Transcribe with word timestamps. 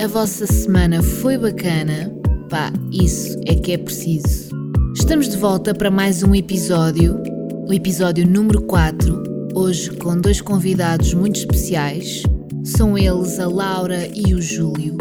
A 0.00 0.06
vossa 0.06 0.46
semana 0.46 1.02
foi 1.02 1.36
bacana? 1.36 2.08
Pá, 2.48 2.72
isso 2.92 3.36
é 3.46 3.54
que 3.56 3.72
é 3.72 3.76
preciso. 3.76 4.48
Estamos 4.94 5.28
de 5.28 5.36
volta 5.36 5.74
para 5.74 5.90
mais 5.90 6.22
um 6.22 6.36
episódio, 6.36 7.20
o 7.66 7.72
episódio 7.72 8.24
número 8.24 8.62
4, 8.62 9.50
hoje 9.56 9.90
com 9.96 10.16
dois 10.20 10.40
convidados 10.40 11.12
muito 11.14 11.40
especiais. 11.40 12.22
São 12.62 12.96
eles 12.96 13.40
a 13.40 13.48
Laura 13.48 14.08
e 14.14 14.34
o 14.34 14.40
Júlio, 14.40 14.96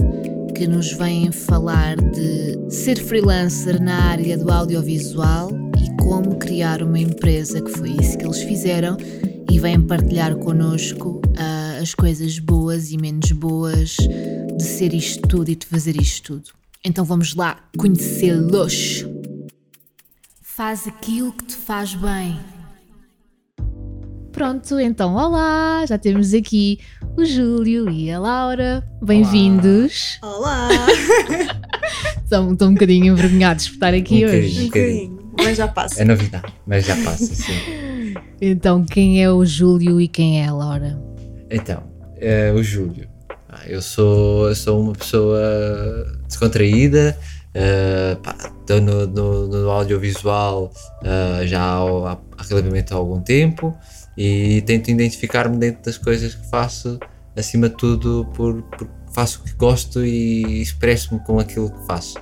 que 0.56 0.66
nos 0.68 0.92
vêm 0.94 1.32
falar 1.32 1.96
de 1.96 2.58
ser 2.68 2.98
freelancer 2.98 3.80
na 3.80 4.02
área 4.06 4.36
do 4.36 4.52
audiovisual 4.52 5.52
e 5.80 6.02
como 6.02 6.38
criar 6.38 6.82
uma 6.82 6.98
empresa, 6.98 7.62
que 7.62 7.70
foi 7.70 7.92
isso 7.92 8.18
que 8.18 8.26
eles 8.26 8.42
fizeram, 8.42 8.98
e 9.48 9.60
vêm 9.60 9.80
partilhar 9.80 10.36
connosco 10.38 11.22
uh, 11.28 11.57
as 11.78 11.94
coisas 11.94 12.40
boas 12.40 12.92
e 12.92 12.98
menos 12.98 13.32
boas 13.32 13.98
de 14.58 14.64
ser 14.64 14.94
isto 14.94 15.28
tudo 15.28 15.50
e 15.50 15.56
de 15.56 15.66
fazer 15.66 15.96
isto 15.96 16.34
tudo. 16.34 16.50
Então 16.84 17.06
vamos 17.06 17.36
lá 17.36 17.58
conhecê-los. 17.78 19.06
Faz 20.42 20.88
aquilo 20.88 21.32
que 21.34 21.46
te 21.46 21.56
faz 21.56 21.94
bem. 21.94 22.40
Pronto, 24.32 24.80
então 24.80 25.16
olá, 25.16 25.86
já 25.88 25.98
temos 25.98 26.34
aqui 26.34 26.80
o 27.16 27.26
Júlio 27.26 27.90
e 27.90 28.12
a 28.12 28.20
Laura. 28.20 28.88
Bem-vindos. 29.02 30.20
Olá! 30.22 30.70
Estão, 32.24 32.52
estão 32.52 32.68
um 32.70 32.74
bocadinho 32.74 33.14
envergonhados 33.14 33.70
por 33.70 33.76
estar 33.76 33.94
aqui 33.94 34.26
Um 34.26 34.28
hoje. 34.30 34.60
Um 34.64 34.66
bocadinho. 34.66 35.10
bocadinho, 35.12 35.34
mas 35.38 35.58
já 35.58 35.68
passa. 35.68 36.02
É 36.02 36.06
novidade, 36.06 36.54
mas 36.66 36.86
já 36.86 36.96
passa, 36.98 37.34
sim. 37.34 37.54
Então, 38.42 38.84
quem 38.84 39.24
é 39.24 39.32
o 39.32 39.46
Júlio 39.46 40.02
e 40.02 40.10
quem 40.10 40.42
é 40.42 40.48
a 40.48 40.54
Laura? 40.54 41.02
Então, 41.50 41.84
é 42.18 42.52
o 42.52 42.62
Júlio. 42.64 43.08
Ah, 43.50 43.62
Eu 43.68 43.82
sou, 43.82 44.50
eu 44.50 44.56
sou 44.56 44.82
uma 44.82 44.94
pessoa 44.94 45.40
descontraída, 46.28 47.18
estou 48.62 48.82
no, 48.82 49.08
no, 49.08 49.48
no 49.48 49.70
audiovisual 49.72 50.72
ah, 51.04 51.46
já 51.46 51.62
há, 51.62 52.12
há 52.38 52.44
relativamente 52.48 52.94
algum 52.94 53.22
tempo 53.22 53.76
e 54.18 54.62
tento 54.66 54.90
identificar-me 54.92 55.58
dentro 55.58 55.84
das 55.84 55.98
coisas 55.98 56.36
que 56.36 56.50
faço, 56.50 57.00
acima 57.36 57.70
de 57.70 57.76
tudo, 57.78 58.28
por, 58.34 58.62
por 58.64 58.88
faço 59.14 59.40
o 59.42 59.44
que 59.44 59.54
gosto 59.54 60.04
e 60.06 60.62
expresso-me 60.62 61.20
com 61.22 61.40
aquilo 61.40 61.72
que 61.72 61.86
faço. 61.86 62.16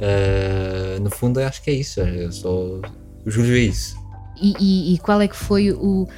Ah, 0.00 0.98
no 1.00 1.10
fundo, 1.10 1.38
acho 1.40 1.62
que 1.62 1.70
é 1.70 1.74
isso. 1.74 2.00
Eu 2.00 2.32
sou, 2.32 2.80
o 3.26 3.30
Júlio 3.30 3.54
é 3.56 3.60
isso. 3.60 3.94
E, 4.40 4.54
e- 4.58 4.94
e 4.94 4.98
qual 4.98 5.20
é 5.20 5.28
que 5.28 5.36
foi 5.36 5.70
o, 5.70 6.08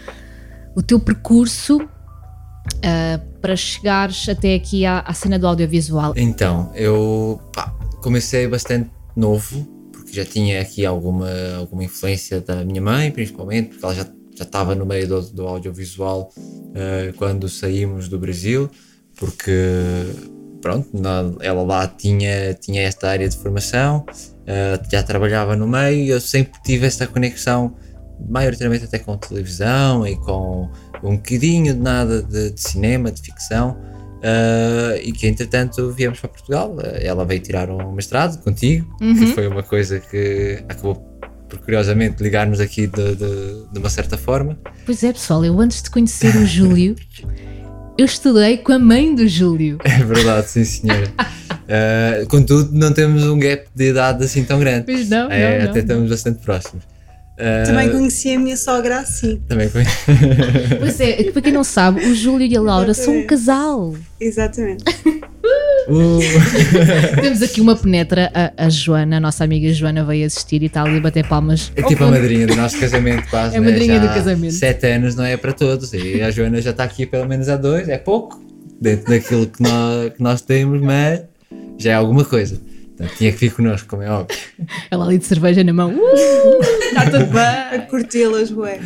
o 0.76 0.82
teu 0.82 0.98
percurso 1.00 1.78
ah, 2.82 3.20
para 3.40 3.56
chegares 3.56 4.28
até 4.28 4.54
aqui 4.54 4.86
à, 4.86 5.00
à 5.00 5.12
cena 5.14 5.38
do 5.38 5.46
audiovisual? 5.46 6.14
Então, 6.16 6.70
eu 6.74 7.40
pá, 7.52 7.74
comecei 8.02 8.46
bastante 8.48 8.90
novo, 9.16 9.66
porque 9.92 10.12
já 10.12 10.24
tinha 10.24 10.60
aqui 10.60 10.84
alguma, 10.84 11.30
alguma 11.58 11.84
influência 11.84 12.40
da 12.40 12.64
minha 12.64 12.80
mãe, 12.80 13.10
principalmente, 13.10 13.70
porque 13.70 13.84
ela 13.84 13.94
já 13.94 14.06
já 14.36 14.44
estava 14.44 14.74
no 14.74 14.84
meio 14.84 15.06
do, 15.06 15.20
do 15.20 15.46
audiovisual 15.46 16.30
eh, 16.74 17.12
quando 17.16 17.48
saímos 17.48 18.08
do 18.08 18.18
Brasil, 18.18 18.68
porque 19.16 19.52
pronto, 20.60 20.90
ela 21.40 21.62
lá 21.62 21.86
tinha, 21.86 22.54
tinha 22.54 22.82
esta 22.82 23.08
área 23.08 23.28
de 23.28 23.36
formação, 23.36 24.04
eh, 24.46 24.80
já 24.90 25.02
trabalhava 25.02 25.54
no 25.54 25.68
meio 25.68 26.04
e 26.04 26.08
eu 26.08 26.20
sempre 26.20 26.60
tive 26.64 26.86
esta 26.86 27.06
conexão, 27.06 27.76
maioritariamente 28.28 28.84
até 28.84 28.98
com 28.98 29.16
televisão 29.16 30.06
e 30.06 30.16
com 30.16 30.68
um 31.04 31.16
bocadinho 31.16 31.74
de 31.74 31.80
nada 31.80 32.22
de, 32.22 32.50
de 32.50 32.60
cinema, 32.60 33.10
de 33.10 33.20
ficção. 33.22 33.76
Uh, 34.24 34.96
e 35.02 35.12
que 35.12 35.26
entretanto 35.26 35.90
viemos 35.92 36.18
para 36.18 36.30
Portugal. 36.30 36.74
Uh, 36.76 36.80
ela 37.02 37.26
veio 37.26 37.40
tirar 37.40 37.68
um 37.68 37.92
mestrado 37.92 38.42
contigo, 38.42 38.86
que 38.98 39.04
Uhum. 39.04 39.26
foi 39.34 39.46
uma 39.46 39.62
coisa 39.62 40.00
que 40.00 40.64
acabou 40.66 40.94
por 41.46 41.58
curiosamente 41.58 42.22
ligar-nos 42.22 42.58
aqui 42.58 42.86
de, 42.86 43.16
de, 43.16 43.26
de 43.70 43.78
uma 43.78 43.90
certa 43.90 44.16
forma. 44.16 44.58
Pois 44.86 45.04
é, 45.04 45.12
pessoal, 45.12 45.44
eu 45.44 45.60
antes 45.60 45.82
de 45.82 45.90
conhecer 45.90 46.34
o 46.36 46.46
Júlio, 46.46 46.96
eu 47.98 48.06
estudei 48.06 48.56
com 48.56 48.72
a 48.72 48.78
mãe 48.78 49.14
do 49.14 49.28
Júlio. 49.28 49.76
É 49.84 50.02
verdade, 50.02 50.48
sim 50.48 50.64
senhora. 50.64 51.06
Uh, 51.10 52.26
contudo, 52.30 52.70
não 52.72 52.92
temos 52.94 53.24
um 53.24 53.38
gap 53.38 53.66
de 53.74 53.90
idade 53.90 54.24
assim 54.24 54.42
tão 54.42 54.58
grande. 54.58 54.86
Pois 54.86 55.08
não, 55.10 55.30
É, 55.30 55.58
não, 55.58 55.64
até 55.66 55.72
não. 55.74 55.80
estamos 55.82 56.08
bastante 56.10 56.38
próximos. 56.42 56.82
Também 57.66 57.90
conheci 57.90 58.34
a 58.34 58.38
minha 58.38 58.56
sogra 58.56 59.00
assim. 59.00 59.40
também 59.48 59.68
foi. 59.68 59.82
Pois 60.78 61.00
é, 61.00 61.30
para 61.32 61.42
quem 61.42 61.52
não 61.52 61.64
sabe, 61.64 62.04
o 62.06 62.14
Júlio 62.14 62.46
e 62.46 62.56
a 62.56 62.60
Laura 62.60 62.94
são 62.94 63.12
um 63.12 63.16
Exatamente. 63.18 63.26
casal. 63.26 63.94
Exatamente. 64.20 64.84
Uh, 65.86 66.18
Temos 67.20 67.42
aqui 67.42 67.60
uma 67.60 67.76
penetra, 67.76 68.32
a, 68.32 68.64
a 68.64 68.70
Joana, 68.70 69.18
a 69.18 69.20
nossa 69.20 69.44
amiga 69.44 69.70
Joana 69.74 70.02
veio 70.02 70.26
assistir 70.26 70.62
e 70.62 70.66
está 70.66 70.82
ali 70.82 70.96
a 70.96 71.00
bater 71.00 71.26
palmas. 71.28 71.70
é 71.76 71.82
tipo 71.82 72.04
a 72.04 72.10
madrinha 72.10 72.46
do 72.46 72.56
nosso 72.56 72.80
casamento, 72.80 73.28
quase. 73.28 73.54
É 73.54 73.58
a 73.58 73.60
né? 73.60 73.70
madrinha 73.70 74.00
Já 74.00 74.06
do 74.06 74.14
casamento. 74.14 74.54
Sete 74.54 74.86
anos 74.86 75.14
não 75.14 75.24
é 75.24 75.36
para 75.36 75.52
todos. 75.52 75.92
E 75.92 76.22
a 76.22 76.30
Joana 76.30 76.62
já 76.62 76.70
está 76.70 76.84
aqui 76.84 77.04
pelo 77.04 77.28
menos 77.28 77.50
há 77.50 77.56
dois, 77.56 77.88
é 77.90 77.98
pouco, 77.98 78.42
dentro 78.80 79.10
daquilo 79.10 79.46
que 79.46 79.62
nós, 79.62 80.12
que 80.14 80.22
nós 80.22 80.40
temos, 80.40 80.80
mas 80.80 81.20
já 81.78 81.90
é 81.90 81.94
alguma 81.94 82.24
coisa. 82.24 82.58
Portanto, 82.96 83.16
tinha 83.18 83.32
que 83.32 83.38
vir 83.38 83.52
connosco, 83.52 83.88
como 83.88 84.02
é 84.02 84.10
óbvio. 84.10 84.36
Ela 84.90 85.04
ali 85.04 85.18
de 85.18 85.24
cerveja 85.24 85.64
na 85.64 85.72
mão. 85.72 85.90
Uh, 85.90 86.60
está 86.86 87.04
tudo 87.10 87.38
A 87.38 87.70
bem. 87.78 87.86
curti-las, 87.88 88.50
ué. 88.52 88.78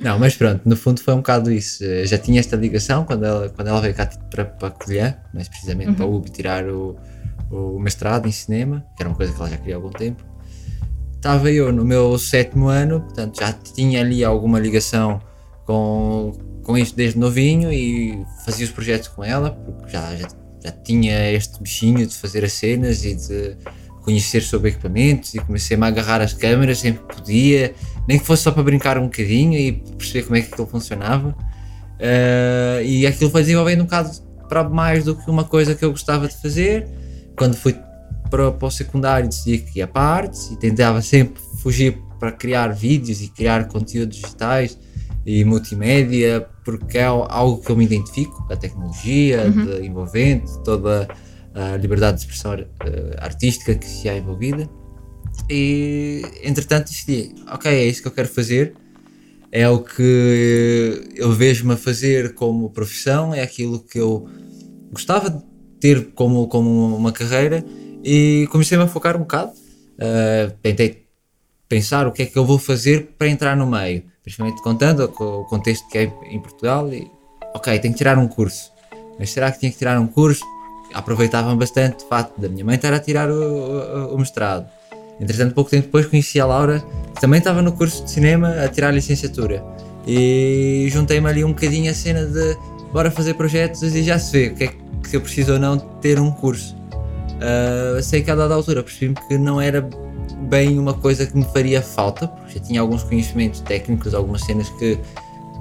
Não, 0.00 0.18
mas 0.18 0.34
pronto, 0.36 0.62
no 0.64 0.76
fundo 0.76 1.00
foi 1.00 1.14
um 1.14 1.18
bocado 1.18 1.50
isso. 1.50 1.84
Eh, 1.84 2.06
Já 2.06 2.18
tinha 2.18 2.38
esta 2.40 2.54
ligação 2.56 3.04
quando 3.04 3.24
ela, 3.24 3.48
quando 3.48 3.68
ela 3.68 3.80
veio 3.80 3.94
cá 3.94 4.06
tipo, 4.06 4.24
para, 4.30 4.44
para 4.44 4.70
Covilhã, 4.70 5.16
mais 5.34 5.48
precisamente 5.48 5.92
para 5.92 6.04
a 6.04 6.08
UB 6.08 6.30
tirar 6.30 6.64
o, 6.68 6.96
o 7.50 7.78
mestrado 7.80 8.26
em 8.28 8.32
cinema, 8.32 8.84
que 8.96 9.02
era 9.02 9.08
uma 9.10 9.16
coisa 9.16 9.32
que 9.32 9.40
ela 9.40 9.50
já 9.50 9.56
queria 9.56 9.74
há 9.74 9.78
algum 9.78 9.90
tempo. 9.90 10.22
Estava 11.16 11.50
eu 11.50 11.72
no 11.72 11.84
meu 11.84 12.16
sétimo 12.16 12.68
ano, 12.68 13.00
portanto 13.00 13.40
já 13.40 13.52
tinha 13.52 14.00
ali 14.00 14.22
alguma 14.24 14.60
ligação 14.60 15.20
com, 15.66 16.32
com 16.62 16.78
isto 16.78 16.94
desde 16.96 17.18
novinho 17.18 17.72
e 17.72 18.24
fazia 18.44 18.64
os 18.64 18.70
projetos 18.70 19.08
com 19.08 19.24
ela, 19.24 19.50
porque 19.50 19.90
já, 19.90 20.14
já, 20.14 20.28
já 20.68 20.70
tinha 20.70 21.32
este 21.32 21.60
bichinho 21.60 22.06
de 22.06 22.14
fazer 22.14 22.44
as 22.44 22.52
cenas 22.52 23.04
e 23.04 23.14
de 23.14 23.56
conhecer 24.02 24.42
sobre 24.42 24.70
equipamentos 24.70 25.34
e 25.34 25.38
comecei-me 25.38 25.84
a 25.84 25.88
agarrar 25.88 26.20
as 26.20 26.32
câmeras 26.32 26.78
sempre 26.78 27.02
que 27.06 27.16
podia, 27.16 27.74
nem 28.06 28.18
que 28.18 28.24
fosse 28.24 28.42
só 28.42 28.50
para 28.50 28.62
brincar 28.62 28.98
um 28.98 29.04
bocadinho 29.04 29.58
e 29.58 29.72
perceber 29.72 30.22
como 30.24 30.36
é 30.36 30.40
que 30.42 30.52
aquilo 30.52 30.66
funcionava. 30.66 31.36
Eh, 31.98 32.82
e 32.84 33.06
aquilo 33.06 33.30
foi 33.30 33.42
desenvolvendo 33.42 33.80
um 33.80 33.84
bocado 33.84 34.10
para 34.48 34.64
mais 34.64 35.04
do 35.04 35.14
que 35.14 35.28
uma 35.30 35.44
coisa 35.44 35.74
que 35.74 35.84
eu 35.84 35.90
gostava 35.90 36.28
de 36.28 36.36
fazer. 36.36 36.88
Quando 37.36 37.56
fui 37.56 37.76
para, 38.30 38.52
para 38.52 38.66
o 38.66 38.70
secundário 38.70 39.28
decidi 39.28 39.58
que 39.58 39.78
ia 39.78 39.86
para 39.86 40.02
artes 40.02 40.50
e 40.50 40.56
tentava 40.56 41.02
sempre 41.02 41.42
fugir 41.62 41.98
para 42.18 42.32
criar 42.32 42.68
vídeos 42.68 43.20
e 43.20 43.28
criar 43.28 43.68
conteúdos 43.68 44.18
digitais 44.18 44.78
e 45.28 45.44
multimédia, 45.44 46.48
porque 46.64 46.96
é 46.96 47.04
algo 47.04 47.60
que 47.60 47.70
eu 47.70 47.76
me 47.76 47.84
identifico, 47.84 48.46
a 48.50 48.56
tecnologia, 48.56 49.50
de 49.50 49.86
envolvente, 49.86 50.50
toda 50.64 51.06
a 51.54 51.76
liberdade 51.76 52.16
de 52.16 52.22
expressão 52.22 52.54
eh, 52.54 52.66
artística 53.18 53.74
que 53.74 53.84
se 53.84 54.08
há 54.08 54.16
envolvida. 54.16 54.66
E 55.50 56.22
entretanto 56.42 56.88
decidi, 56.88 57.34
ok, 57.46 57.70
é 57.70 57.84
isso 57.84 58.00
que 58.00 58.08
eu 58.08 58.12
quero 58.12 58.28
fazer, 58.28 58.72
é 59.52 59.68
o 59.68 59.80
que 59.80 61.12
eu 61.14 61.30
vejo-me 61.30 61.74
a 61.74 61.76
fazer 61.76 62.32
como 62.32 62.70
profissão, 62.70 63.34
é 63.34 63.42
aquilo 63.42 63.80
que 63.80 64.00
eu 64.00 64.26
gostava 64.90 65.28
de 65.28 65.42
ter 65.78 66.10
como, 66.14 66.48
como 66.48 66.96
uma 66.96 67.12
carreira 67.12 67.62
e 68.02 68.48
comecei-me 68.50 68.84
a 68.84 68.88
focar 68.88 69.14
um 69.14 69.20
bocado. 69.20 69.52
Uh, 69.98 70.56
tentei 70.62 71.07
pensar 71.68 72.06
o 72.06 72.12
que 72.12 72.22
é 72.22 72.26
que 72.26 72.36
eu 72.38 72.44
vou 72.44 72.58
fazer 72.58 73.10
para 73.18 73.28
entrar 73.28 73.56
no 73.56 73.66
meio, 73.66 74.02
principalmente 74.22 74.62
contando 74.62 75.04
o 75.04 75.44
contexto 75.44 75.86
que 75.88 75.98
é 75.98 76.12
em 76.30 76.40
Portugal. 76.40 76.92
E, 76.92 77.10
ok, 77.54 77.78
tenho 77.78 77.92
que 77.94 77.98
tirar 77.98 78.16
um 78.18 78.26
curso, 78.28 78.72
mas 79.18 79.30
será 79.30 79.50
que 79.52 79.58
tinha 79.60 79.70
que 79.70 79.78
tirar 79.78 79.98
um 80.00 80.06
curso? 80.06 80.44
Aproveitavam 80.94 81.56
bastante 81.56 82.04
o 82.04 82.08
facto 82.08 82.40
da 82.40 82.48
minha 82.48 82.64
mãe 82.64 82.76
estar 82.76 82.92
a 82.94 82.98
tirar 82.98 83.30
o, 83.30 83.34
o- 83.34 84.14
o 84.14 84.18
mestrado. 84.18 84.66
Entretanto, 85.20 85.52
pouco 85.52 85.70
tempo 85.70 85.84
depois 85.86 86.06
conheci 86.06 86.40
a 86.40 86.46
Laura, 86.46 86.82
que 87.14 87.20
também 87.20 87.38
estava 87.38 87.60
no 87.60 87.72
curso 87.72 88.04
de 88.04 88.10
cinema 88.10 88.48
a 88.64 88.68
tirar 88.68 88.88
a 88.88 88.92
licenciatura. 88.92 89.62
E 90.06 90.86
juntei-me 90.90 91.28
ali 91.28 91.44
um 91.44 91.48
bocadinho 91.48 91.90
a 91.90 91.94
cena 91.94 92.24
de 92.24 92.56
bora 92.92 93.10
fazer 93.10 93.34
projetos 93.34 93.82
e 93.82 94.02
já 94.02 94.18
se 94.18 94.32
vê 94.32 94.48
o 94.48 94.54
que 94.54 94.64
é 94.64 94.68
que 95.10 95.16
eu 95.16 95.20
preciso 95.20 95.54
ou 95.54 95.58
não 95.58 95.76
ter 95.76 96.18
um 96.18 96.30
curso. 96.30 96.74
Ah, 97.40 98.00
sei 98.02 98.22
que 98.22 98.30
a 98.30 98.34
dada 98.34 98.54
altura 98.54 98.82
percebi-me 98.82 99.14
que 99.26 99.36
não 99.36 99.60
era 99.60 99.82
bem 100.48 100.78
uma 100.78 100.94
coisa 100.94 101.26
que 101.26 101.36
me 101.36 101.44
faria 101.44 101.82
falta, 101.82 102.28
porque 102.28 102.58
já 102.58 102.64
tinha 102.64 102.80
alguns 102.80 103.02
conhecimentos 103.02 103.60
técnicos, 103.60 104.14
algumas 104.14 104.42
cenas 104.42 104.68
que 104.70 104.98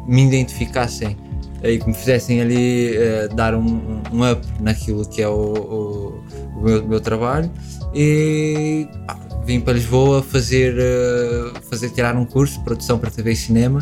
me 0.07 0.25
identificassem 0.25 1.17
eh, 1.63 1.71
e 1.73 1.79
que 1.79 1.87
me 1.87 1.93
fizessem 1.93 2.41
ali 2.41 2.95
eh, 2.95 3.27
dar 3.33 3.55
um, 3.55 4.01
um 4.13 4.31
up 4.31 4.41
naquilo 4.59 5.05
que 5.07 5.21
é 5.21 5.27
o, 5.27 5.33
o- 5.33 6.23
o 6.57 6.61
meu, 6.61 6.87
meu 6.87 7.01
trabalho. 7.01 7.51
E 7.93 8.87
pá, 9.05 9.17
vim 9.45 9.59
para 9.59 9.73
Lisboa 9.73 10.21
fazer, 10.23 10.75
eh, 10.77 11.59
fazer 11.69 11.89
tirar 11.89 12.15
um 12.15 12.25
curso 12.25 12.57
de 12.59 12.63
produção 12.63 12.97
para 12.99 13.09
TV 13.09 13.31
e 13.31 13.35
cinema 13.35 13.79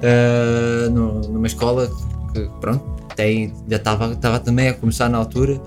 eh, 0.00 0.88
no- 0.90 1.20
numa 1.20 1.46
escola 1.46 1.90
que, 2.32 2.48
pronto, 2.60 2.84
tem, 3.14 3.52
já 3.68 3.76
estava, 3.76 4.16
também 4.40 4.68
a 4.68 4.74
começar 4.74 5.08
na 5.08 5.18
altura, 5.18 5.60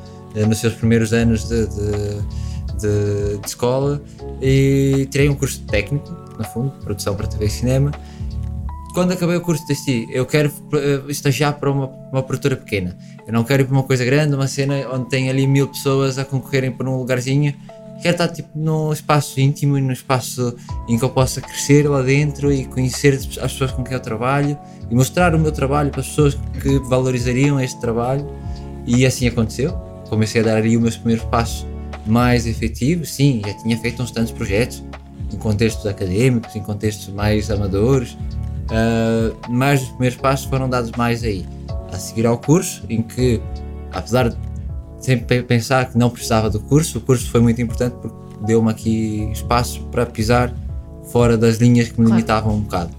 nos 0.48 0.58
seus 0.60 0.74
primeiros 0.74 1.14
anos 1.14 1.48
de, 1.48 1.66
de, 1.68 2.22
de, 2.86 3.38
de 3.40 3.48
escola, 3.48 4.02
e 4.42 5.08
tirei 5.10 5.30
um 5.30 5.36
curso 5.36 5.62
técnico, 5.62 6.10
no 6.38 6.44
fundo, 6.44 6.72
produção 6.84 7.16
para 7.16 7.28
TV 7.28 7.46
e 7.46 7.50
cinema. 7.50 7.92
Quando 8.94 9.12
acabei 9.12 9.36
o 9.36 9.42
curso, 9.42 9.66
decidi, 9.68 10.08
eu 10.10 10.26
quero 10.26 10.52
eh, 10.74 11.02
estagiar 11.10 11.60
para 11.60 11.70
uma, 11.70 11.88
uma 12.12 12.24
produtora 12.24 12.56
pequena. 12.56 12.98
Eu 13.28 13.34
não 13.34 13.44
quero 13.44 13.64
ir 13.64 13.66
para 13.66 13.74
uma 13.74 13.84
coisa 13.84 14.06
grande, 14.06 14.36
uma 14.36 14.48
cena 14.48 14.76
onde 14.94 15.10
tem 15.10 15.30
ali 15.30 15.46
mil 15.46 15.68
pessoas 15.68 16.18
a 16.18 16.24
concorrerem 16.24 16.72
por 16.72 16.88
um 16.88 16.98
lugarzinho 16.98 17.54
quero 18.02 18.14
estar 18.16 18.28
tipo 18.28 18.50
num 18.56 18.92
espaço 18.92 19.40
íntimo 19.40 19.78
e 19.78 19.82
num 19.82 19.92
espaço 19.92 20.56
em 20.88 20.98
que 20.98 21.04
eu 21.04 21.10
possa 21.10 21.42
crescer 21.42 21.90
lá 21.90 22.02
dentro 22.02 22.52
e 22.52 22.66
conhecer 22.66 23.14
as 23.14 23.26
pessoas 23.26 23.72
com 23.72 23.84
quem 23.84 23.94
eu 23.94 24.00
trabalho 24.00 24.58
e 24.90 24.96
mostrar 24.96 25.34
o 25.34 25.40
meu 25.40 25.52
trabalho 25.52 25.90
para 25.90 26.02
as 26.02 26.08
pessoas 26.08 26.38
que 26.62 26.80
valorizariam 26.80 27.60
este 27.60 27.80
trabalho 27.80 28.30
e 28.86 29.06
assim 29.06 29.28
aconteceu. 29.28 29.72
Comecei 30.10 30.42
a 30.42 30.44
dar 30.44 30.58
aí 30.58 30.76
os 30.76 30.82
meus 30.82 30.98
primeiros 30.98 31.26
passos 31.26 31.66
mais 32.06 32.46
efetivos. 32.46 33.14
Sim, 33.14 33.42
já 33.46 33.54
tinha 33.56 33.78
feito 33.78 34.02
uns 34.02 34.12
tantos 34.12 34.32
projetos 34.32 34.84
em 35.34 35.38
contextos 35.38 35.86
académicos, 35.86 36.56
em 36.56 36.62
contextos 36.62 37.14
mais 37.14 37.50
amadores, 37.50 38.12
uh, 38.14 39.36
mas 39.50 39.82
os 39.82 39.90
primeiros 39.90 40.18
passos 40.18 40.46
foram 40.46 40.70
dados 40.70 40.92
mais 40.98 41.24
aí. 41.24 41.46
A 41.92 41.98
seguir 41.98 42.26
ao 42.26 42.38
curso, 42.38 42.84
em 42.90 43.02
que, 43.02 43.42
apesar 43.92 44.30
de 44.30 44.38
sempre 45.00 45.44
pensar 45.44 45.90
que 45.90 45.98
não 45.98 46.10
precisava 46.10 46.50
do 46.50 46.60
curso, 46.60 46.98
o 46.98 47.02
curso 47.02 47.30
foi 47.30 47.42
muito 47.42 47.62
importante 47.62 47.96
porque 48.02 48.18
deu-me 48.46 48.70
aqui 48.70 49.30
espaço 49.32 49.82
para 49.92 50.06
pisar 50.06 50.54
fora 51.12 51.38
das 51.38 51.58
linhas 51.58 51.90
que 51.90 52.00
me 52.00 52.08
claro. 52.08 52.18
limitavam 52.18 52.56
um 52.56 52.62
bocado. 52.62 52.92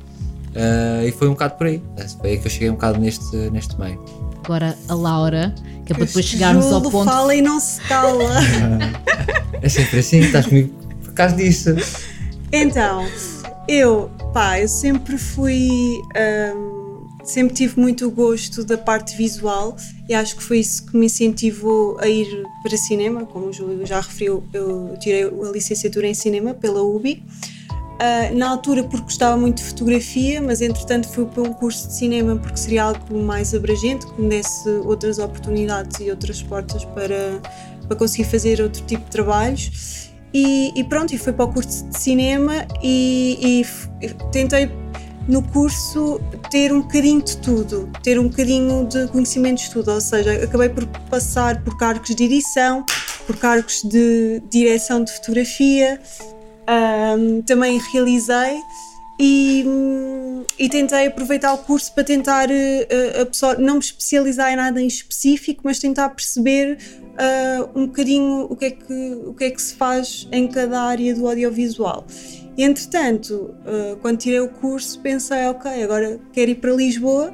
Uh, 0.56 1.06
e 1.06 1.12
foi 1.12 1.28
um 1.28 1.32
bocado 1.32 1.54
por 1.56 1.66
aí. 1.66 1.82
Foi 2.20 2.30
aí 2.30 2.38
que 2.38 2.46
eu 2.46 2.50
cheguei 2.50 2.70
um 2.70 2.74
bocado 2.74 2.98
neste, 2.98 3.36
neste 3.50 3.78
meio. 3.78 4.02
Agora 4.44 4.76
a 4.88 4.94
Laura, 4.94 5.54
que 5.86 5.92
é 5.92 5.96
para 5.96 6.04
depois 6.04 6.26
chegarmos 6.26 6.66
ao 6.66 6.82
ponto. 6.82 7.04
fala 7.04 7.34
e 7.34 7.40
não 7.40 7.60
se 7.60 7.80
cala. 7.82 8.34
é 9.62 9.68
sempre 9.68 10.00
assim, 10.00 10.18
estás 10.18 10.46
comigo 10.46 10.74
por 11.04 11.14
causa 11.14 11.36
disso. 11.36 11.70
Então, 12.52 13.06
eu, 13.68 14.10
pá, 14.34 14.60
eu 14.60 14.68
sempre 14.68 15.16
fui. 15.16 15.68
Um, 16.54 17.06
sempre 17.24 17.54
tive 17.54 17.80
muito 17.80 18.10
gosto 18.10 18.64
da 18.64 18.78
parte 18.78 19.16
visual 19.16 19.76
e 20.08 20.14
acho 20.14 20.36
que 20.36 20.42
foi 20.42 20.58
isso 20.58 20.86
que 20.86 20.96
me 20.96 21.06
incentivou 21.06 21.98
a 22.00 22.08
ir 22.08 22.26
para 22.62 22.76
cinema. 22.76 23.24
Como 23.24 23.46
o 23.46 23.52
Júlio 23.52 23.86
já 23.86 24.00
referiu, 24.00 24.42
eu 24.52 24.96
tirei 25.00 25.24
a 25.24 25.50
licenciatura 25.52 26.06
em 26.08 26.14
cinema 26.14 26.52
pela 26.52 26.82
UBI. 26.82 27.22
Uh, 27.96 28.36
na 28.36 28.50
altura 28.50 28.84
porque 28.84 29.04
gostava 29.04 29.38
muito 29.38 29.56
de 29.56 29.64
fotografia, 29.64 30.38
mas 30.40 30.60
entretanto 30.60 31.08
fui 31.08 31.24
para 31.24 31.42
um 31.42 31.52
curso 31.54 31.88
de 31.88 31.94
cinema 31.94 32.36
porque 32.36 32.58
seria 32.58 32.84
algo 32.84 33.22
mais 33.22 33.54
abrangente, 33.54 34.06
que 34.06 34.20
me 34.20 34.28
desse 34.28 34.68
outras 34.84 35.18
oportunidades 35.18 35.98
e 36.00 36.10
outras 36.10 36.42
portas 36.42 36.84
para, 36.84 37.40
para 37.88 37.96
conseguir 37.96 38.24
fazer 38.24 38.60
outro 38.60 38.82
tipo 38.82 39.02
de 39.04 39.10
trabalhos. 39.10 40.10
E, 40.34 40.72
e 40.78 40.84
pronto, 40.84 41.14
e 41.14 41.18
fui 41.18 41.32
para 41.32 41.46
o 41.46 41.52
curso 41.52 41.86
de 41.86 41.98
cinema 41.98 42.66
e, 42.82 43.62
e 44.02 44.08
tentei 44.30 44.70
no 45.26 45.42
curso 45.42 46.20
ter 46.50 46.72
um 46.72 46.82
bocadinho 46.82 47.22
de 47.22 47.36
tudo, 47.38 47.90
ter 48.02 48.18
um 48.18 48.28
bocadinho 48.28 48.86
de 48.86 49.08
conhecimento 49.08 49.62
de 49.62 49.70
tudo, 49.70 49.90
ou 49.90 50.00
seja, 50.00 50.44
acabei 50.44 50.68
por 50.68 50.86
passar 51.10 51.62
por 51.64 51.76
cargos 51.78 52.14
de 52.14 52.24
edição, 52.24 52.84
por 53.26 53.36
cargos 53.36 53.82
de 53.82 54.40
direção 54.50 55.02
de 55.02 55.12
fotografia, 55.12 56.00
um, 56.68 57.42
também 57.42 57.80
realizei 57.92 58.60
e, 59.18 59.64
e, 60.58 60.68
tentei 60.68 61.06
aproveitar 61.06 61.54
o 61.54 61.58
curso 61.58 61.94
para 61.94 62.04
tentar 62.04 62.48
uh, 62.50 63.62
não 63.62 63.74
me 63.74 63.80
especializar 63.80 64.52
em 64.52 64.56
nada 64.56 64.80
em 64.80 64.86
específico, 64.86 65.62
mas 65.64 65.78
tentar 65.78 66.10
perceber 66.10 66.76
uh, 67.16 67.70
um 67.74 67.86
bocadinho 67.86 68.46
o 68.50 68.54
que, 68.54 68.66
é 68.66 68.70
que, 68.72 69.14
o 69.26 69.32
que 69.32 69.44
é 69.44 69.50
que 69.50 69.62
se 69.62 69.74
faz 69.74 70.28
em 70.30 70.46
cada 70.46 70.82
área 70.82 71.14
do 71.14 71.26
audiovisual. 71.26 72.06
E, 72.56 72.62
entretanto, 72.62 73.54
uh, 73.64 73.96
quando 74.02 74.18
tirei 74.18 74.40
o 74.40 74.48
curso, 74.48 75.00
pensei, 75.00 75.46
ok, 75.46 75.82
agora 75.82 76.20
quero 76.32 76.50
ir 76.50 76.56
para 76.56 76.72
Lisboa, 76.72 77.32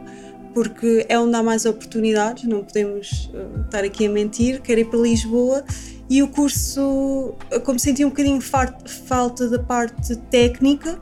porque 0.54 1.06
é 1.08 1.18
onde 1.18 1.34
há 1.34 1.42
mais 1.42 1.64
oportunidades, 1.64 2.44
não 2.44 2.62
podemos 2.62 3.30
uh, 3.32 3.62
estar 3.64 3.84
aqui 3.84 4.06
a 4.06 4.10
mentir, 4.10 4.60
quero 4.60 4.80
ir 4.80 4.84
para 4.84 5.00
Lisboa. 5.00 5.64
E 6.12 6.22
o 6.22 6.28
curso, 6.28 7.32
como 7.64 7.78
senti 7.78 8.04
um 8.04 8.10
bocadinho 8.10 8.38
falta 8.38 9.48
da 9.48 9.58
parte 9.58 10.14
técnica 10.30 11.00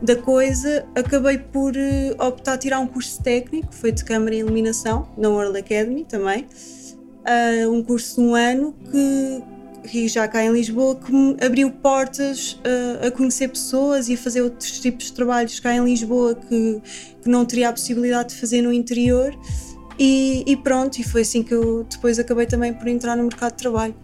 da 0.00 0.14
coisa, 0.14 0.86
acabei 0.94 1.36
por 1.36 1.72
uh, 1.74 2.24
optar 2.24 2.52
a 2.52 2.58
tirar 2.58 2.78
um 2.78 2.86
curso 2.86 3.20
técnico, 3.20 3.74
foi 3.74 3.90
de 3.90 4.04
câmara 4.04 4.36
e 4.36 4.38
iluminação, 4.38 5.08
na 5.18 5.28
World 5.28 5.58
Academy 5.58 6.04
também. 6.04 6.46
Uh, 7.26 7.72
um 7.72 7.82
curso 7.82 8.20
de 8.20 8.28
um 8.28 8.36
ano 8.36 8.72
que, 9.84 10.06
já 10.06 10.28
cá 10.28 10.44
em 10.44 10.52
Lisboa, 10.52 10.94
que 10.94 11.12
me 11.12 11.36
abriu 11.44 11.68
portas 11.68 12.52
uh, 12.52 13.08
a 13.08 13.10
conhecer 13.10 13.48
pessoas 13.48 14.08
e 14.08 14.14
a 14.14 14.16
fazer 14.16 14.42
outros 14.42 14.78
tipos 14.78 15.06
de 15.06 15.12
trabalhos 15.14 15.58
cá 15.58 15.74
em 15.74 15.84
Lisboa 15.84 16.36
que, 16.36 16.80
que 17.20 17.28
não 17.28 17.44
teria 17.44 17.70
a 17.70 17.72
possibilidade 17.72 18.28
de 18.28 18.36
fazer 18.36 18.62
no 18.62 18.72
interior. 18.72 19.36
E, 19.98 20.44
e, 20.46 20.56
pronto, 20.56 20.98
e 20.98 21.02
foi 21.02 21.22
assim 21.22 21.42
que 21.42 21.52
eu 21.52 21.84
depois 21.90 22.20
acabei 22.20 22.46
também 22.46 22.72
por 22.72 22.86
entrar 22.86 23.16
no 23.16 23.24
mercado 23.24 23.52
de 23.52 23.58
trabalho. 23.58 23.94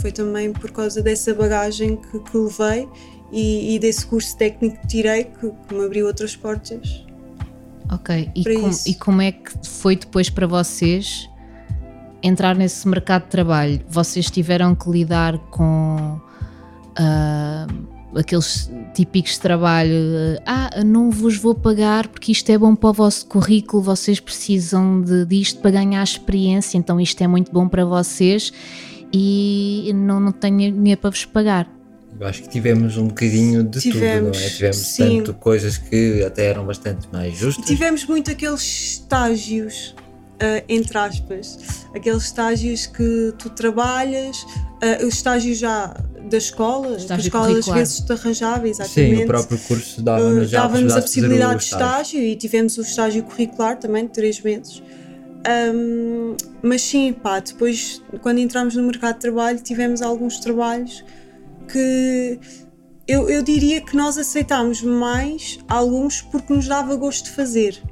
Foi 0.00 0.10
também 0.10 0.52
por 0.52 0.70
causa 0.70 1.02
dessa 1.02 1.34
bagagem 1.34 1.96
que, 1.96 2.18
que 2.18 2.36
levei 2.36 2.88
e, 3.30 3.74
e, 3.74 3.78
desse 3.78 4.06
curso 4.06 4.36
técnico 4.36 4.80
que 4.80 4.86
tirei 4.86 5.24
que, 5.24 5.50
que 5.50 5.74
me 5.74 5.84
abriu 5.84 6.06
outras 6.06 6.36
portas. 6.36 7.04
Ok, 7.90 8.30
e, 8.34 8.44
com, 8.44 8.70
e 8.86 8.94
como 8.94 9.22
é 9.22 9.32
que 9.32 9.52
foi 9.66 9.96
depois 9.96 10.30
para 10.30 10.46
vocês 10.46 11.28
entrar 12.22 12.54
nesse 12.54 12.86
mercado 12.86 13.24
de 13.24 13.30
trabalho, 13.30 13.80
vocês 13.88 14.30
tiveram 14.30 14.74
que 14.74 14.88
lidar 14.88 15.36
com 15.50 16.20
uh, 16.98 18.18
aqueles 18.18 18.70
típicos 18.94 19.32
de 19.32 19.40
trabalho, 19.40 19.94
ah, 20.46 20.82
não 20.84 21.10
vos 21.10 21.36
vou 21.36 21.54
pagar 21.54 22.08
porque 22.08 22.32
isto 22.32 22.48
é 22.50 22.56
bom 22.56 22.74
para 22.76 22.90
o 22.90 22.92
vosso 22.92 23.26
currículo, 23.26 23.82
vocês 23.82 24.20
precisam 24.20 25.00
de, 25.00 25.26
disto 25.26 25.60
para 25.60 25.72
ganhar 25.72 26.02
experiência, 26.02 26.78
então 26.78 27.00
isto 27.00 27.20
é 27.22 27.26
muito 27.26 27.50
bom 27.50 27.66
para 27.68 27.84
vocês 27.84 28.52
e 29.12 29.92
não, 29.94 30.18
não 30.18 30.32
tenho 30.32 30.72
dinheiro 30.72 31.00
para 31.00 31.10
vos 31.10 31.24
pagar. 31.24 31.68
Eu 32.18 32.26
acho 32.26 32.42
que 32.42 32.48
tivemos 32.48 32.96
um 32.96 33.08
bocadinho 33.08 33.64
de 33.64 33.80
tivemos, 33.80 34.36
tudo, 34.36 34.40
não 34.40 34.46
é? 34.46 34.50
Tivemos 34.50 34.76
sim. 34.76 35.18
tanto 35.18 35.34
coisas 35.34 35.78
que 35.78 36.22
até 36.22 36.46
eram 36.46 36.64
bastante 36.64 37.08
mais 37.12 37.36
justas. 37.36 37.64
Tivemos 37.64 38.04
muito 38.06 38.30
aqueles 38.30 38.62
estágios 38.62 39.94
uh, 40.42 40.64
entre 40.68 40.98
aspas, 40.98 41.58
aqueles 41.94 42.24
estágios 42.24 42.86
que 42.86 43.32
tu 43.38 43.48
trabalhas, 43.50 44.42
uh, 44.42 45.06
os 45.06 45.14
estágios 45.14 45.58
já 45.58 45.94
da 46.28 46.38
escola, 46.38 46.96
estágio 46.96 47.30
que 47.30 47.36
a 47.36 47.40
escola 47.40 47.58
às 47.58 47.66
vezes 47.66 48.00
te 48.00 48.12
arranjava, 48.12 48.68
exatamente. 48.68 49.16
Sim, 49.16 49.24
o 49.24 49.26
próprio 49.26 49.58
curso 49.58 50.02
dava-nos 50.02 50.48
uh, 50.48 50.52
dava 50.52 50.78
a 50.78 51.00
possibilidade 51.00 51.58
de 51.58 51.64
estágio 51.64 52.20
e 52.20 52.36
tivemos 52.36 52.76
o 52.78 52.82
estágio 52.82 53.22
curricular 53.22 53.78
também 53.78 54.06
de 54.06 54.12
três 54.12 54.40
meses. 54.40 54.82
Um, 55.74 56.36
mas 56.62 56.82
sim, 56.82 57.12
pá, 57.12 57.40
depois 57.40 58.00
quando 58.20 58.38
entramos 58.38 58.76
no 58.76 58.82
mercado 58.84 59.14
de 59.14 59.20
trabalho 59.22 59.58
tivemos 59.58 60.00
alguns 60.00 60.38
trabalhos 60.38 61.04
que 61.66 62.38
eu, 63.08 63.28
eu 63.28 63.42
diria 63.42 63.80
que 63.80 63.96
nós 63.96 64.16
aceitámos 64.16 64.82
mais 64.82 65.58
alguns 65.68 66.22
porque 66.22 66.52
nos 66.52 66.68
dava 66.68 66.94
gosto 66.94 67.24
de 67.24 67.30
fazer. 67.32 67.82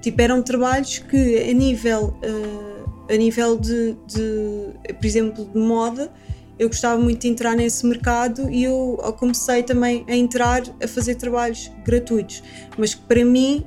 Tipo, 0.00 0.22
eram 0.22 0.42
trabalhos 0.42 0.98
que 0.98 1.38
a 1.50 1.52
nível, 1.52 2.16
uh, 2.22 3.12
a 3.12 3.16
nível 3.16 3.58
de, 3.58 3.96
de, 4.06 4.94
por 4.94 5.04
exemplo, 5.04 5.44
de 5.44 5.58
moda, 5.58 6.12
eu 6.58 6.68
gostava 6.68 7.00
muito 7.00 7.22
de 7.22 7.28
entrar 7.28 7.56
nesse 7.56 7.84
mercado 7.86 8.48
e 8.50 8.64
eu 8.64 8.96
comecei 9.18 9.62
também 9.62 10.04
a 10.08 10.14
entrar 10.14 10.62
a 10.82 10.86
fazer 10.86 11.16
trabalhos 11.16 11.70
gratuitos. 11.84 12.42
Mas 12.78 12.94
para 12.94 13.24
mim, 13.24 13.64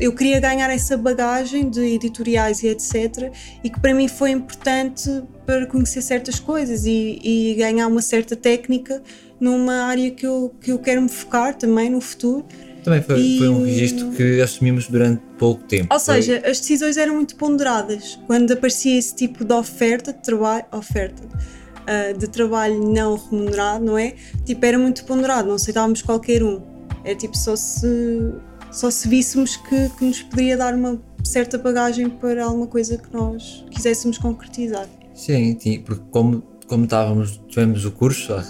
eu 0.00 0.12
queria 0.14 0.40
ganhar 0.40 0.68
essa 0.70 0.96
bagagem 0.96 1.70
de 1.70 1.80
editoriais 1.80 2.62
e 2.62 2.68
etc. 2.68 3.32
E 3.62 3.70
que 3.70 3.80
para 3.80 3.94
mim 3.94 4.08
foi 4.08 4.30
importante 4.30 5.22
para 5.44 5.66
conhecer 5.66 6.02
certas 6.02 6.40
coisas 6.40 6.84
e, 6.86 7.20
e 7.22 7.54
ganhar 7.54 7.86
uma 7.86 8.02
certa 8.02 8.34
técnica 8.34 9.02
numa 9.38 9.84
área 9.84 10.10
que 10.10 10.26
eu, 10.26 10.54
que 10.60 10.72
eu 10.72 10.78
quero 10.78 11.02
me 11.02 11.08
focar 11.08 11.54
também 11.54 11.90
no 11.90 12.00
futuro 12.00 12.44
também 12.86 13.02
foi, 13.02 13.20
e... 13.20 13.38
foi 13.38 13.48
um 13.48 13.64
registro 13.64 14.10
que 14.12 14.40
assumimos 14.40 14.86
durante 14.86 15.20
pouco 15.36 15.64
tempo. 15.64 15.92
Ou 15.92 15.98
seja, 15.98 16.40
foi... 16.40 16.50
as 16.50 16.60
decisões 16.60 16.96
eram 16.96 17.16
muito 17.16 17.34
ponderadas. 17.34 18.16
Quando 18.28 18.52
aparecia 18.52 18.96
esse 18.96 19.12
tipo 19.12 19.44
de 19.44 19.52
oferta 19.52 20.12
de 20.12 20.22
trabalho, 20.22 20.64
oferta 20.70 21.20
uh, 21.24 22.16
de 22.16 22.28
trabalho 22.28 22.80
não 22.88 23.16
remunerado, 23.16 23.84
não 23.84 23.98
é? 23.98 24.14
Tipo, 24.44 24.64
era 24.64 24.78
muito 24.78 25.04
ponderado, 25.04 25.48
não 25.48 25.56
aceitávamos 25.56 26.00
qualquer 26.00 26.44
um. 26.44 26.62
É 27.02 27.12
tipo 27.16 27.36
só 27.36 27.56
se 27.56 28.32
só 28.76 28.90
se 28.90 29.08
víssemos 29.08 29.56
que, 29.56 29.88
que 29.90 30.04
nos 30.04 30.22
poderia 30.22 30.56
dar 30.56 30.74
uma 30.74 31.00
certa 31.24 31.56
bagagem 31.58 32.08
para 32.10 32.44
alguma 32.44 32.66
coisa 32.66 32.96
que 32.96 33.12
nós 33.12 33.64
quiséssemos 33.70 34.18
concretizar. 34.18 34.86
Sim, 35.14 35.56
porque 35.84 36.02
como 36.10 36.42
como 36.66 36.82
estávamos, 36.82 37.40
tivemos 37.46 37.84
o 37.84 37.92
curso 37.92 38.34
há 38.34 38.42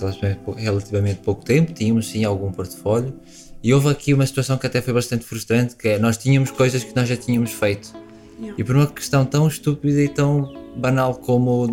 relativamente 0.57 1.21
pouco 1.21 1.45
tempo, 1.45 1.75
tínhamos 1.75 2.09
sim 2.09 2.25
algum 2.25 2.51
portfólio 2.51 3.15
e 3.63 3.75
houve 3.75 3.91
aqui 3.91 4.15
uma 4.15 4.27
situação 4.27 4.57
que 4.57 4.67
até 4.67 4.81
foi 4.81 4.95
bastante 4.95 5.23
frustrante, 5.23 5.77
que 5.77 5.89
é 5.89 5.99
nós 5.99 6.17
tínhamos 6.17 6.51
coisas 6.51 6.83
que 6.83 6.97
nós 6.97 7.07
já 7.07 7.17
tínhamos 7.17 7.53
feito 7.53 7.93
Yeah. 8.39 8.55
E 8.59 8.65
por 8.65 8.77
uma 8.77 8.87
questão 8.87 9.25
tão 9.25 9.49
estúpida 9.49 10.01
e 10.03 10.09
tão 10.09 10.53
banal 10.77 11.15
como 11.15 11.65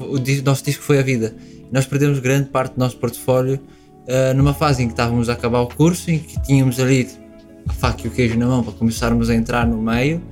o, 0.00 0.14
o 0.14 0.42
nosso 0.44 0.64
disco 0.64 0.82
foi 0.82 0.98
a 0.98 1.02
vida. 1.02 1.34
Nós 1.70 1.86
perdemos 1.86 2.18
grande 2.18 2.50
parte 2.50 2.74
do 2.74 2.80
nosso 2.80 2.96
portfólio 2.96 3.60
ah, 4.08 4.34
numa 4.34 4.54
fase 4.54 4.82
em 4.82 4.86
que 4.86 4.92
estávamos 4.92 5.28
a 5.28 5.34
acabar 5.34 5.60
o 5.60 5.68
curso, 5.68 6.10
em 6.10 6.18
que 6.18 6.40
tínhamos 6.42 6.80
ali 6.80 7.08
a 7.68 7.72
faca 7.72 8.02
e 8.04 8.08
o 8.08 8.10
queijo 8.10 8.38
na 8.38 8.46
mão 8.46 8.62
para 8.62 8.72
começarmos 8.72 9.30
a 9.30 9.34
entrar 9.34 9.66
no 9.66 9.80
meio 9.80 10.22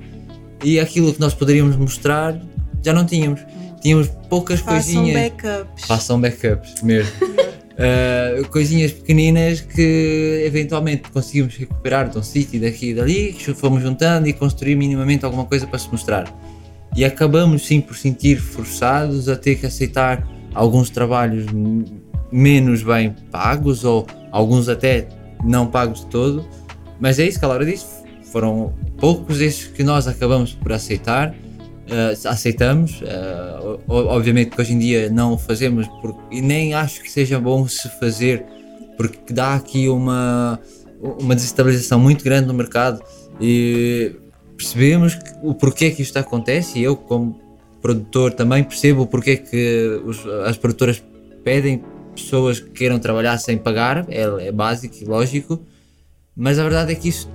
e 0.63 0.79
aquilo 0.79 1.13
que 1.13 1.19
nós 1.19 1.33
poderíamos 1.33 1.75
mostrar 1.75 2.39
já 2.81 2.93
não 2.93 3.05
tínhamos. 3.05 3.41
Tínhamos 3.81 4.07
poucas 4.29 4.59
Façam 4.59 5.03
coisinhas. 5.03 5.31
backups. 5.31 5.85
Façam 5.85 6.21
backups 6.21 6.81
mesmo. 6.81 7.11
Uh, 7.23 8.47
coisinhas 8.49 8.91
pequeninas 8.91 9.61
que 9.61 10.43
eventualmente 10.45 11.09
conseguimos 11.11 11.55
recuperar 11.55 12.09
de 12.09 12.17
um 12.17 12.23
sítio 12.23 12.59
daqui 12.61 12.89
e 12.89 12.93
dali, 12.93 13.33
que 13.33 13.53
fomos 13.53 13.81
juntando 13.81 14.27
e 14.27 14.33
construir 14.33 14.75
minimamente 14.75 15.25
alguma 15.25 15.45
coisa 15.45 15.67
para 15.67 15.77
se 15.77 15.91
mostrar. 15.91 16.31
E 16.95 17.03
acabamos 17.03 17.65
sim 17.65 17.81
por 17.81 17.95
sentir 17.95 18.37
forçados 18.37 19.27
a 19.27 19.35
ter 19.35 19.55
que 19.55 19.65
aceitar 19.65 20.25
alguns 20.53 20.89
trabalhos 20.89 21.45
menos 22.31 22.81
bem 22.81 23.15
pagos 23.29 23.83
ou 23.83 24.07
alguns 24.31 24.69
até 24.69 25.07
não 25.43 25.67
pagos 25.67 25.99
de 25.99 26.07
todo, 26.07 26.47
mas 26.99 27.19
é 27.19 27.25
isso 27.27 27.39
que 27.39 27.45
a 27.45 27.47
Laura 27.47 27.65
disse, 27.65 27.85
foram 28.31 28.73
poucos 28.97 29.41
esses 29.41 29.67
que 29.67 29.83
nós 29.83 30.07
acabamos 30.07 30.53
por 30.53 30.71
aceitar 30.73 31.33
Uh, 31.85 32.27
aceitamos, 32.27 32.99
uh, 33.01 33.79
obviamente 33.87 34.49
que 34.49 34.59
hoje 34.59 34.73
em 34.73 34.79
dia 34.79 35.07
não 35.07 35.33
o 35.33 35.37
fazemos 35.37 35.87
e 36.31 36.41
nem 36.41 36.73
acho 36.73 36.99
que 37.03 37.11
seja 37.11 37.39
bom 37.39 37.67
se 37.67 37.87
fazer 37.99 38.43
porque 38.97 39.31
dá 39.31 39.53
aqui 39.53 39.87
uma, 39.87 40.59
uma 40.99 41.35
desestabilização 41.35 41.99
muito 41.99 42.23
grande 42.23 42.47
no 42.47 42.55
mercado 42.55 43.03
e 43.39 44.15
percebemos 44.57 45.15
o 45.43 45.53
porquê 45.53 45.91
que 45.91 46.01
isto 46.01 46.17
acontece 46.17 46.79
e 46.79 46.83
eu 46.83 46.95
como 46.95 47.39
produtor 47.83 48.33
também 48.33 48.63
percebo 48.63 49.03
o 49.03 49.05
porquê 49.05 49.37
que 49.37 50.01
os- 50.03 50.25
as 50.47 50.57
produtoras 50.57 51.03
pedem 51.43 51.83
pessoas 52.15 52.59
que 52.59 52.71
queiram 52.71 52.97
trabalhar 52.97 53.37
sem 53.37 53.59
pagar, 53.59 54.07
é, 54.09 54.47
é 54.47 54.51
básico 54.51 54.95
e 54.99 55.05
lógico, 55.05 55.61
mas 56.35 56.59
a 56.59 56.63
verdade 56.63 56.91
é 56.91 56.95
que 56.95 57.09
isso 57.09 57.29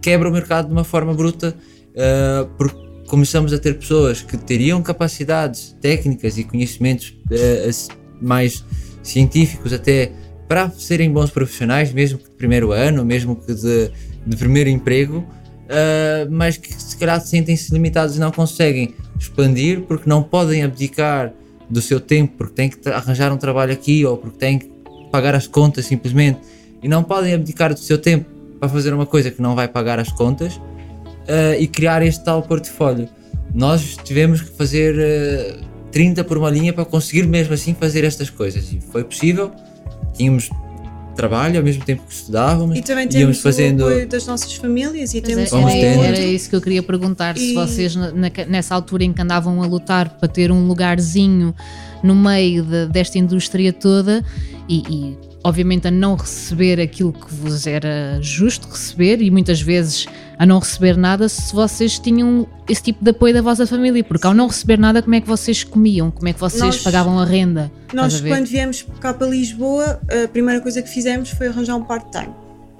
quebra 0.00 0.28
o 0.28 0.32
mercado 0.32 0.66
de 0.66 0.72
uma 0.72 0.84
forma 0.84 1.14
bruta 1.14 1.54
uh, 1.90 2.46
porque 2.56 2.76
começamos 3.06 3.52
a 3.52 3.58
ter 3.58 3.78
pessoas 3.78 4.22
que 4.22 4.36
teriam 4.36 4.82
capacidades 4.82 5.76
técnicas 5.80 6.38
e 6.38 6.44
conhecimentos 6.44 7.14
as- 7.68 7.88
mais 8.20 8.64
científicos 9.02 9.72
até 9.72 10.12
para 10.48 10.70
serem 10.70 11.10
bons 11.10 11.30
profissionais, 11.30 11.92
mesmo 11.92 12.18
que 12.18 12.24
de 12.24 12.36
primeiro 12.36 12.72
ano, 12.72 13.04
mesmo 13.04 13.36
que 13.36 13.54
de, 13.54 13.90
de 14.26 14.36
primeiro 14.36 14.68
emprego, 14.70 15.26
eh, 15.68 16.26
mas 16.30 16.56
que 16.56 16.72
se 16.72 16.96
calhar 16.96 17.20
sentem-se 17.20 17.72
limitados 17.72 18.16
e 18.16 18.20
não 18.20 18.30
conseguem 18.30 18.94
expandir 19.18 19.80
porque 19.82 20.08
não 20.08 20.22
podem 20.22 20.62
abdicar 20.62 21.32
do 21.70 21.80
seu 21.80 21.98
tempo, 22.00 22.34
porque 22.36 22.54
têm 22.54 22.68
que 22.68 22.88
arranjar 22.88 23.32
um 23.32 23.36
trabalho 23.38 23.72
aqui 23.72 24.04
ou 24.04 24.16
porque 24.16 24.38
têm 24.38 24.58
que 24.58 24.70
pagar 25.10 25.34
as 25.34 25.46
contas 25.46 25.86
simplesmente 25.86 26.40
e 26.82 26.88
não 26.88 27.02
podem 27.02 27.32
abdicar 27.34 27.72
do 27.72 27.80
seu 27.80 27.96
tempo 27.98 28.28
para 28.62 28.68
fazer 28.68 28.94
uma 28.94 29.04
coisa 29.06 29.28
que 29.28 29.42
não 29.42 29.56
vai 29.56 29.66
pagar 29.66 29.98
as 29.98 30.12
contas 30.12 30.54
uh, 30.54 31.58
e 31.58 31.66
criar 31.66 32.00
este 32.00 32.22
tal 32.24 32.40
portfólio. 32.44 33.08
Nós 33.52 33.96
tivemos 34.04 34.40
que 34.40 34.50
fazer 34.56 34.94
uh, 34.94 35.64
30 35.90 36.22
por 36.22 36.38
uma 36.38 36.48
linha 36.48 36.72
para 36.72 36.84
conseguir 36.84 37.26
mesmo 37.26 37.52
assim 37.54 37.74
fazer 37.74 38.04
estas 38.04 38.30
coisas 38.30 38.72
e 38.72 38.80
foi 38.80 39.02
possível. 39.02 39.50
Tínhamos 40.14 40.48
trabalho 41.16 41.58
ao 41.58 41.64
mesmo 41.64 41.84
tempo 41.84 42.04
que 42.06 42.14
estudávamos. 42.14 42.78
E 42.78 42.82
também 42.82 43.08
temos 43.08 43.40
fazendo- 43.40 43.80
o 43.80 43.88
apoio 43.88 44.06
das 44.06 44.28
nossas 44.28 44.54
famílias 44.54 45.12
e 45.12 45.20
Pois 45.20 45.34
temos 45.50 45.52
era, 45.52 45.70
tendo. 45.80 46.04
era 46.04 46.20
isso 46.20 46.48
que 46.48 46.54
eu 46.54 46.60
queria 46.60 46.84
perguntar. 46.84 47.36
Se 47.36 47.50
E- 47.50 47.54
vocês, 47.54 47.96
na- 47.96 48.12
na- 48.12 48.30
nessa 48.48 48.76
altura 48.76 49.02
em 49.02 49.12
que 49.12 49.20
andavam 49.20 49.60
a 49.60 49.66
lutar 49.66 50.08
para 50.20 50.28
ter 50.28 50.52
um 50.52 50.68
lugarzinho 50.68 51.52
no 52.00 52.14
meio 52.14 52.62
de- 52.62 52.86
desta 52.86 53.18
indústria 53.18 53.72
toda 53.72 54.24
e, 54.68 54.84
e, 54.88 55.18
obviamente 55.44 55.88
a 55.88 55.90
não 55.90 56.14
receber 56.14 56.80
aquilo 56.80 57.12
que 57.12 57.34
vos 57.34 57.66
era 57.66 58.18
justo 58.20 58.68
receber 58.68 59.20
e 59.20 59.30
muitas 59.30 59.60
vezes 59.60 60.06
a 60.38 60.46
não 60.46 60.58
receber 60.58 60.96
nada, 60.96 61.28
se 61.28 61.54
vocês 61.54 61.98
tinham 61.98 62.46
esse 62.68 62.82
tipo 62.82 63.02
de 63.04 63.10
apoio 63.10 63.34
da 63.34 63.42
vossa 63.42 63.66
família, 63.66 64.02
porque 64.02 64.26
ao 64.26 64.34
não 64.34 64.46
receber 64.48 64.78
nada, 64.78 65.00
como 65.02 65.14
é 65.14 65.20
que 65.20 65.26
vocês 65.28 65.62
comiam? 65.64 66.10
Como 66.10 66.28
é 66.28 66.32
que 66.32 66.40
vocês 66.40 66.62
Nós- 66.62 66.78
pagavam 66.82 67.18
a 67.18 67.24
renda? 67.24 67.70
Nós, 67.92 68.16
a 68.24 68.26
quando 68.28 68.46
viemos 68.46 68.84
cá 69.00 69.12
para 69.14 69.26
Lisboa, 69.28 70.00
a 70.24 70.28
primeira 70.28 70.60
coisa 70.60 70.80
que 70.82 70.88
fizemos 70.88 71.30
foi 71.30 71.48
arranjar 71.48 71.76
um 71.76 71.84
part-time. 71.84 72.32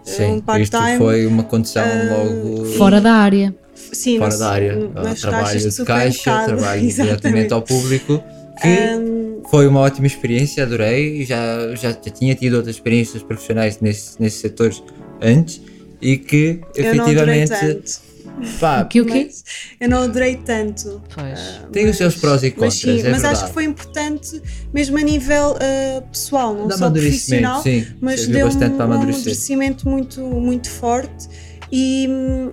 Sim, 0.04 0.24
um 0.24 0.34
isto 0.36 0.42
part-time. 0.44 0.98
foi 0.98 1.26
uma 1.26 1.44
condição 1.44 1.84
uh, 1.84 2.10
logo 2.58 2.64
Fora 2.76 3.00
da 3.00 3.12
área. 3.12 3.54
Sim, 3.92 4.18
fora 4.18 4.30
nas- 4.30 4.38
da 4.40 4.50
área. 4.50 4.76
nas 4.94 5.20
trabalho 5.20 5.44
caixas 5.46 5.76
de 5.76 5.84
caixa, 5.84 6.44
trabalho 6.44 6.88
diretamente 6.88 7.52
ao 7.54 7.62
público, 7.62 8.22
que 8.60 8.68
Um, 8.68 9.21
foi 9.52 9.66
uma 9.66 9.80
ótima 9.80 10.06
experiência, 10.06 10.62
adorei. 10.62 11.26
Já, 11.26 11.74
já, 11.74 11.90
já 11.90 11.94
tinha 12.10 12.34
tido 12.34 12.54
outras 12.54 12.76
experiências 12.76 13.22
profissionais 13.22 13.78
nesses, 13.82 14.16
nesses 14.16 14.40
setores 14.40 14.82
antes 15.20 15.60
e 16.00 16.16
que 16.16 16.58
eu 16.74 16.94
não 16.94 17.04
adorei 17.04 17.42
efetivamente 17.42 17.82
tanto. 17.84 18.58
pá, 18.58 18.80
O 18.80 18.88
que 18.88 19.02
o 19.02 19.04
quê? 19.04 19.26
Mas 19.28 19.44
eu 19.78 19.88
não 19.90 20.02
adorei 20.04 20.36
tanto. 20.36 21.02
Pois. 21.14 21.60
tem 21.70 21.86
os 21.86 21.98
seus 21.98 22.16
prós 22.16 22.42
e 22.42 22.46
Mas 22.46 22.54
contras. 22.54 22.74
sim, 22.76 22.88
é 22.88 22.94
mas 22.94 23.02
verdade. 23.04 23.26
acho 23.34 23.46
que 23.48 23.52
foi 23.52 23.64
importante 23.64 24.42
mesmo 24.72 24.96
a 24.96 25.02
nível 25.02 25.50
uh, 25.50 26.02
pessoal, 26.10 26.54
não 26.54 26.66
Dá 26.68 26.78
só 26.78 26.90
profissional, 26.90 27.62
sim. 27.62 27.86
mas 28.00 28.26
deu 28.26 28.46
um, 28.46 28.48
bastante 28.48 28.76
para 28.76 28.86
um 28.86 28.92
amadurecer. 28.92 29.16
amadurecimento 29.16 29.86
muito, 29.86 30.20
muito 30.22 30.70
forte 30.70 31.28
e, 31.74 32.06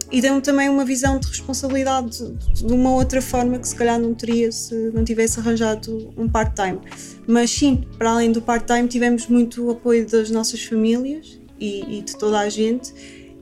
e 0.10 0.22
deu-me 0.22 0.40
também 0.40 0.70
uma 0.70 0.86
visão 0.86 1.20
de 1.20 1.28
responsabilidade 1.28 2.24
de, 2.54 2.66
de 2.66 2.74
uma 2.74 2.94
outra 2.94 3.22
forma 3.22 3.60
que 3.60 3.68
se 3.68 3.76
calhar 3.76 4.00
não 4.00 4.14
teria 4.14 4.50
se 4.50 4.74
não 4.94 5.04
tivesse 5.04 5.42
arranjado 5.42 6.14
um 6.16 6.30
part-time. 6.30 6.80
Mas 7.28 7.52
sim, 7.52 7.84
para 7.98 8.12
além 8.12 8.32
do 8.32 8.42
part-time, 8.42 8.88
tivemos 8.88 9.28
muito 9.28 9.70
apoio 9.70 10.08
das 10.08 10.32
nossas 10.32 10.64
famílias 10.64 11.38
e, 11.60 11.98
e 11.98 12.02
de 12.02 12.18
toda 12.18 12.40
a 12.40 12.48
gente. 12.48 12.94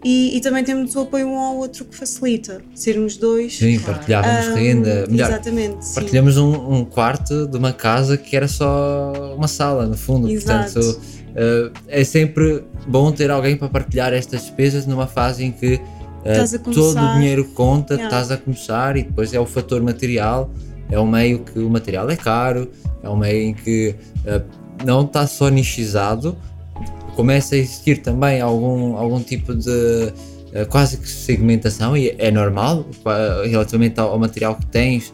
E, 0.04 0.38
e 0.38 0.42
também 0.42 0.64
temos 0.64 0.96
o 0.96 1.02
apoio 1.02 1.28
um 1.28 1.38
ao 1.38 1.58
outro 1.58 1.86
que 1.86 1.96
facilita, 1.96 2.62
sermos 2.74 3.18
dois. 3.18 3.58
Sim, 3.58 3.80
partilhávamos 3.80 4.48
Ah, 4.48 4.54
renda. 4.56 5.06
Melhor, 5.08 5.30
Exatamente. 5.30 5.94
partilhamos 5.94 6.38
um, 6.38 6.74
um 6.74 6.86
quarto 6.86 7.48
de 7.48 7.58
uma 7.58 7.74
casa 7.74 8.18
que 8.18 8.36
era 8.36 8.48
só 8.48 9.34
uma 9.36 9.48
sala, 9.48 9.86
no 9.86 9.98
fundo. 9.98 10.30
Exato. 10.30 10.74
Portanto, 10.74 11.02
uh, 11.38 11.72
é 11.88 12.04
sempre 12.04 12.64
bom 12.88 13.12
ter 13.12 13.30
alguém 13.30 13.56
para 13.56 13.70
partilhar 13.70 14.14
estas 14.14 14.42
despesas 14.42 14.86
numa 14.86 15.08
fase 15.08 15.46
em 15.46 15.52
que 15.52 15.76
uh, 15.76 16.60
todo 16.74 17.00
o 17.00 17.14
dinheiro 17.14 17.46
conta, 17.54 17.94
Yeah. 17.94 18.06
estás 18.06 18.32
a 18.32 18.38
começar 18.38 18.98
e 18.98 19.04
depois 19.04 19.34
é 19.34 19.40
o 19.40 19.46
fator 19.46 19.82
material. 19.82 20.50
É 20.90 21.00
um 21.00 21.06
meio 21.06 21.40
que 21.40 21.60
o 21.60 21.70
material 21.70 22.10
é 22.10 22.16
caro, 22.16 22.72
é 23.04 23.10
um 23.10 23.18
meio 23.18 23.50
em 23.50 23.54
que 23.54 23.96
uh, 24.26 24.44
não 24.86 25.04
está 25.04 25.28
só 25.28 25.50
nichizado, 25.50 26.38
começa 27.16 27.56
a 27.56 27.58
existir 27.58 27.98
também 27.98 28.40
algum, 28.42 28.96
algum 28.96 29.20
tipo 29.20 29.54
de 29.54 30.14
quase 30.70 30.98
que 30.98 31.10
segmentação 31.10 31.96
e 31.96 32.16
é 32.18 32.32
normal 32.32 32.86
relativamente 33.44 34.00
ao, 34.00 34.18
material 34.18 34.56
que 34.56 34.66
tens, 34.68 35.14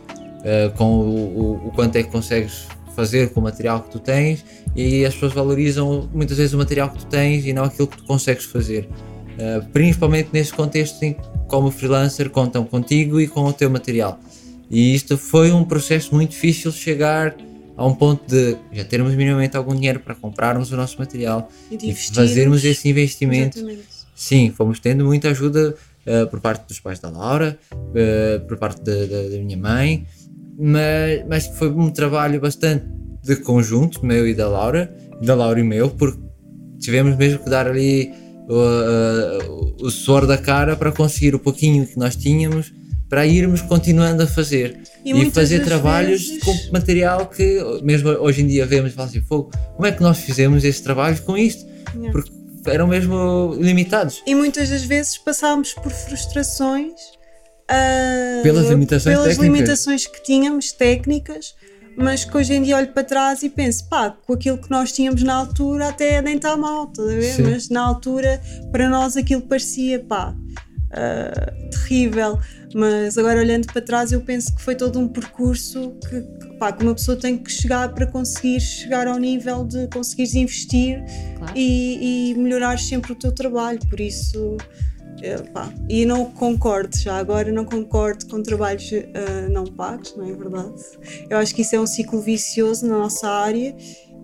com 0.78 0.86
o, 0.86 1.64
o, 1.66 1.68
o 1.68 1.72
quanto 1.72 1.96
é 1.96 2.04
que 2.04 2.10
consegues 2.10 2.68
fazer 2.96 3.32
com 3.32 3.40
o 3.40 3.44
material 3.44 3.82
que 3.82 3.90
tu 3.90 4.00
tens 4.00 4.46
e 4.76 5.06
as 5.06 5.14
pessoas 5.14 5.34
valorizam 5.34 6.10
muitas 6.14 6.38
vezes 6.38 6.54
o 6.54 6.58
material 6.58 6.90
que 6.90 7.00
tu 7.00 7.06
tens 7.08 7.46
e 7.46 7.54
não 7.54 7.64
aquilo 7.64 7.88
que 7.88 7.98
tu 7.98 8.04
consegues 8.06 8.46
fazer. 8.46 8.88
Uh, 9.34 9.66
principalmente 9.72 10.30
neste 10.32 10.54
contexto 10.54 11.02
em 11.04 11.14
que, 11.14 11.22
como 11.48 11.72
freelancer, 11.72 12.30
contam 12.30 12.64
contigo 12.66 13.20
e 13.20 13.28
com 13.28 13.44
o 13.46 13.54
teu 13.54 13.70
material. 13.70 14.20
E 14.70 14.94
isto 14.96 15.18
foi 15.18 15.52
um 15.52 15.64
processo 15.64 16.14
muito 16.14 16.32
difícil 16.32 16.72
chegar 16.72 17.36
a 17.76 17.86
um 17.86 17.94
ponto 17.96 18.24
de 18.28 18.56
já 18.72 18.84
termos 18.84 19.14
minimamente 19.16 19.58
algum 19.58 19.74
dinheiro 19.76 20.00
para 20.00 20.14
comprarmos 20.14 20.72
o 20.72 20.76
nosso 20.76 20.98
material 21.00 21.50
E 21.72 21.90
e 21.90 21.94
fazermos 21.96 22.64
esse 22.64 22.88
investimento. 22.90 23.58
Exatamente. 23.58 23.84
Sim, 24.16 24.52
fomos 24.56 24.80
tendo 24.80 25.04
muita 25.04 25.30
ajuda 25.30 25.76
uh, 26.06 26.28
por 26.30 26.40
parte 26.40 26.68
dos 26.68 26.80
pais 26.80 27.00
da 27.00 27.10
Laura, 27.10 27.58
uh, 27.74 28.46
por 28.48 28.58
parte 28.58 28.82
da, 28.84 28.94
da- 28.94 29.30
da 29.30 29.38
minha 29.44 29.58
mãe, 29.58 30.06
mas, 30.58 31.26
mas 31.28 31.48
foi 31.58 31.70
um 31.72 31.90
trabalho 31.90 32.40
bastante 32.40 32.86
de 33.24 33.36
conjunto, 33.38 34.06
meu 34.06 34.28
e 34.28 34.34
da 34.34 34.48
Laura, 34.50 34.94
da 35.22 35.34
Laura 35.36 35.60
e 35.60 35.64
meu, 35.64 35.90
porque 35.90 36.20
tivemos 36.80 37.16
mesmo 37.16 37.40
que 37.40 37.50
dar 37.50 37.68
ali 37.68 38.12
uh, 38.50 38.54
uh, 39.82 39.86
o 39.86 39.90
suor 39.90 40.26
da 40.28 40.38
cara 40.38 40.76
para 40.76 40.92
conseguir 40.92 41.34
o 41.36 41.40
pouquinho 41.40 41.86
que 41.88 41.98
nós 41.98 42.16
tínhamos 42.16 42.74
para 43.10 43.26
irmos 43.28 43.62
continuando 43.62 44.24
a 44.24 44.28
fazer 44.28 44.80
e, 45.06 45.14
muitas 45.14 45.34
fazer 45.36 45.64
trabalhos 45.64 46.28
vezes- 46.28 46.44
com 46.44 46.54
material 46.72 47.28
que 47.28 47.60
mesmo 47.84 48.10
hoje 48.10 48.42
em 48.42 48.48
dia 48.48 48.66
vemos 48.66 48.94
e 48.96 49.00
assim, 49.02 49.22
"Fogo, 49.22 49.52
como 49.76 49.86
é 49.86 49.92
que 49.92 50.02
nós 50.02 50.18
fizemos 50.20 50.64
esse 50.64 50.82
trabalho 50.82 51.22
com 51.22 51.38
isto? 51.38 51.64
Porque 52.12 52.32
eram 52.66 52.88
mesmo 52.88 53.56
limitados. 53.60 54.24
E 54.26 54.34
muitas 54.34 54.70
das 54.70 54.84
vezes 54.84 55.18
passámos 55.18 55.74
por 55.74 55.92
frustrações 55.92 56.94
ah, 57.70 58.40
Pelas 58.44 58.68
limitações 58.70 59.16
pelas 59.16 59.36
técnicas. 59.38 59.56
limitações 59.58 60.08
que 60.08 60.24
tínhamos 60.24 60.72
técnicas, 60.72 61.54
mas 61.98 62.26
que 62.26 62.36
hoje 62.36 62.54
em 62.54 62.62
dia 62.62 62.78
olho 62.78 62.92
para 62.92 63.04
trás 63.04 63.44
e 63.44 63.50
penso, 63.50 63.88
pá, 63.90 64.10
com 64.10 64.34
aquilo 64.34 64.58
que 64.58 64.70
nós 64.70 64.92
tínhamos 64.92 65.24
na 65.24 65.34
altura 65.36 65.90
até 65.90 66.22
nem 66.22 66.36
está 66.36 66.58
mal, 66.58 66.90
estás 66.90 67.10
a 67.10 67.14
ver? 67.14 67.34
Sim. 67.34 67.44
Mas 67.44 67.70
na 67.70 67.82
altura 67.82 68.42
para 68.72 68.90
nós 68.90 69.16
aquilo 69.18 69.42
parecia, 69.42 70.00
pá, 70.00 70.36
ah, 70.94 71.54
terrível. 71.72 72.40
Mas 72.76 73.18
agora 73.18 73.40
olhando 73.40 73.68
para 73.68 73.82
trás, 73.82 74.12
eu 74.12 74.22
penso 74.22 74.56
que 74.56 74.62
foi 74.62 74.76
todo 74.76 75.00
um 75.00 75.08
percurso 75.08 75.96
que, 76.08 76.22
que, 76.22 76.58
pá, 76.58 76.72
que 76.72 76.84
uma 76.84 76.96
pessoa 76.96 77.18
tem 77.18 77.38
que 77.38 77.52
chegar 77.52 77.94
para 77.94 78.08
conseguir 78.08 78.60
chegar 78.60 79.08
ao 79.08 79.18
nível 79.18 79.64
de 79.64 79.88
conseguires 79.88 80.34
investir 80.34 81.04
claro. 81.38 81.54
e, 81.56 82.32
e 82.32 82.36
melhorar 82.36 82.80
sempre 82.80 83.12
o 83.12 83.16
teu 83.16 83.32
trabalho. 83.32 83.80
Por 83.90 84.00
isso. 84.00 84.58
Pá, 85.54 85.72
e 85.90 86.06
não 86.06 86.26
concordo, 86.26 86.98
já 86.98 87.18
agora 87.18 87.52
não 87.52 87.64
concordo 87.64 88.26
com 88.28 88.44
trabalhos 88.44 88.92
uh, 88.92 89.52
não 89.52 89.66
pagos, 89.66 90.16
não 90.18 90.28
é 90.28 90.34
verdade? 90.34 90.74
Eu 91.30 91.38
acho 91.38 91.56
que 91.56 91.62
isso 91.62 91.76
é 91.76 91.80
um 91.80 91.88
ciclo 91.88 92.22
vicioso 92.22 92.86
na 92.86 92.98
nossa 92.98 93.30
área 93.30 93.74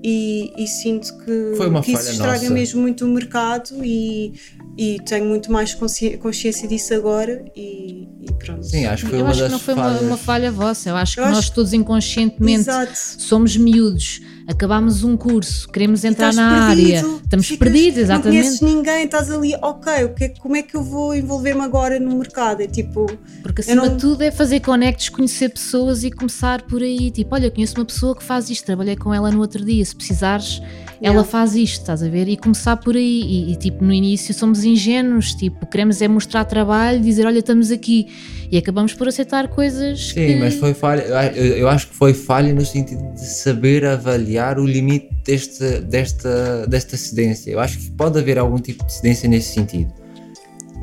e, 0.04 0.54
e 0.58 0.68
sinto 0.68 1.18
que, 1.20 1.82
que 1.84 1.92
isso 1.92 2.12
estraga 2.12 2.42
nossa. 2.42 2.54
mesmo 2.54 2.82
muito 2.82 3.06
o 3.06 3.08
mercado 3.08 3.84
e, 3.84 4.34
e 4.78 4.98
tenho 5.06 5.26
muito 5.26 5.52
mais 5.52 5.74
consciência 5.74 6.68
disso 6.68 6.94
agora 6.94 7.44
e, 7.56 8.08
e 8.22 8.34
pronto. 8.34 8.64
Sim, 8.66 8.86
acho 8.86 9.06
que 9.06 9.10
foi 9.10 9.20
eu 9.20 9.24
uma 9.24 9.32
acho 9.32 9.40
das 9.40 9.48
que 9.48 9.52
não 9.52 9.60
foi 9.60 9.76
falhas. 9.76 10.02
uma, 10.02 10.08
uma, 10.08 10.18
falha 10.18 10.52
vossa, 10.52 10.90
eu 10.90 10.96
acho 10.96 11.20
eu 11.20 11.24
que 11.24 11.30
acho... 11.30 11.36
nós 11.36 11.50
todos 11.50 11.74
inconscientemente 11.74 12.62
Exato. 12.62 12.96
somos 12.96 13.58
miúdos 13.58 14.22
acabámos 14.50 15.04
um 15.04 15.16
curso, 15.16 15.70
queremos 15.70 16.04
entrar 16.04 16.34
na 16.34 16.68
perdido, 16.68 16.98
área, 16.98 17.20
estamos 17.24 17.48
ficas, 17.48 17.68
perdidos, 17.70 18.00
exatamente. 18.00 18.36
Não 18.36 18.44
conheces 18.44 18.62
ninguém, 18.62 19.06
estás 19.06 19.30
ali, 19.30 19.56
ok, 19.62 20.06
o 20.06 20.14
que, 20.16 20.30
como 20.30 20.56
é 20.56 20.64
que 20.64 20.76
eu 20.76 20.84
vou 20.84 21.16
envolver-me 21.16 21.62
agora 21.62 22.00
no 22.00 22.18
mercado? 22.18 22.62
É 22.62 22.68
tipo. 22.68 23.06
Porque 23.44 23.62
acima 23.62 23.86
não... 23.86 23.96
de 23.96 24.02
tudo 24.02 24.24
é 24.24 24.32
fazer 24.32 24.60
conectos, 24.62 25.10
conhecer 25.10 25.50
pessoas 25.50 26.04
e 26.04 26.10
começar 26.10 26.64
por 26.64 26.82
aí. 26.82 27.12
Tipo, 27.12 27.36
olha, 27.36 27.52
conheço 27.52 27.76
uma 27.78 27.86
pessoa 27.86 28.16
que 28.16 28.24
faz 28.24 28.50
isto, 28.50 28.66
trabalhei 28.66 28.96
com 28.96 29.14
ela 29.14 29.30
no 29.32 29.40
outro 29.40 29.64
dia, 29.64 29.86
se 29.86 29.96
precisares 29.96 30.62
ela 31.02 31.24
faz 31.24 31.56
isto, 31.56 31.82
estás 31.82 32.04
a 32.04 32.10
ver? 32.10 32.28
E 32.28 32.36
começar 32.36 32.76
por 32.76 32.96
aí. 32.96 33.22
E, 33.22 33.54
e, 33.54 33.56
tipo, 33.56 33.84
no 33.84 33.94
início 33.94 34.34
somos 34.34 34.64
ingênuos, 34.64 35.34
tipo, 35.34 35.66
queremos 35.66 36.02
é 36.02 36.08
mostrar 36.08 36.44
trabalho, 36.44 37.00
dizer, 37.00 37.26
olha, 37.26 37.40
estamos 37.40 37.72
aqui. 37.72 38.08
E 38.52 38.58
acabamos 38.58 38.94
por 38.94 39.08
aceitar 39.08 39.48
coisas. 39.48 40.10
Sim, 40.10 40.14
que... 40.14 40.36
mas 40.36 40.56
foi 40.56 40.74
falha. 40.74 41.02
Eu, 41.36 41.58
eu, 41.58 41.70
acho 41.70 41.88
que 41.88 41.96
foi 41.96 42.14
falha 42.14 42.54
no 42.54 42.66
sentido 42.66 43.02
de 43.14 43.26
saber 43.26 43.86
avaliar 43.86 44.60
o 44.60 44.66
limite 44.66 45.10
desta, 45.24 45.80
desta, 45.82 46.68
desta 46.68 46.98
cedência. 46.98 47.52
Eu 47.52 47.60
acho 47.60 47.78
que 47.78 47.92
pode 47.92 48.20
haver 48.20 48.38
algum 48.38 48.58
tipo 48.58 48.86
de 48.86 48.94
cedência 48.94 49.30
nesse 49.30 49.54
sentido. 49.54 49.94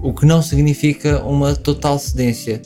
O 0.03 0.15
que 0.15 0.25
não 0.25 0.41
significa 0.41 1.23
uma 1.25 1.55
total 1.55 1.99
cedência. 1.99 2.63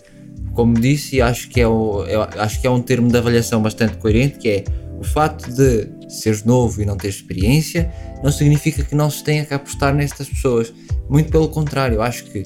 Como 0.53 0.75
disse, 0.75 1.23
acho 1.23 1.49
que 1.49 1.61
é, 1.61 1.67
o, 1.67 2.05
acho 2.37 2.61
que 2.61 2.67
é 2.67 2.71
um 2.71 2.83
termo 2.83 3.09
de 3.09 3.17
avaliação 3.17 3.63
bastante 3.63 3.97
coerente, 3.97 4.39
que 4.39 4.49
é 4.49 4.65
o 5.01 5.05
facto 5.05 5.51
de 5.51 5.89
seres 6.11 6.45
novo 6.45 6.83
e 6.83 6.85
não 6.85 6.97
teres 6.97 7.17
experiência 7.17 7.91
não 8.23 8.31
significa 8.31 8.83
que 8.83 8.95
não 8.95 9.11
se 9.11 9.23
tenha 9.25 9.45
que 9.45 9.55
apostar 9.55 9.95
nestas 9.95 10.29
pessoas. 10.29 10.73
Muito 11.09 11.31
pelo 11.31 11.49
contrário, 11.49 11.97
eu 11.97 12.03
acho 12.03 12.25
que 12.25 12.43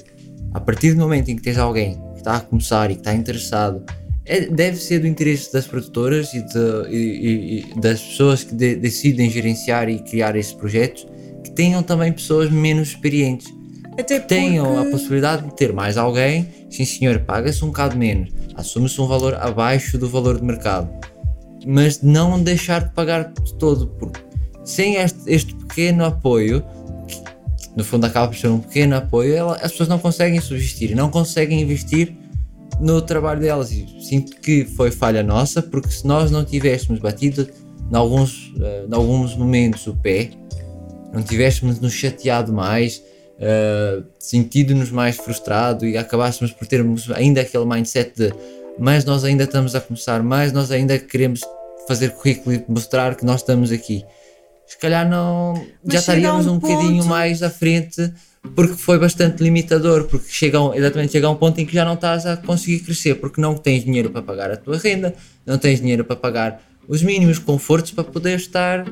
a 0.52 0.60
partir 0.60 0.92
do 0.92 1.00
momento 1.00 1.30
em 1.30 1.36
que 1.36 1.42
tens 1.42 1.58
alguém 1.58 2.00
que 2.12 2.18
está 2.18 2.36
a 2.36 2.40
começar 2.40 2.90
e 2.90 2.94
que 2.94 3.00
está 3.00 3.14
interessado, 3.14 3.84
é, 4.24 4.42
deve 4.42 4.76
ser 4.76 5.00
do 5.00 5.06
interesse 5.06 5.52
das 5.52 5.66
produtoras 5.66 6.32
e, 6.32 6.40
de, 6.42 6.88
e, 6.90 7.58
e 7.58 7.80
das 7.80 8.00
pessoas 8.00 8.44
que 8.44 8.54
de, 8.54 8.76
decidem 8.76 9.28
gerenciar 9.28 9.88
e 9.88 9.98
criar 9.98 10.36
esses 10.36 10.52
projetos 10.52 11.06
que 11.42 11.50
tenham 11.50 11.82
também 11.82 12.12
pessoas 12.12 12.50
menos 12.50 12.88
experientes. 12.88 13.52
Até 13.98 14.18
porque... 14.18 14.34
Tenham 14.34 14.78
a 14.78 14.84
possibilidade 14.86 15.44
de 15.44 15.54
ter 15.56 15.72
mais 15.72 15.96
alguém, 15.96 16.48
sim 16.70 16.84
senhor, 16.84 17.20
paga-se 17.20 17.62
um 17.64 17.68
bocado 17.68 17.96
menos, 17.96 18.30
assume-se 18.54 19.00
um 19.00 19.06
valor 19.06 19.34
abaixo 19.34 19.98
do 19.98 20.08
valor 20.08 20.38
de 20.38 20.44
mercado 20.44 20.88
mas 21.66 22.02
não 22.02 22.42
deixar 22.42 22.84
de 22.84 22.94
pagar 22.94 23.32
de 23.32 23.54
todo, 23.54 23.86
porque 23.98 24.20
sem 24.64 24.96
este, 24.96 25.18
este 25.26 25.54
pequeno 25.54 26.04
apoio, 26.04 26.64
no 27.76 27.84
fundo 27.84 28.06
acaba 28.06 28.28
por 28.28 28.36
ser 28.36 28.48
um 28.48 28.60
pequeno 28.60 28.96
apoio, 28.96 29.34
ela, 29.34 29.56
as 29.56 29.72
pessoas 29.72 29.88
não 29.88 29.98
conseguem 29.98 30.40
subsistir, 30.40 30.94
não 30.94 31.10
conseguem 31.10 31.60
investir 31.60 32.14
no 32.80 33.00
trabalho 33.02 33.40
delas. 33.40 33.72
E 33.72 33.86
sinto 34.00 34.40
que 34.40 34.64
foi 34.64 34.90
falha 34.90 35.22
nossa, 35.22 35.62
porque 35.62 35.90
se 35.90 36.06
nós 36.06 36.30
não 36.30 36.44
tivéssemos 36.44 37.00
batido 37.00 37.48
em 37.90 37.96
alguns, 37.96 38.48
uh, 38.56 38.88
em 38.88 38.94
alguns 38.94 39.36
momentos 39.36 39.86
o 39.86 39.94
pé, 39.94 40.30
não 41.12 41.22
tivéssemos 41.22 41.78
nos 41.80 41.92
chateado 41.92 42.52
mais, 42.52 43.02
uh, 43.38 44.04
sentido-nos 44.18 44.90
mais 44.90 45.16
frustrado 45.16 45.86
e 45.86 45.96
acabássemos 45.96 46.52
por 46.52 46.66
termos 46.66 47.10
ainda 47.10 47.40
aquele 47.40 47.64
mindset 47.64 48.12
de 48.16 48.34
mais 48.78 49.04
nós 49.04 49.24
ainda 49.24 49.44
estamos 49.44 49.74
a 49.74 49.80
começar, 49.80 50.22
mais 50.22 50.52
nós 50.52 50.70
ainda 50.70 50.98
queremos 50.98 51.40
fazer 51.86 52.10
currículo 52.10 52.54
e 52.54 52.64
mostrar 52.68 53.14
que 53.14 53.24
nós 53.24 53.40
estamos 53.40 53.70
aqui. 53.70 54.04
Se 54.66 54.78
calhar 54.78 55.08
não 55.08 55.54
Mas 55.84 55.94
já 55.94 56.00
estaríamos 56.00 56.46
um, 56.46 56.54
um 56.54 56.58
bocadinho 56.58 57.04
mais 57.04 57.42
à 57.42 57.50
frente 57.50 58.12
porque 58.54 58.74
foi 58.74 58.98
bastante 58.98 59.42
limitador, 59.42 60.04
porque 60.04 60.28
chega 60.28 60.60
um, 60.60 60.74
exatamente 60.74 61.12
chega 61.12 61.26
a 61.26 61.30
um 61.30 61.36
ponto 61.36 61.60
em 61.60 61.66
que 61.66 61.72
já 61.72 61.84
não 61.84 61.94
estás 61.94 62.26
a 62.26 62.36
conseguir 62.36 62.80
crescer, 62.80 63.14
porque 63.14 63.40
não 63.40 63.54
tens 63.54 63.84
dinheiro 63.84 64.10
para 64.10 64.22
pagar 64.22 64.50
a 64.50 64.56
tua 64.56 64.76
renda, 64.76 65.14
não 65.46 65.56
tens 65.56 65.80
dinheiro 65.80 66.04
para 66.04 66.16
pagar 66.16 66.62
os 66.86 67.02
mínimos 67.02 67.38
confortos 67.38 67.90
para 67.90 68.04
poder 68.04 68.36
estar 68.36 68.86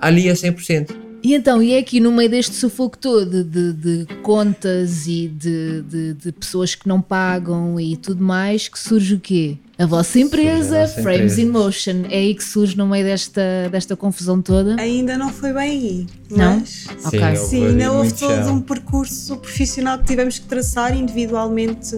ali 0.00 0.28
a 0.30 0.32
100%. 0.32 1.07
E 1.22 1.34
então, 1.34 1.62
e 1.62 1.72
é 1.72 1.78
aqui 1.78 1.98
no 1.98 2.12
meio 2.12 2.30
deste 2.30 2.54
sufoco 2.54 2.96
todo 2.96 3.42
de, 3.42 3.72
de 3.72 4.06
contas 4.22 5.06
e 5.06 5.28
de, 5.28 5.82
de, 5.82 6.14
de, 6.14 6.32
pessoas 6.32 6.74
que 6.74 6.86
não 6.86 7.00
pagam 7.00 7.78
e 7.80 7.96
tudo 7.96 8.22
mais, 8.22 8.68
que 8.68 8.78
surge 8.78 9.14
o 9.14 9.20
quê? 9.20 9.56
A 9.76 9.86
vossa 9.86 10.18
empresa, 10.18 10.76
a 10.76 10.80
nossa 10.82 11.02
Frames 11.02 11.38
empresa. 11.38 11.42
in 11.42 11.50
Motion, 11.50 12.04
é 12.10 12.18
aí 12.18 12.34
que 12.34 12.42
surge 12.42 12.76
no 12.76 12.86
meio 12.86 13.04
desta, 13.04 13.68
desta 13.70 13.96
confusão 13.96 14.40
toda? 14.40 14.80
Ainda 14.80 15.16
não 15.16 15.30
foi 15.30 15.52
bem 15.52 15.70
aí. 15.70 16.06
Não? 16.30 16.64
Sim, 16.64 16.88
okay. 17.04 17.36
Sim 17.36 17.66
ainda 17.66 17.92
houve 17.92 18.12
todo 18.14 18.44
chão. 18.44 18.54
um 18.56 18.60
percurso 18.60 19.36
profissional 19.36 19.98
que 19.98 20.04
tivemos 20.04 20.38
que 20.38 20.46
traçar 20.46 20.96
individualmente 20.96 21.96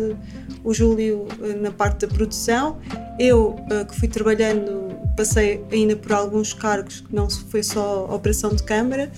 o 0.62 0.74
Júlio 0.74 1.26
eh, 1.42 1.54
na 1.54 1.70
parte 1.70 2.06
da 2.06 2.12
produção, 2.12 2.78
eu 3.18 3.56
eh, 3.70 3.84
que 3.84 3.96
fui 3.96 4.08
trabalhando, 4.08 4.89
passei 5.20 5.62
ainda 5.70 5.94
por 5.96 6.12
alguns 6.12 6.54
cargos 6.54 7.00
que 7.02 7.14
não 7.14 7.28
foi 7.28 7.62
só 7.62 8.06
operação 8.06 8.50
de 8.54 8.62
câmara, 8.62 9.12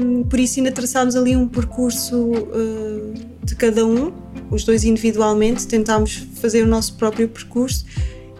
um, 0.00 0.24
por 0.24 0.40
isso 0.40 0.58
ainda 0.58 0.72
traçámos 0.72 1.14
ali 1.14 1.36
um 1.36 1.46
percurso 1.46 2.16
uh, 2.16 3.14
de 3.44 3.54
cada 3.54 3.86
um, 3.86 4.12
os 4.50 4.64
dois 4.64 4.82
individualmente, 4.82 5.64
tentámos 5.66 6.26
fazer 6.40 6.64
o 6.64 6.66
nosso 6.66 6.94
próprio 6.96 7.28
percurso. 7.28 7.86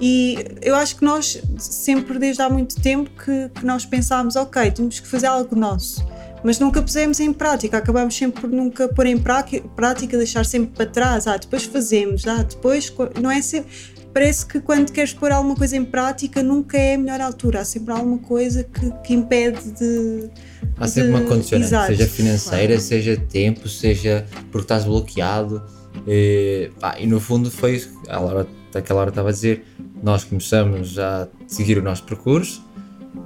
E 0.00 0.44
eu 0.60 0.74
acho 0.74 0.96
que 0.96 1.04
nós 1.04 1.40
sempre 1.56 2.18
desde 2.18 2.42
há 2.42 2.50
muito 2.50 2.74
tempo 2.80 3.08
que, 3.10 3.48
que 3.48 3.64
nós 3.64 3.86
pensámos, 3.86 4.34
ok, 4.34 4.70
temos 4.72 4.98
que 4.98 5.06
fazer 5.06 5.26
algo 5.26 5.54
nosso. 5.54 6.04
Mas 6.42 6.58
nunca 6.58 6.82
pusemos 6.82 7.18
em 7.20 7.32
prática, 7.32 7.78
acabamos 7.78 8.14
sempre 8.14 8.42
por 8.42 8.50
nunca 8.50 8.88
pôr 8.88 9.06
em 9.06 9.18
prática, 9.18 10.18
deixar 10.18 10.44
sempre 10.44 10.72
para 10.76 10.86
trás, 10.86 11.26
ah, 11.26 11.36
depois 11.36 11.64
fazemos, 11.64 12.26
ah, 12.26 12.42
depois, 12.42 12.92
não 13.20 13.30
é 13.30 13.40
sempre, 13.40 13.70
parece 14.16 14.46
que 14.46 14.60
quando 14.60 14.92
queres 14.92 15.12
pôr 15.12 15.30
alguma 15.30 15.54
coisa 15.54 15.76
em 15.76 15.84
prática 15.84 16.42
nunca 16.42 16.78
é 16.78 16.94
a 16.94 16.98
melhor 16.98 17.20
altura, 17.20 17.60
há 17.60 17.64
sempre 17.66 17.92
alguma 17.92 18.16
coisa 18.16 18.64
que, 18.64 18.90
que 19.04 19.12
impede 19.12 19.72
de... 19.72 20.30
Há 20.78 20.88
sempre 20.88 21.10
de, 21.10 21.16
uma 21.18 21.28
condicionante, 21.28 21.68
exato, 21.68 21.86
seja 21.88 22.06
financeira, 22.06 22.66
claro. 22.68 22.80
seja 22.80 23.16
tempo, 23.18 23.68
seja 23.68 24.24
porque 24.50 24.64
estás 24.64 24.84
bloqueado, 24.84 25.62
e, 26.06 26.70
pá, 26.80 26.96
e 26.98 27.06
no 27.06 27.20
fundo 27.20 27.50
foi, 27.50 27.84
a 28.08 28.18
Laura, 28.18 28.46
aquela 28.74 29.00
hora 29.02 29.10
estava 29.10 29.28
a 29.28 29.32
dizer, 29.32 29.66
nós 30.02 30.24
começamos 30.24 30.98
a 30.98 31.28
seguir 31.46 31.76
o 31.76 31.82
nosso 31.82 32.04
percurso, 32.04 32.64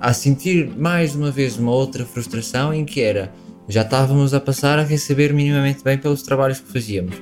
a 0.01 0.13
sentir 0.13 0.77
mais 0.77 1.15
uma 1.15 1.31
vez 1.31 1.57
uma 1.57 1.71
outra 1.71 2.05
frustração 2.05 2.75
em 2.75 2.85
que 2.85 3.01
era 3.01 3.33
já 3.69 3.83
estávamos 3.83 4.35
a 4.35 4.41
passar 4.41 4.81
a 4.81 4.83
receber 4.83 5.33
minimamente 5.33 5.85
bem 5.85 5.97
pelos 5.97 6.23
trabalhos 6.23 6.59
que 6.59 6.73
fazíamos, 6.73 7.15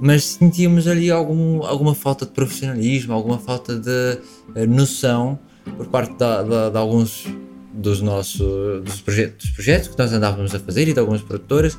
mas 0.00 0.24
sentíamos 0.24 0.86
ali 0.86 1.10
algum, 1.10 1.62
alguma 1.64 1.94
falta 1.94 2.24
de 2.24 2.32
profissionalismo, 2.32 3.12
alguma 3.12 3.38
falta 3.38 3.78
de 3.78 4.18
uh, 4.56 4.66
noção 4.66 5.38
por 5.76 5.86
parte 5.86 6.12
de, 6.12 6.70
de 6.70 6.76
alguns 6.76 7.26
dos 7.72 8.00
nossos 8.00 8.82
dos 8.82 9.00
projetos, 9.00 9.46
dos 9.46 9.50
projetos 9.50 9.88
que 9.88 9.98
nós 9.98 10.12
andávamos 10.12 10.54
a 10.54 10.58
fazer 10.58 10.88
e 10.88 10.92
de 10.92 10.98
algumas 10.98 11.22
produtoras 11.22 11.78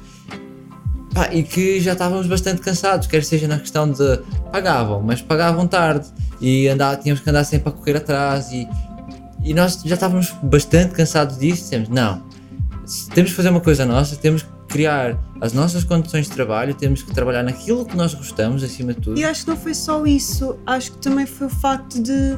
pá, 1.14 1.34
e 1.34 1.44
que 1.44 1.80
já 1.80 1.94
estávamos 1.94 2.28
bastante 2.28 2.62
cansados, 2.62 3.08
quer 3.08 3.24
seja 3.24 3.48
na 3.48 3.60
questão 3.60 3.92
de 3.92 4.20
pagavam, 4.52 5.02
mas 5.02 5.22
pagavam 5.22 5.68
tarde 5.68 6.08
e 6.40 6.68
andava, 6.68 6.98
tínhamos 6.98 7.22
que 7.22 7.30
andar 7.30 7.44
sempre 7.44 7.70
a 7.70 7.72
correr 7.72 7.98
atrás 7.98 8.52
e, 8.52 8.68
e 9.44 9.54
nós 9.54 9.82
já 9.84 9.96
estávamos 9.96 10.34
bastante 10.44 10.94
cansados 10.94 11.38
disso. 11.38 11.64
Dissemos: 11.64 11.90
não, 11.90 12.24
temos 13.14 13.32
que 13.32 13.36
fazer 13.36 13.50
uma 13.50 13.62
coisa 13.62 13.86
nossa, 13.86 14.16
temos 14.16 14.44
que 14.44 14.50
criar 14.72 15.20
as 15.42 15.54
nossas 15.54 15.84
condições 15.84 16.28
de 16.28 16.32
trabalho, 16.32 16.74
temos 16.74 17.04
que 17.04 17.14
trabalhar 17.14 17.44
naquilo 17.44 17.86
que 17.86 17.96
nós 17.96 18.14
gostamos, 18.14 18.64
acima 18.64 18.94
de 18.94 19.02
tudo. 19.02 19.20
E 19.20 19.24
acho 19.24 19.44
que 19.44 19.50
não 19.50 19.58
foi 19.58 19.74
só 19.74 20.06
isso, 20.06 20.58
acho 20.66 20.94
que 20.94 20.98
também 21.00 21.26
foi 21.26 21.48
o 21.48 21.50
facto 21.50 22.02
de, 22.02 22.38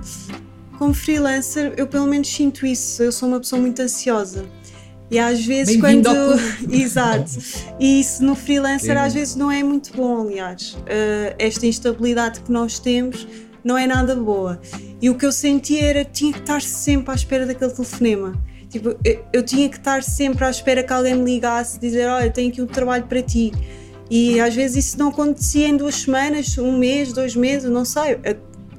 como 0.78 0.94
freelancer, 0.94 1.74
eu 1.78 1.88
pelo 1.88 2.08
menos 2.08 2.28
sinto 2.28 2.66
isso. 2.66 3.04
Eu 3.04 3.12
sou 3.12 3.30
uma 3.30 3.40
pessoa 3.40 3.62
muito 3.62 3.82
ansiosa. 3.82 4.46
E 5.12 5.20
às 5.20 5.46
vezes 5.46 5.80
quando. 5.80 6.10
Exato. 6.72 7.32
E 7.80 8.00
isso 8.00 8.24
no 8.24 8.36
freelancer 8.36 8.96
Sim. 8.96 9.02
às 9.04 9.14
vezes 9.14 9.36
não 9.36 9.52
é 9.52 9.62
muito 9.62 9.96
bom, 9.96 10.22
aliás. 10.22 10.74
Uh, 10.74 11.36
esta 11.38 11.68
instabilidade 11.68 12.40
que 12.40 12.52
nós 12.52 12.80
temos 12.80 13.28
não 13.64 13.78
é 13.78 13.86
nada 13.86 14.16
boa. 14.16 14.60
E 15.00 15.10
o 15.10 15.16
que 15.16 15.26
eu 15.26 15.32
sentia 15.32 15.84
era 15.84 16.06
que 16.06 16.12
tinha 16.12 16.34
que 16.34 16.40
estar 16.40 16.62
sempre 16.62 17.12
à 17.12 17.16
espera 17.16 17.46
daquele 17.46 17.72
telefonema. 17.72 18.34
Tipo, 18.74 18.96
eu, 19.06 19.24
eu 19.32 19.44
tinha 19.44 19.70
que 19.70 19.78
estar 19.78 20.02
sempre 20.02 20.44
à 20.44 20.50
espera 20.50 20.82
que 20.84 20.92
alguém 20.92 21.14
me 21.14 21.26
ligasse, 21.26 21.80
dizer: 21.80 22.08
Olha, 22.08 22.32
tenho 22.32 22.50
aqui 22.50 22.60
um 22.60 22.66
trabalho 22.66 23.04
para 23.04 23.22
ti. 23.22 23.52
E 24.10 24.40
às 24.40 24.56
vezes 24.56 24.88
isso 24.88 24.98
não 24.98 25.10
acontecia 25.10 25.68
em 25.68 25.78
duas 25.78 25.94
semanas, 25.94 26.58
um 26.58 26.76
mês, 26.76 27.14
dois 27.14 27.36
meses, 27.36 27.70
não 27.70 27.86
sei. 27.86 28.18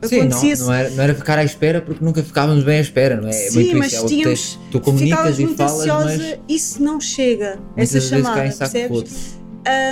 Sim, 0.03 0.25
não, 0.25 0.67
não, 0.67 0.73
era, 0.73 0.91
não 0.91 1.05
era 1.05 1.15
ficar 1.15 1.39
à 1.39 1.45
espera 1.45 1.81
porque 1.81 2.05
nunca 2.05 2.25
ficávamos 2.25 2.65
bem 2.65 2.79
à 2.79 2.81
espera, 2.81 3.21
não 3.21 3.29
é? 3.29 3.33
Sim, 3.33 3.55
muito 3.55 3.79
mas 3.79 3.93
isso, 3.93 4.05
é 4.05 4.09
tínhamos, 4.09 4.59
tu 4.71 4.81
comunicas 4.81 5.39
e 5.39 5.47
falas, 5.55 5.81
ansiosa, 5.81 6.05
mas 6.05 6.39
isso 6.49 6.83
não 6.83 7.01
chega, 7.01 7.59
essa 7.77 8.01
chamada, 8.01 8.43
percebes? 8.43 9.39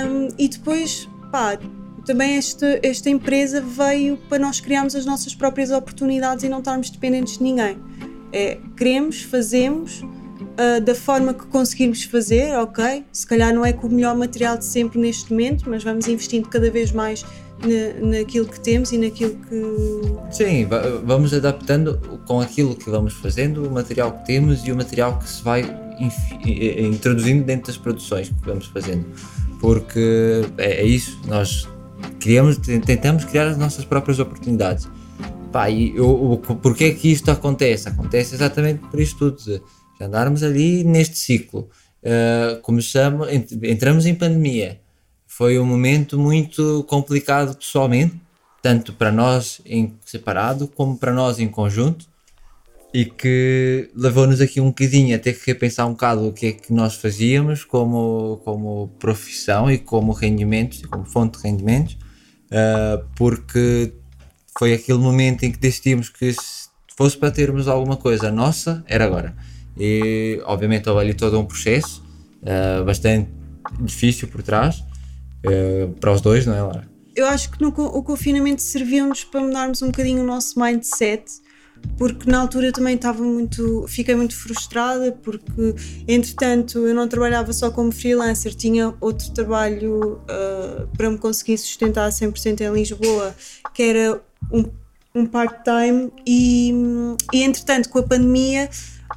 Um, 0.05 0.27
e 0.37 0.49
depois, 0.49 1.09
pá, 1.31 1.57
também 2.05 2.35
esta, 2.35 2.79
esta 2.83 3.09
empresa 3.09 3.59
veio 3.59 4.17
para 4.29 4.37
nós 4.37 4.59
criarmos 4.59 4.95
as 4.95 5.05
nossas 5.05 5.33
próprias 5.33 5.71
oportunidades 5.71 6.43
e 6.43 6.49
não 6.49 6.59
estarmos 6.59 6.89
dependentes 6.89 7.37
de 7.37 7.43
ninguém. 7.43 7.77
É, 8.33 8.57
queremos, 8.75 9.21
fazemos, 9.21 10.01
uh, 10.01 10.81
da 10.83 10.95
forma 10.95 11.33
que 11.33 11.45
conseguirmos 11.47 12.03
fazer, 12.03 12.55
ok? 12.57 13.03
Se 13.11 13.25
calhar 13.25 13.53
não 13.53 13.65
é 13.65 13.71
com 13.71 13.87
o 13.87 13.91
melhor 13.91 14.15
material 14.15 14.57
de 14.57 14.65
sempre 14.65 14.99
neste 14.99 15.31
momento, 15.31 15.69
mas 15.69 15.83
vamos 15.83 16.07
investindo 16.07 16.47
cada 16.47 16.69
vez 16.69 16.91
mais 16.91 17.25
na, 17.61 18.19
naquilo 18.19 18.45
que 18.45 18.59
temos 18.59 18.91
e 18.91 18.97
naquilo 18.97 19.35
que. 19.47 20.35
Sim, 20.35 20.67
vamos 21.03 21.33
adaptando 21.33 21.99
com 22.25 22.41
aquilo 22.41 22.75
que 22.75 22.89
vamos 22.89 23.13
fazendo, 23.13 23.67
o 23.67 23.71
material 23.71 24.11
que 24.11 24.25
temos 24.25 24.65
e 24.65 24.71
o 24.71 24.75
material 24.75 25.19
que 25.19 25.29
se 25.29 25.43
vai 25.43 25.63
introduzindo 26.45 27.43
dentro 27.43 27.67
das 27.67 27.77
produções 27.77 28.29
que 28.29 28.35
vamos 28.45 28.65
fazendo. 28.67 29.05
Porque 29.59 30.41
é, 30.57 30.81
é 30.81 30.85
isso, 30.85 31.19
nós 31.27 31.67
criamos, 32.19 32.57
tentamos 32.57 33.23
criar 33.25 33.47
as 33.47 33.57
nossas 33.57 33.85
próprias 33.85 34.19
oportunidades. 34.19 34.87
Pá, 35.53 35.69
e 35.69 35.95
eu, 35.95 36.41
porquê 36.63 36.85
é 36.85 36.91
que 36.95 37.11
isto 37.11 37.29
acontece? 37.29 37.87
Acontece 37.87 38.33
exatamente 38.33 38.79
por 38.87 38.99
isto 38.99 39.31
tudo, 39.31 39.37
de 39.39 39.61
andarmos 40.03 40.41
ali 40.41 40.83
neste 40.83 41.15
ciclo. 41.15 41.69
Uh, 42.01 42.59
começamos, 42.63 43.27
entramos 43.31 44.07
em 44.07 44.15
pandemia, 44.15 44.81
foi 45.27 45.59
um 45.59 45.65
momento 45.65 46.17
muito 46.17 46.83
complicado 46.85 47.55
pessoalmente, 47.55 48.19
tanto 48.63 48.93
para 48.93 49.11
nós 49.11 49.61
em 49.63 49.93
separado 50.03 50.67
como 50.67 50.97
para 50.97 51.13
nós 51.13 51.39
em 51.39 51.47
conjunto, 51.47 52.07
e 52.91 53.05
que 53.05 53.91
levou-nos 53.95 54.41
aqui 54.41 54.59
um 54.59 54.69
bocadinho 54.69 55.15
a 55.15 55.19
ter 55.19 55.33
que 55.33 55.45
repensar 55.45 55.85
um 55.85 55.91
bocado 55.91 56.27
o 56.27 56.33
que 56.33 56.47
é 56.47 56.51
que 56.51 56.73
nós 56.73 56.95
fazíamos 56.95 57.63
como, 57.63 58.41
como 58.43 58.87
profissão 58.97 59.71
e 59.71 59.77
como 59.77 60.13
rendimentos, 60.13 60.83
como 60.87 61.05
fonte 61.05 61.37
de 61.37 61.43
rendimentos, 61.43 61.93
uh, 61.93 63.05
porque 63.15 63.93
foi 64.57 64.73
aquele 64.73 64.99
momento 64.99 65.43
em 65.43 65.51
que 65.51 65.57
decidimos 65.57 66.09
que 66.09 66.33
se 66.33 66.69
fosse 66.95 67.17
para 67.17 67.31
termos 67.31 67.67
alguma 67.67 67.97
coisa 67.97 68.31
nossa, 68.31 68.83
era 68.87 69.05
agora. 69.05 69.35
E 69.77 70.41
obviamente 70.45 70.87
houve 70.89 71.01
ali 71.01 71.13
todo 71.13 71.39
um 71.39 71.45
processo 71.45 72.03
uh, 72.41 72.83
bastante 72.83 73.29
difícil 73.81 74.27
por 74.27 74.43
trás, 74.43 74.83
uh, 75.45 75.89
para 75.99 76.11
os 76.11 76.21
dois, 76.21 76.45
não 76.45 76.55
é, 76.55 76.61
Lara? 76.61 76.87
Eu 77.15 77.27
acho 77.27 77.51
que 77.51 77.61
no, 77.61 77.69
o 77.69 78.03
confinamento 78.03 78.61
serviu-nos 78.61 79.23
para 79.23 79.41
mudarmos 79.41 79.81
um 79.81 79.87
bocadinho 79.87 80.23
o 80.23 80.25
nosso 80.25 80.59
mindset 80.59 81.43
porque 81.97 82.29
na 82.29 82.39
altura 82.39 82.71
também 82.71 82.95
estava 82.95 83.21
muito, 83.21 83.85
fiquei 83.87 84.15
muito 84.15 84.35
frustrada 84.35 85.11
porque 85.11 85.75
entretanto 86.07 86.79
eu 86.79 86.95
não 86.95 87.07
trabalhava 87.07 87.53
só 87.53 87.69
como 87.69 87.91
freelancer, 87.91 88.55
tinha 88.55 88.93
outro 88.99 89.31
trabalho 89.31 90.19
uh, 90.23 90.87
para 90.97 91.09
me 91.09 91.17
conseguir 91.17 91.57
sustentar 91.57 92.09
100% 92.09 92.61
em 92.61 92.73
Lisboa, 92.73 93.35
que 93.73 93.83
era 93.83 94.21
um, 94.51 94.63
um 95.15 95.25
part-time 95.25 96.11
e, 96.25 96.73
e 97.33 97.43
entretanto 97.43 97.89
com 97.89 97.99
a 97.99 98.03
pandemia 98.03 98.69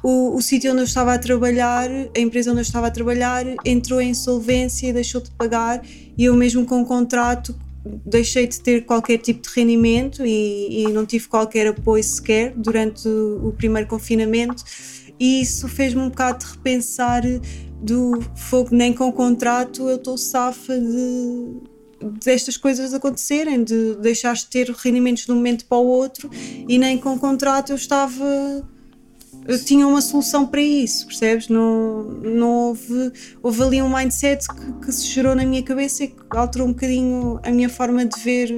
o, 0.03 0.35
o 0.35 0.41
sítio 0.41 0.71
onde 0.71 0.81
eu 0.81 0.85
estava 0.85 1.13
a 1.13 1.17
trabalhar, 1.17 1.89
a 1.89 2.19
empresa 2.19 2.51
onde 2.51 2.59
eu 2.59 2.63
estava 2.63 2.87
a 2.87 2.91
trabalhar 2.91 3.45
entrou 3.65 3.99
em 4.01 4.11
insolvência 4.11 4.87
e 4.87 4.93
deixou 4.93 5.21
de 5.21 5.31
pagar. 5.31 5.81
E 6.17 6.25
eu 6.25 6.35
mesmo 6.35 6.65
com 6.65 6.81
um 6.81 6.85
contrato 6.85 7.55
deixei 8.05 8.47
de 8.47 8.59
ter 8.59 8.85
qualquer 8.85 9.17
tipo 9.17 9.41
de 9.41 9.49
rendimento 9.55 10.25
e, 10.25 10.83
e 10.83 10.87
não 10.89 11.05
tive 11.05 11.27
qualquer 11.27 11.67
apoio 11.67 12.03
sequer 12.03 12.53
durante 12.55 13.07
o, 13.07 13.47
o 13.47 13.51
primeiro 13.53 13.87
confinamento. 13.87 14.63
E 15.19 15.41
isso 15.41 15.67
fez-me 15.67 16.01
um 16.01 16.09
bocado 16.09 16.45
de 16.45 16.51
repensar 16.51 17.23
do 17.81 18.21
fogo 18.35 18.69
nem 18.71 18.91
com 18.91 19.07
o 19.07 19.13
contrato 19.13 19.87
eu 19.87 19.97
estou 19.97 20.17
safa 20.17 20.77
de 20.77 21.76
destas 22.21 22.57
coisas 22.57 22.93
acontecerem, 22.93 23.63
de 23.63 23.95
deixar 23.95 24.35
de 24.35 24.45
ter 24.45 24.69
rendimentos 24.69 25.25
de 25.25 25.31
um 25.31 25.35
momento 25.35 25.65
para 25.65 25.77
o 25.77 25.85
outro 25.85 26.29
e 26.67 26.77
nem 26.77 26.97
com 26.97 27.13
o 27.13 27.19
contrato 27.19 27.71
eu 27.71 27.75
estava 27.75 28.25
eu 29.47 29.63
tinha 29.63 29.87
uma 29.87 30.01
solução 30.01 30.45
para 30.45 30.61
isso, 30.61 31.07
percebes? 31.07 31.47
Não, 31.47 32.03
não 32.03 32.49
houve, 32.49 33.11
houve 33.41 33.63
ali 33.63 33.81
um 33.81 33.93
mindset 33.93 34.45
que, 34.45 34.85
que, 34.85 34.91
se 34.91 35.05
gerou 35.07 35.33
na 35.33 35.45
minha 35.45 35.63
cabeça 35.63 36.03
e 36.03 36.07
que 36.09 36.21
alterou 36.31 36.67
um 36.67 36.71
bocadinho 36.71 37.39
a 37.43 37.51
minha 37.51 37.69
forma 37.69 38.05
de 38.05 38.19
ver, 38.19 38.49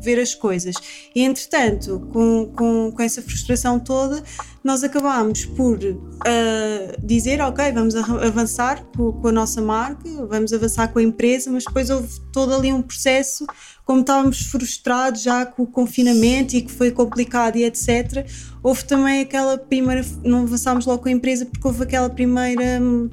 ver 0.00 0.18
as 0.18 0.34
coisas. 0.34 0.74
E 1.14 1.22
entretanto, 1.22 2.08
com, 2.12 2.52
com, 2.56 2.92
com 2.92 3.02
essa 3.02 3.22
frustração 3.22 3.78
toda, 3.78 4.22
nós 4.62 4.82
acabámos 4.84 5.46
por 5.46 5.78
uh, 5.78 7.06
dizer: 7.06 7.40
Ok, 7.40 7.72
vamos 7.72 7.94
avançar 7.94 8.84
com, 8.96 9.12
com, 9.12 9.28
a 9.28 9.32
nossa 9.32 9.62
marca, 9.62 10.08
vamos 10.26 10.52
avançar 10.52 10.88
com 10.88 10.98
a 10.98 11.02
empresa, 11.02 11.50
mas 11.50 11.64
depois 11.64 11.90
houve 11.90 12.08
todo 12.32 12.54
ali 12.54 12.72
um 12.72 12.82
processo 12.82 13.46
como 13.88 14.02
estávamos 14.02 14.42
frustrados 14.42 15.22
já 15.22 15.46
com 15.46 15.62
o 15.62 15.66
confinamento 15.66 16.54
e 16.54 16.60
que 16.60 16.70
foi 16.70 16.90
complicado 16.90 17.56
e 17.56 17.64
etc., 17.64 18.26
houve 18.62 18.84
também 18.84 19.22
aquela 19.22 19.56
primeira. 19.56 20.04
Não 20.22 20.42
avançámos 20.42 20.84
logo 20.84 21.02
com 21.02 21.08
a 21.08 21.12
empresa 21.12 21.46
porque 21.46 21.66
houve 21.66 21.84
aquela 21.84 22.10
primeira 22.10 22.78
hum, 22.82 23.08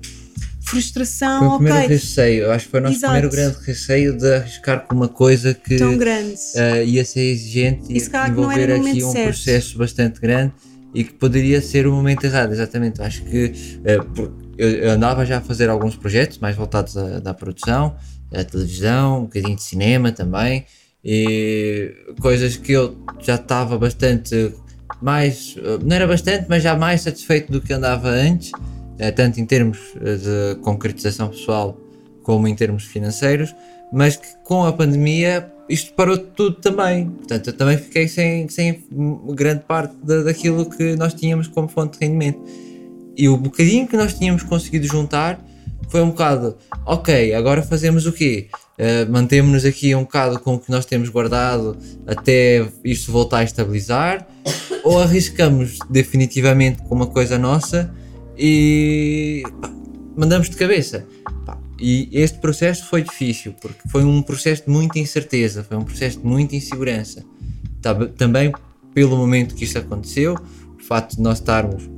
frustração. 0.65 1.39
Foi 1.39 1.47
o 1.47 1.57
primeiro 1.57 1.85
okay. 1.85 1.95
receio, 1.95 2.43
eu 2.43 2.51
acho 2.51 2.65
que 2.65 2.71
foi 2.71 2.79
o 2.79 2.83
nosso 2.83 2.95
Exato. 2.95 3.13
primeiro 3.13 3.35
grande 3.35 3.57
receio 3.65 4.17
de 4.17 4.33
arriscar 4.33 4.87
com 4.87 4.95
uma 4.95 5.07
coisa 5.07 5.53
que 5.53 5.77
Tão 5.77 5.97
grande. 5.97 6.35
Uh, 6.55 6.83
ia 6.85 7.05
ser 7.05 7.21
exigente 7.21 7.91
e 7.91 7.97
envolver 7.97 8.71
aqui 8.71 9.03
um 9.03 9.11
certo. 9.11 9.25
processo 9.25 9.77
bastante 9.77 10.19
grande 10.19 10.53
e 10.93 11.03
que 11.03 11.13
poderia 11.13 11.61
ser 11.61 11.87
o 11.87 11.91
momento 11.91 12.23
errado, 12.23 12.53
exatamente. 12.53 12.99
Eu 12.99 13.05
acho 13.05 13.23
que 13.23 13.45
uh, 13.45 14.31
eu 14.57 14.91
andava 14.91 15.25
já 15.25 15.39
a 15.39 15.41
fazer 15.41 15.69
alguns 15.69 15.95
projetos 15.95 16.37
mais 16.37 16.55
voltados 16.55 16.97
à, 16.97 17.17
à 17.17 17.33
produção 17.33 17.95
a 18.33 18.43
televisão, 18.43 19.19
um 19.19 19.23
bocadinho 19.23 19.55
de 19.55 19.63
cinema 19.63 20.11
também, 20.11 20.65
e 21.03 21.93
coisas 22.19 22.57
que 22.57 22.71
eu 22.71 22.97
já 23.19 23.35
estava 23.35 23.77
bastante 23.77 24.53
mais, 25.01 25.55
não 25.83 25.95
era 25.95 26.07
bastante, 26.07 26.45
mas 26.49 26.63
já 26.63 26.75
mais 26.75 27.01
satisfeito 27.01 27.51
do 27.51 27.61
que 27.61 27.73
andava 27.73 28.09
antes, 28.09 28.51
eh, 28.53 28.74
tanto 29.11 29.39
em 29.39 29.45
termos 29.45 29.79
eh, 30.01 30.15
de 30.15 30.61
concretização 30.61 31.29
pessoal 31.29 31.77
como 32.23 32.47
em 32.47 32.55
termos 32.55 32.83
financeiros, 32.83 33.55
mas 33.91 34.15
que 34.15 34.27
com 34.43 34.65
a 34.65 34.73
pandemia 34.73 35.51
isto 35.69 35.93
parou 35.93 36.17
tudo 36.17 36.57
também. 36.57 37.09
Portanto, 37.09 37.47
eu 37.47 37.53
também 37.53 37.77
fiquei 37.77 38.07
sem, 38.07 38.47
sem 38.49 38.83
grande 39.33 39.63
parte 39.63 39.95
da, 40.03 40.23
daquilo 40.23 40.69
que 40.69 40.95
nós 40.95 41.13
tínhamos 41.13 41.47
como 41.47 41.67
fonte 41.67 41.97
de 41.97 42.05
rendimento. 42.05 42.41
E 43.17 43.29
o 43.29 43.37
bocadinho 43.37 43.87
que 43.87 43.95
nós 43.97 44.13
tínhamos 44.13 44.43
conseguido 44.43 44.85
juntar 44.85 45.43
foi 45.89 46.01
um 46.01 46.09
bocado, 46.09 46.57
ok, 46.85 47.33
agora 47.33 47.61
fazemos 47.61 48.05
o 48.05 48.11
quê? 48.11 48.47
Uh, 48.77 49.09
Mantemos-nos 49.11 49.63
aqui 49.65 49.95
um 49.95 50.01
bocado 50.01 50.39
com 50.39 50.55
o 50.55 50.59
que 50.59 50.69
nós 50.69 50.85
temos 50.85 51.09
guardado 51.09 51.77
até 52.05 52.67
isto 52.83 53.11
voltar 53.11 53.39
a 53.39 53.43
estabilizar, 53.43 54.27
ou 54.83 54.99
arriscamos 54.99 55.79
definitivamente 55.89 56.81
com 56.81 56.95
uma 56.95 57.07
coisa 57.07 57.37
nossa 57.37 57.93
e 58.37 59.43
mandamos 60.15 60.49
de 60.49 60.55
cabeça. 60.55 61.05
E 61.79 62.09
este 62.13 62.39
processo 62.39 62.85
foi 62.87 63.01
difícil, 63.01 63.53
porque 63.61 63.87
foi 63.89 64.03
um 64.03 64.21
processo 64.21 64.63
de 64.63 64.69
muita 64.69 64.97
incerteza, 64.97 65.63
foi 65.63 65.75
um 65.75 65.83
processo 65.83 66.19
de 66.19 66.25
muita 66.25 66.55
insegurança. 66.55 67.23
Também 68.17 68.53
pelo 68.93 69.17
momento 69.17 69.53
que 69.55 69.65
isto 69.65 69.77
aconteceu, 69.77 70.35
o 70.79 70.83
facto 70.83 71.17
de 71.17 71.21
nós 71.21 71.39
estarmos 71.39 71.89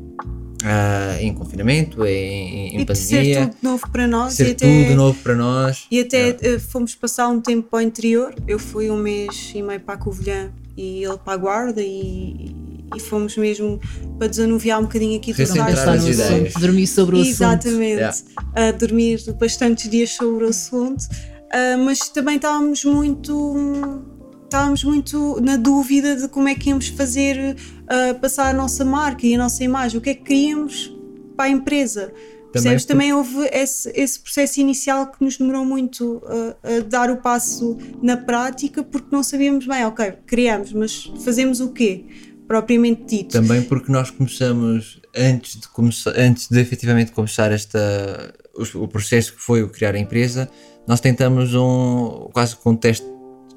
Uh, 0.57 1.21
em 1.21 1.31
confinamento, 1.35 2.03
em, 2.03 2.75
em 2.75 2.81
e 2.81 2.85
pandemia. 2.85 2.95
Ser 2.95 3.47
tudo 3.47 3.57
novo 3.61 3.89
para 3.91 4.07
nós. 4.07 4.33
Ser 4.33 4.47
e 4.47 4.51
até, 4.51 4.83
tudo 4.83 4.95
novo 4.95 5.19
para 5.21 5.35
nós. 5.35 5.85
E 5.89 5.99
até 5.99 6.31
uh, 6.31 6.59
fomos 6.59 6.95
passar 6.95 7.29
um 7.29 7.39
tempo 7.39 7.69
para 7.69 7.77
o 7.77 7.81
interior. 7.81 8.33
Eu 8.47 8.57
fui 8.57 8.89
um 8.89 8.97
mês 8.97 9.51
e 9.53 9.61
meio 9.61 9.79
para 9.79 9.93
a 9.93 9.97
Covilhã 9.97 10.51
e 10.75 11.03
ele 11.03 11.17
para 11.19 11.33
a 11.33 11.37
Guarda 11.37 11.81
e, 11.81 12.55
e 12.95 12.99
fomos 12.99 13.35
mesmo 13.37 13.79
para 14.17 14.27
desanuviar 14.27 14.79
um 14.79 14.83
bocadinho 14.83 15.17
aqui 15.17 15.33
do 15.33 15.43
assunto, 15.43 16.59
dormir 16.59 16.87
sobre 16.87 17.15
o 17.17 17.19
Exatamente, 17.19 18.03
assunto. 18.03 18.31
Exatamente, 18.31 18.75
uh, 18.75 18.77
dormir 18.77 19.33
bastantes 19.39 19.89
dias 19.89 20.11
sobre 20.11 20.45
o 20.45 20.49
assunto, 20.49 21.03
uh, 21.03 21.77
mas 21.83 21.99
também 22.09 22.37
estávamos 22.37 22.83
muito 22.85 24.05
estávamos 24.47 24.83
muito 24.83 25.41
na 25.41 25.57
dúvida 25.57 26.15
de 26.15 26.27
como 26.29 26.47
é 26.47 26.55
que 26.55 26.69
íamos 26.69 26.87
fazer 26.87 27.55
uh, 27.55 28.19
passar 28.19 28.49
a 28.49 28.53
nossa 28.53 28.85
marca 28.85 29.27
e 29.27 29.35
a 29.35 29.37
nossa 29.37 29.63
imagem, 29.63 29.97
o 29.97 30.01
que 30.01 30.09
é 30.09 30.13
que 30.13 30.23
queríamos 30.23 30.95
para 31.35 31.45
a 31.45 31.49
empresa. 31.49 32.13
Também, 32.51 32.77
por... 32.77 32.85
Também 32.85 33.13
houve 33.13 33.49
esse, 33.51 33.91
esse, 33.93 34.19
processo 34.19 34.59
inicial 34.61 35.11
que 35.11 35.23
nos 35.23 35.37
demorou 35.37 35.65
muito 35.65 36.17
uh, 36.17 36.55
a 36.63 36.79
dar 36.87 37.11
o 37.11 37.17
passo 37.17 37.77
na 38.01 38.15
prática 38.15 38.83
porque 38.83 39.07
não 39.11 39.21
sabíamos 39.21 39.67
bem, 39.67 39.85
ok, 39.85 40.13
criamos, 40.25 40.71
mas 40.71 41.11
fazemos 41.23 41.59
o 41.59 41.73
quê? 41.73 42.05
Propriamente 42.47 43.17
dito. 43.17 43.33
Também 43.33 43.61
porque 43.61 43.91
nós 43.91 44.09
começamos, 44.09 45.01
antes 45.15 45.59
de, 45.59 45.67
começar, 45.67 46.13
antes 46.17 46.47
de 46.47 46.59
efetivamente 46.59 47.11
começar 47.11 47.51
esta, 47.51 48.33
o, 48.55 48.83
o 48.83 48.87
processo 48.87 49.33
que 49.33 49.41
foi 49.41 49.61
o 49.63 49.69
criar 49.69 49.95
a 49.95 49.99
empresa, 49.99 50.49
nós 50.87 51.01
tentamos 51.01 51.53
um 51.53 52.29
quase 52.31 52.55
com 52.55 52.71
um 52.71 52.75
teste, 52.75 53.05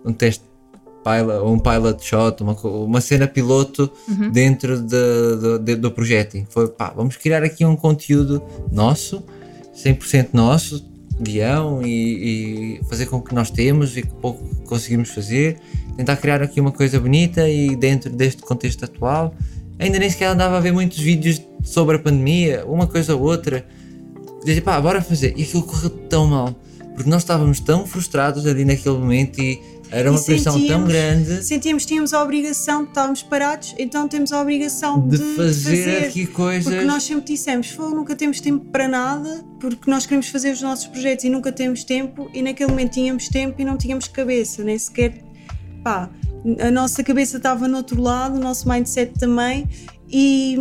um 0.04 0.12
teste 0.12 0.44
pilot, 1.04 1.44
um 1.44 1.58
pilot 1.58 2.04
shot, 2.04 2.42
uma, 2.42 2.54
uma 2.54 3.00
cena 3.00 3.28
piloto 3.28 3.90
uhum. 4.08 4.30
dentro 4.30 4.80
de, 4.80 5.36
de, 5.40 5.58
de, 5.60 5.76
do 5.76 5.90
projeto. 5.92 6.44
Foi 6.50 6.68
pá, 6.68 6.92
vamos 6.94 7.16
criar 7.16 7.44
aqui 7.44 7.64
um 7.64 7.76
conteúdo 7.76 8.42
nosso, 8.72 9.22
100% 9.74 10.30
nosso, 10.32 10.89
guião 11.22 11.82
e, 11.82 12.78
e, 12.78 12.84
fazer 12.88 13.06
com 13.06 13.16
o 13.16 13.22
que 13.22 13.34
nós 13.34 13.50
temos 13.50 13.96
e 13.96 14.02
com 14.02 14.16
pouco 14.16 14.44
que 14.44 14.64
conseguimos 14.64 15.10
fazer, 15.10 15.58
tentar 15.96 16.16
criar 16.16 16.42
aqui 16.42 16.60
uma 16.60 16.72
coisa 16.72 16.98
bonita 16.98 17.48
e 17.48 17.76
dentro 17.76 18.10
deste 18.10 18.42
contexto 18.42 18.84
atual. 18.84 19.34
Ainda 19.78 19.98
nem 19.98 20.10
sequer 20.10 20.26
andava 20.26 20.56
a 20.56 20.60
ver 20.60 20.72
muitos 20.72 20.98
vídeos 20.98 21.40
sobre 21.62 21.96
a 21.96 21.98
pandemia, 21.98 22.64
uma 22.66 22.86
coisa 22.86 23.14
ou 23.14 23.22
outra. 23.22 23.66
Dizia, 24.44 24.62
pá, 24.62 24.80
bora 24.80 25.00
fazer. 25.00 25.34
E 25.36 25.42
aquilo 25.42 25.62
correu 25.62 25.90
tão 25.90 26.26
mal, 26.26 26.54
porque 26.94 27.08
nós 27.08 27.22
estávamos 27.22 27.60
tão 27.60 27.86
frustrados 27.86 28.46
ali 28.46 28.64
naquele 28.64 28.98
momento 28.98 29.40
e 29.40 29.60
era 29.90 30.10
uma 30.10 30.22
pressão 30.22 30.66
tão 30.66 30.84
grande. 30.84 31.44
Sentíamos 31.44 31.84
que 31.84 31.88
tínhamos 31.88 32.12
a 32.12 32.22
obrigação, 32.22 32.84
estávamos 32.84 33.22
parados, 33.22 33.74
então 33.78 34.06
temos 34.08 34.32
a 34.32 34.40
obrigação 34.40 35.06
de, 35.08 35.18
de 35.18 35.36
fazer, 35.36 35.84
fazer 35.84 36.06
aqui 36.06 36.26
coisas. 36.26 36.64
Porque 36.64 36.84
nós 36.84 37.02
sempre 37.02 37.32
dissemos, 37.32 37.76
nunca 37.76 38.14
temos 38.14 38.40
tempo 38.40 38.64
para 38.66 38.86
nada, 38.88 39.44
porque 39.58 39.90
nós 39.90 40.06
queremos 40.06 40.28
fazer 40.28 40.52
os 40.52 40.62
nossos 40.62 40.86
projetos 40.86 41.24
e 41.24 41.30
nunca 41.30 41.50
temos 41.52 41.84
tempo, 41.84 42.30
e 42.32 42.42
naquele 42.42 42.70
momento 42.70 42.92
tínhamos 42.92 43.28
tempo 43.28 43.60
e 43.60 43.64
não 43.64 43.76
tínhamos 43.76 44.06
cabeça, 44.08 44.62
nem 44.62 44.78
sequer. 44.78 45.24
pá, 45.82 46.08
a 46.58 46.70
nossa 46.70 47.02
cabeça 47.02 47.36
estava 47.36 47.68
no 47.68 47.76
outro 47.76 48.00
lado, 48.00 48.36
o 48.36 48.40
nosso 48.40 48.68
mindset 48.68 49.12
também, 49.18 49.68
e, 50.12 50.58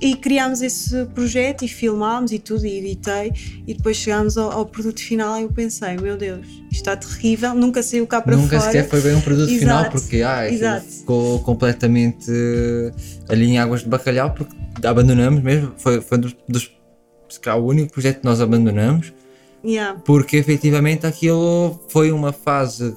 e, 0.00 0.16
criámos 0.16 0.62
esse 0.62 1.04
projeto 1.06 1.64
e 1.64 1.68
filmámos 1.68 2.32
e 2.32 2.38
tudo, 2.38 2.64
e 2.64 2.78
editei, 2.78 3.32
e 3.66 3.74
depois 3.74 3.98
chegámos 3.98 4.38
ao, 4.38 4.50
ao, 4.50 4.66
produto 4.66 5.00
final 5.00 5.38
e 5.38 5.42
eu 5.42 5.52
pensei, 5.52 5.96
meu 5.96 6.16
Deus, 6.16 6.46
isto 6.46 6.72
está 6.72 6.96
terrível, 6.96 7.54
nunca 7.54 7.82
saiu 7.82 8.06
cá 8.06 8.22
para 8.22 8.34
nunca 8.34 8.58
fora. 8.58 8.60
Nunca 8.60 8.72
sequer 8.72 8.88
foi 8.88 9.00
bem 9.02 9.14
um 9.14 9.20
produto 9.20 9.50
Exato. 9.50 9.60
final, 9.60 9.90
porque 9.90 10.22
ah, 10.22 10.80
ficou 10.80 11.40
completamente 11.40 12.30
ali 13.28 13.46
em 13.46 13.58
águas 13.58 13.82
de 13.82 13.88
bacalhau, 13.88 14.30
porque 14.32 14.54
abandonamos 14.82 15.42
mesmo, 15.42 15.74
foi, 15.76 16.00
foi 16.00 16.16
dos, 16.16 16.34
dos 16.48 16.70
o 17.46 17.56
único 17.58 17.92
projeto 17.92 18.20
que 18.20 18.24
nós 18.24 18.40
abandonamos, 18.40 19.12
yeah. 19.62 20.00
porque 20.04 20.38
efetivamente 20.38 21.06
aquilo 21.06 21.78
foi 21.88 22.10
uma 22.10 22.32
fase 22.32 22.96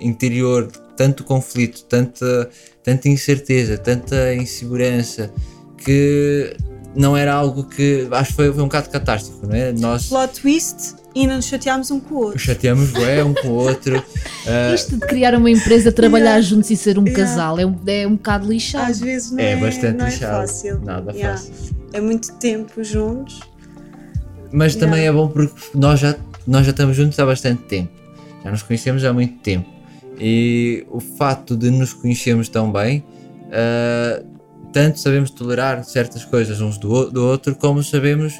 interior 0.00 0.70
tanto 0.96 1.24
conflito, 1.24 1.84
tanta, 1.84 2.48
tanta 2.82 3.08
incerteza, 3.08 3.76
tanta 3.78 4.34
insegurança, 4.34 5.32
que 5.76 6.56
não 6.94 7.16
era 7.16 7.34
algo 7.34 7.64
que 7.64 8.06
acho 8.10 8.30
que 8.30 8.36
foi, 8.36 8.52
foi 8.52 8.62
um 8.62 8.66
bocado 8.66 8.88
catástrofe, 8.88 9.46
não 9.46 9.54
é? 9.54 9.72
Nós, 9.72 10.08
Plot 10.08 10.40
twist 10.40 10.94
e 11.14 11.26
não 11.26 11.36
nos 11.36 11.46
chateámos 11.46 11.90
um 11.90 12.00
com 12.00 12.14
o 12.14 12.18
outro. 12.18 12.38
Chateámos 12.38 12.94
é, 12.94 13.22
um 13.22 13.34
com 13.34 13.48
o 13.48 13.52
outro. 13.52 13.98
uh, 13.98 14.74
Isto 14.74 14.96
de 14.96 15.06
criar 15.06 15.34
uma 15.34 15.50
empresa, 15.50 15.92
trabalhar 15.92 16.36
yeah. 16.36 16.40
juntos 16.40 16.70
e 16.70 16.76
ser 16.76 16.98
um 16.98 17.04
yeah. 17.04 17.24
casal 17.24 17.58
é 17.58 17.66
um, 17.66 17.76
é 17.86 18.06
um 18.06 18.16
bocado 18.16 18.48
lixado. 18.48 18.90
Às 18.90 19.00
vezes 19.00 19.30
não 19.30 19.38
é, 19.38 19.52
é 19.52 19.56
bastante 19.56 19.98
não 19.98 20.06
é 20.06 20.10
lixado. 20.10 20.40
fácil. 20.40 20.80
Nada 20.80 21.12
yeah. 21.12 21.36
fácil. 21.36 21.54
É 21.92 22.00
muito 22.00 22.32
tempo 22.34 22.82
juntos. 22.82 23.40
Mas 24.52 24.76
também 24.76 25.06
é 25.06 25.12
bom 25.12 25.28
porque 25.28 25.54
nós 25.74 25.98
já, 25.98 26.16
nós 26.46 26.64
já 26.64 26.70
estamos 26.70 26.96
juntos 26.96 27.18
há 27.18 27.26
bastante 27.26 27.62
tempo. 27.62 27.90
Já 28.42 28.50
nos 28.50 28.62
conhecemos 28.62 29.04
há 29.04 29.12
muito 29.12 29.38
tempo. 29.40 29.73
E 30.18 30.86
o 30.90 31.00
fato 31.00 31.56
de 31.56 31.70
nos 31.70 31.92
conhecermos 31.92 32.48
tão 32.48 32.70
bem, 32.70 33.04
uh, 33.48 34.24
tanto 34.72 34.98
sabemos 34.98 35.30
tolerar 35.30 35.84
certas 35.84 36.24
coisas 36.24 36.60
uns 36.60 36.78
do, 36.78 37.10
do 37.10 37.24
outro, 37.24 37.54
como 37.54 37.82
sabemos 37.82 38.34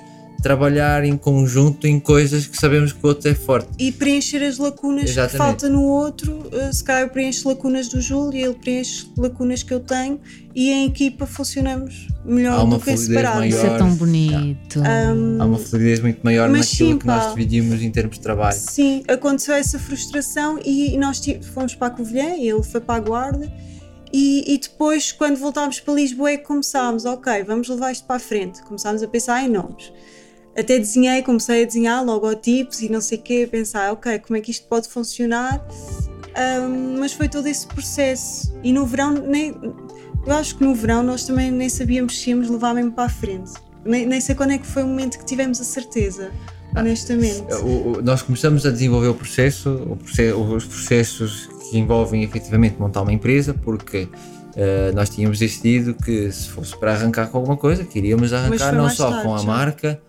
trabalhar 0.44 1.04
em 1.04 1.16
conjunto 1.16 1.86
em 1.86 1.98
coisas 1.98 2.46
que 2.46 2.54
sabemos 2.58 2.92
que 2.92 3.02
o 3.02 3.08
outro 3.08 3.30
é 3.30 3.34
forte. 3.34 3.66
E 3.78 3.90
preencher 3.90 4.44
as 4.44 4.58
lacunas 4.58 5.04
Exatamente. 5.04 5.32
que 5.32 5.38
falta 5.38 5.68
no 5.70 5.82
outro. 5.82 6.32
Uh, 6.32 6.70
se 6.70 6.84
calhar 6.84 7.00
eu 7.00 7.08
preencho 7.08 7.48
lacunas 7.48 7.88
do 7.88 7.98
Júlio 7.98 8.38
e 8.38 8.42
ele 8.42 8.52
preenche 8.52 9.08
lacunas 9.16 9.62
que 9.62 9.72
eu 9.72 9.80
tenho 9.80 10.20
e 10.54 10.70
em 10.70 10.86
equipa 10.86 11.24
funcionamos 11.24 12.08
melhor 12.26 12.66
do 12.66 12.78
que 12.78 12.94
separado. 12.94 13.42
Isso 13.46 13.64
é 13.64 13.78
tão 13.78 13.94
bonito. 13.94 14.80
Um, 14.80 15.40
Há 15.40 15.46
uma 15.46 15.58
fluidez 15.58 16.00
muito 16.00 16.20
maior 16.22 16.50
naquilo 16.50 16.90
sim, 16.90 16.98
que 16.98 17.06
nós 17.06 17.30
dividimos 17.30 17.80
em 17.80 17.90
termos 17.90 18.16
de 18.16 18.22
trabalho. 18.22 18.58
Sim, 18.58 19.02
aconteceu 19.08 19.54
essa 19.54 19.78
frustração 19.78 20.60
e 20.62 20.94
nós 20.98 21.22
fomos 21.54 21.74
para 21.74 21.86
a 21.86 21.90
Covilhã 21.90 22.36
e 22.36 22.50
ele 22.50 22.62
foi 22.62 22.82
para 22.82 22.96
a 22.96 23.00
Guarda. 23.00 23.50
E, 24.12 24.44
e, 24.54 24.58
depois, 24.58 25.10
quando 25.10 25.38
voltámos 25.38 25.80
para 25.80 25.94
Lisboa, 25.94 26.32
é 26.32 26.36
que 26.36 26.44
começámos, 26.44 27.04
ok, 27.06 27.42
vamos 27.44 27.66
levar 27.68 27.90
isto 27.90 28.04
para 28.04 28.16
a 28.16 28.20
frente. 28.20 28.62
Começámos 28.62 29.02
a 29.02 29.08
pensar 29.08 29.42
em 29.42 29.48
nomes 29.48 29.90
até 30.56 30.78
desenhei, 30.78 31.22
comecei 31.22 31.62
a 31.62 31.66
desenhar 31.66 32.04
logotipos 32.04 32.80
e 32.80 32.88
não 32.88 33.00
sei 33.00 33.18
o 33.18 33.22
quê, 33.22 33.44
a 33.46 33.50
pensar, 33.50 33.92
ok, 33.92 34.18
como 34.20 34.36
é 34.36 34.40
que 34.40 34.50
isto 34.50 34.66
pode 34.68 34.88
funcionar? 34.88 35.64
Um, 36.36 36.98
mas 36.98 37.12
foi 37.12 37.28
todo 37.28 37.46
esse 37.46 37.66
processo. 37.66 38.54
E 38.62 38.72
no 38.72 38.86
verão, 38.86 39.12
nem, 39.12 39.54
eu 40.26 40.32
acho 40.32 40.56
que 40.56 40.64
no 40.64 40.74
verão 40.74 41.02
nós 41.02 41.24
também 41.24 41.50
nem 41.50 41.68
sabíamos 41.68 42.20
se 42.20 42.30
íamos 42.30 42.48
levar 42.48 42.74
mesmo 42.74 42.92
para 42.92 43.04
a 43.04 43.08
frente. 43.08 43.52
Nem, 43.84 44.06
nem 44.06 44.20
sei 44.20 44.34
quando 44.34 44.52
é 44.52 44.58
que 44.58 44.66
foi 44.66 44.82
o 44.82 44.86
momento 44.86 45.18
que 45.18 45.24
tivemos 45.24 45.60
a 45.60 45.64
certeza, 45.64 46.30
ah, 46.74 46.80
honestamente. 46.80 47.52
O, 47.62 47.98
o, 47.98 48.02
nós 48.02 48.22
começamos 48.22 48.64
a 48.64 48.70
desenvolver 48.70 49.08
o 49.08 49.14
processo, 49.14 49.70
o 49.70 49.96
processo, 49.96 50.40
os 50.40 50.64
processos 50.64 51.48
que 51.70 51.78
envolvem 51.78 52.22
efetivamente 52.22 52.76
montar 52.78 53.02
uma 53.02 53.12
empresa, 53.12 53.52
porque 53.52 54.04
uh, 54.04 54.94
nós 54.94 55.10
tínhamos 55.10 55.38
decidido 55.38 55.94
que 55.94 56.30
se 56.32 56.48
fosse 56.48 56.76
para 56.78 56.92
arrancar 56.94 57.26
com 57.28 57.38
alguma 57.38 57.56
coisa, 57.56 57.84
queríamos 57.84 58.32
arrancar 58.32 58.72
não 58.72 58.88
só 58.88 59.10
tarde, 59.10 59.24
com 59.24 59.34
a 59.34 59.38
já. 59.38 59.44
marca 59.44 60.00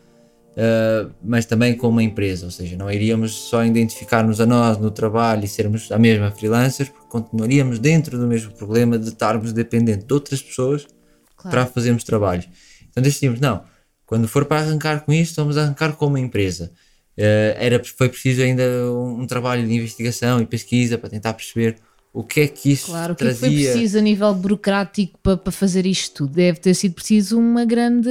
uh, 0.55 1.11
mas 1.23 1.45
também 1.45 1.75
com 1.75 1.87
uma 1.89 2.03
empresa, 2.03 2.45
ou 2.45 2.51
seja, 2.51 2.75
não 2.75 2.89
iríamos 2.89 3.33
só 3.33 3.63
identificar-nos 3.63 4.39
a 4.39 4.45
nós 4.45 4.77
no 4.77 4.91
trabalho 4.91 5.45
e 5.45 5.47
sermos 5.47 5.91
a 5.91 5.99
mesma 5.99 6.31
freelancers, 6.31 6.89
porque 6.89 7.07
continuaríamos 7.07 7.79
dentro 7.79 8.17
do 8.17 8.27
mesmo 8.27 8.51
problema 8.53 8.97
de 8.97 9.09
estarmos 9.09 9.53
dependentes 9.53 10.05
de 10.05 10.13
outras 10.13 10.41
pessoas 10.41 10.87
claro. 11.35 11.51
para 11.51 11.65
fazermos 11.65 12.03
trabalhos. 12.03 12.47
Então 12.89 13.03
decidimos, 13.03 13.39
não, 13.39 13.63
quando 14.05 14.27
for 14.27 14.45
para 14.45 14.61
arrancar 14.61 15.01
com 15.05 15.11
isto, 15.11 15.35
vamos 15.35 15.57
arrancar 15.57 15.93
com 15.93 16.07
uma 16.07 16.19
empresa. 16.19 16.71
Uh, 17.17 17.55
era, 17.57 17.81
foi 17.83 18.09
preciso 18.09 18.41
ainda 18.41 18.63
um, 18.91 19.21
um 19.21 19.27
trabalho 19.27 19.65
de 19.65 19.73
investigação 19.73 20.41
e 20.41 20.45
pesquisa 20.45 20.97
para 20.97 21.09
tentar 21.09 21.33
perceber 21.33 21.77
o 22.15 22.23
que 22.23 22.39
é 22.39 22.47
que 22.47 22.71
isso 22.71 22.86
claro, 22.86 23.13
trazia? 23.13 23.36
o 23.36 23.39
que, 23.39 23.45
é 23.45 23.49
que 23.49 23.63
foi 23.63 23.71
preciso 23.73 23.97
a 23.97 24.01
nível 24.01 24.34
burocrático 24.34 25.19
para, 25.21 25.36
para 25.36 25.51
fazer 25.51 25.86
isto 25.86 26.23
tudo? 26.23 26.34
Deve 26.34 26.58
ter 26.60 26.73
sido 26.73 26.93
preciso 26.93 27.38
uma 27.38 27.65
grande. 27.65 28.10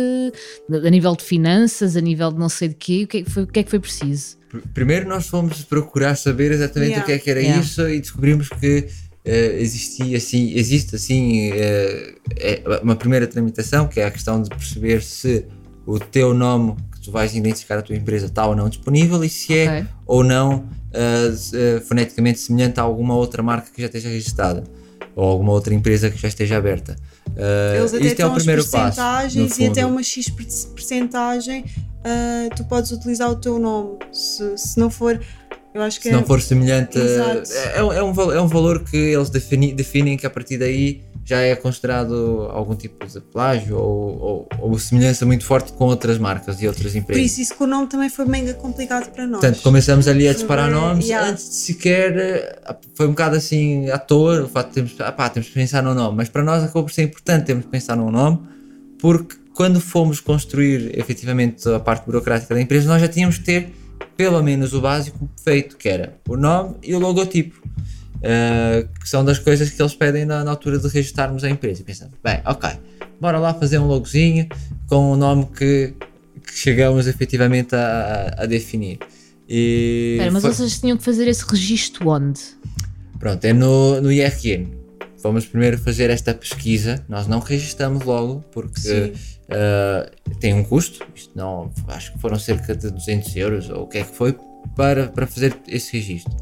a 0.70 0.90
nível 0.90 1.16
de 1.16 1.24
finanças, 1.24 1.96
a 1.96 2.02
nível 2.02 2.30
de 2.30 2.38
não 2.38 2.50
sei 2.50 2.68
de 2.68 2.74
quê, 2.74 3.04
o 3.04 3.06
que 3.08 3.16
é 3.16 3.22
que 3.22 3.30
foi, 3.30 3.46
que 3.46 3.60
é 3.60 3.62
que 3.62 3.70
foi 3.70 3.80
preciso? 3.80 4.36
Primeiro 4.74 5.08
nós 5.08 5.26
fomos 5.26 5.62
procurar 5.62 6.16
saber 6.16 6.52
exatamente 6.52 6.90
yeah. 6.90 7.02
o 7.02 7.06
que 7.06 7.12
é 7.12 7.18
que 7.18 7.30
era 7.30 7.40
yeah. 7.40 7.62
isso 7.62 7.88
e 7.88 7.98
descobrimos 7.98 8.50
que 8.50 8.80
uh, 8.80 9.56
existia 9.58 10.18
assim, 10.18 10.52
existe 10.54 10.94
assim 10.94 11.50
uh, 11.52 12.20
é 12.36 12.62
uma 12.82 12.94
primeira 12.96 13.26
tramitação 13.26 13.88
que 13.88 14.00
é 14.00 14.04
a 14.04 14.10
questão 14.10 14.40
de 14.40 14.50
perceber 14.50 15.02
se 15.02 15.46
o 15.86 15.98
teu 15.98 16.34
nome 16.34 16.76
que 16.92 17.00
tu 17.00 17.10
vais 17.10 17.34
identificar 17.34 17.78
a 17.78 17.82
tua 17.82 17.96
empresa 17.96 18.26
está 18.26 18.46
ou 18.46 18.54
não 18.54 18.68
disponível 18.68 19.24
e 19.24 19.30
se 19.30 19.56
é 19.56 19.64
okay. 19.64 19.86
ou 20.06 20.22
não 20.22 20.68
uh, 20.94 21.80
foneticamente 21.82 22.38
semelhante 22.40 22.80
a 22.80 22.82
alguma 22.82 23.14
outra 23.14 23.42
marca 23.42 23.70
que 23.72 23.80
já 23.80 23.86
esteja 23.86 24.08
registrada 24.08 24.64
ou 25.16 25.24
alguma 25.24 25.52
outra 25.52 25.74
empresa 25.74 26.10
que 26.10 26.20
já 26.20 26.28
esteja 26.28 26.56
aberta. 26.56 26.96
Uh, 27.28 27.76
Eles 27.76 27.94
até 27.94 28.06
isto 28.06 28.20
é 28.20 28.26
o 28.26 28.34
primeiro 28.34 28.64
passo. 28.68 29.00
E 29.60 29.66
até 29.66 29.86
uma 29.86 30.02
X 30.02 30.28
percentagem 30.74 31.64
uh, 31.64 32.54
tu 32.56 32.64
podes 32.64 32.90
utilizar 32.90 33.30
o 33.30 33.36
teu 33.36 33.58
nome. 33.58 33.98
Se, 34.12 34.56
se 34.56 34.78
não 34.78 34.90
for. 34.90 35.20
Eu 35.72 35.82
acho 35.82 35.98
que 35.98 36.08
se 36.08 36.10
é... 36.10 36.12
não 36.12 36.24
for 36.24 36.40
semelhante, 36.40 36.98
é, 36.98 37.78
é, 37.78 37.82
um, 37.82 38.32
é 38.32 38.40
um 38.40 38.46
valor 38.46 38.84
que 38.84 38.96
eles 38.96 39.28
defini, 39.28 39.72
definem 39.72 40.16
que 40.16 40.24
a 40.24 40.30
partir 40.30 40.56
daí 40.56 41.02
já 41.24 41.40
é 41.40 41.56
considerado 41.56 42.48
algum 42.50 42.74
tipo 42.74 43.06
de 43.06 43.18
plágio 43.20 43.78
ou, 43.78 44.20
ou, 44.20 44.70
ou, 44.70 44.78
semelhança 44.78 45.24
muito 45.24 45.44
forte 45.44 45.72
com 45.72 45.86
outras 45.86 46.18
marcas 46.18 46.60
e 46.60 46.68
outras 46.68 46.94
empresas. 46.94 47.22
Por 47.22 47.26
isso, 47.26 47.40
isso 47.40 47.56
que 47.56 47.62
o 47.62 47.66
nome 47.66 47.86
também 47.86 48.10
foi 48.10 48.26
mega 48.26 48.52
complicado 48.52 49.10
para 49.10 49.26
nós. 49.26 49.40
Portanto, 49.40 49.62
começamos 49.62 50.06
ali 50.06 50.28
a 50.28 50.34
disparar 50.34 50.70
nomes 50.70 51.06
yeah. 51.06 51.30
antes 51.30 51.48
de 51.48 51.54
sequer. 51.54 52.16
Eh, 52.16 52.76
foi 52.94 53.06
um 53.06 53.10
bocado 53.10 53.36
assim 53.36 53.88
à 53.88 53.98
toa 53.98 54.44
o 54.44 54.48
facto 54.48 54.68
de 54.68 54.74
termos, 54.74 54.94
ah, 55.00 55.12
pá, 55.12 55.30
temos 55.30 55.48
que 55.48 55.54
pensar 55.54 55.82
no 55.82 55.94
nome, 55.94 56.18
mas 56.18 56.28
para 56.28 56.42
nós 56.42 56.62
acabou 56.62 56.84
por 56.84 56.92
ser 56.92 57.04
importante 57.04 57.46
termos 57.46 57.64
que 57.64 57.70
pensar 57.70 57.96
num 57.96 58.10
nome, 58.10 58.40
porque 58.98 59.36
quando 59.54 59.80
fomos 59.80 60.20
construir 60.20 60.98
efetivamente 60.98 61.66
a 61.70 61.80
parte 61.80 62.04
burocrática 62.04 62.54
da 62.54 62.60
empresa, 62.60 62.86
nós 62.86 63.00
já 63.00 63.08
tínhamos 63.08 63.38
que 63.38 63.44
ter 63.44 63.72
pelo 64.14 64.42
menos 64.42 64.74
o 64.74 64.80
básico 64.80 65.28
feito, 65.42 65.76
que 65.76 65.88
era 65.88 66.18
o 66.28 66.36
nome 66.36 66.76
e 66.82 66.94
o 66.94 66.98
logotipo. 66.98 67.62
Uh, 68.24 68.88
que 69.00 69.06
são 69.06 69.22
das 69.22 69.38
coisas 69.38 69.68
que 69.68 69.80
eles 69.80 69.94
pedem 69.94 70.24
na, 70.24 70.42
na, 70.42 70.50
altura 70.50 70.78
de 70.78 70.88
registarmos 70.88 71.44
a 71.44 71.50
empresa. 71.50 71.84
Pensamos, 71.84 72.14
bem, 72.24 72.40
ok, 72.46 72.70
bora 73.20 73.38
lá 73.38 73.52
fazer 73.52 73.78
um 73.78 73.86
logozinho 73.86 74.48
com 74.88 75.12
o 75.12 75.16
nome 75.16 75.46
que, 75.46 75.92
que 76.46 76.58
chegamos 76.58 77.06
efetivamente 77.06 77.74
a, 77.74 78.34
a, 78.38 78.46
definir. 78.46 78.98
E 79.46 80.16
Pera, 80.18 80.30
mas 80.30 80.42
foi... 80.42 80.54
vocês 80.54 80.80
tinham 80.80 80.96
que 80.96 81.04
fazer 81.04 81.28
esse 81.28 81.44
registro 81.46 82.08
onde? 82.08 82.40
Pronto, 83.18 83.44
é 83.44 83.52
no, 83.52 84.00
no 84.00 84.10
IRN. 84.10 84.72
Vamos 85.22 85.44
primeiro 85.44 85.78
fazer 85.78 86.08
esta 86.08 86.32
pesquisa, 86.32 87.04
nós 87.08 87.26
não 87.26 87.40
registramos 87.40 88.04
logo 88.04 88.42
porque 88.52 89.12
uh, 89.48 90.34
tem 90.38 90.54
um 90.54 90.64
custo, 90.64 91.06
isto 91.14 91.32
não, 91.34 91.70
acho 91.88 92.12
que 92.12 92.18
foram 92.18 92.38
cerca 92.38 92.74
de 92.74 92.90
200 92.90 93.36
euros 93.36 93.70
ou 93.70 93.82
o 93.84 93.86
que 93.86 93.98
é 93.98 94.04
que 94.04 94.14
foi 94.14 94.34
para, 94.76 95.08
para 95.08 95.26
fazer 95.26 95.56
esse 95.68 95.96
registro. 95.96 96.34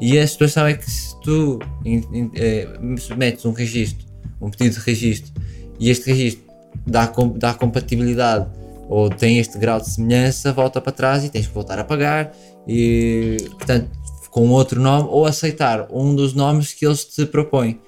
E 0.00 0.18
a 0.18 0.26
situação 0.26 0.66
é 0.66 0.74
que 0.74 0.90
se 0.90 1.18
tu 1.20 1.58
in, 1.84 2.02
in, 2.12 2.30
eh, 2.34 2.68
metes 3.16 3.44
um 3.44 3.52
registro, 3.52 4.04
um 4.40 4.50
pedido 4.50 4.76
de 4.76 4.80
registro, 4.80 5.32
e 5.78 5.90
este 5.90 6.10
registro 6.10 6.44
dá, 6.86 7.12
dá 7.36 7.54
compatibilidade 7.54 8.48
ou 8.88 9.08
tem 9.08 9.38
este 9.38 9.58
grau 9.58 9.80
de 9.80 9.88
semelhança, 9.88 10.52
volta 10.52 10.80
para 10.80 10.92
trás 10.92 11.24
e 11.24 11.30
tens 11.30 11.46
que 11.46 11.54
voltar 11.54 11.78
a 11.78 11.84
pagar 11.84 12.32
e, 12.66 13.36
portanto, 13.52 13.88
com 14.30 14.48
outro 14.50 14.80
nome 14.80 15.08
ou 15.10 15.24
aceitar 15.26 15.86
um 15.90 16.14
dos 16.14 16.34
nomes 16.34 16.72
que 16.72 16.84
eles 16.84 17.04
te 17.04 17.24
propõem. 17.24 17.80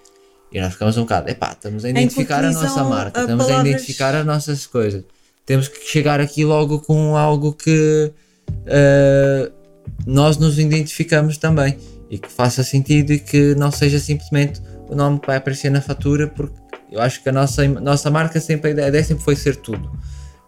E 0.53 0.61
nós 0.61 0.73
ficamos 0.73 0.97
um 0.97 1.03
bocado, 1.03 1.29
epá, 1.29 1.53
estamos 1.53 1.85
a 1.85 1.91
identificar 1.91 2.45
a 2.45 2.53
nossa 2.53 2.85
marca, 2.85 3.21
a 3.21 3.23
estamos 3.23 3.45
palavras... 3.45 3.67
a 3.67 3.69
identificar 3.69 4.15
as 4.15 4.25
nossas 4.25 4.67
coisas. 4.67 5.05
Temos 5.45 5.69
que 5.69 5.85
chegar 5.87 6.21
aqui 6.21 6.45
logo 6.45 6.81
com 6.81 7.17
algo 7.17 7.53
que 7.53 8.13
uh, 8.51 9.53
nós 10.07 10.39
nos 10.39 10.59
identificamos 10.59 11.37
também 11.37 11.77
e 12.11 12.19
que 12.19 12.31
faça 12.31 12.63
sentido 12.63 13.13
e 13.13 13.19
que 13.19 13.55
não 13.55 13.71
seja 13.71 13.99
simplesmente 13.99 14.63
o 14.89 14.95
nome 14.95 15.19
que 15.19 15.27
vai 15.27 15.37
aparecer 15.37 15.71
na 15.71 15.81
fatura, 15.81 16.29
porque 16.29 16.57
eu 16.91 17.01
acho 17.01 17.23
que 17.23 17.29
a 17.29 17.33
nossa, 17.33 17.67
nossa 17.67 18.11
marca 18.11 18.41
sempre, 18.41 18.71
a 18.81 18.89
ideia 18.89 19.05
sempre 19.05 19.25
foi 19.25 19.37
ser 19.37 19.57
tudo. 19.57 19.91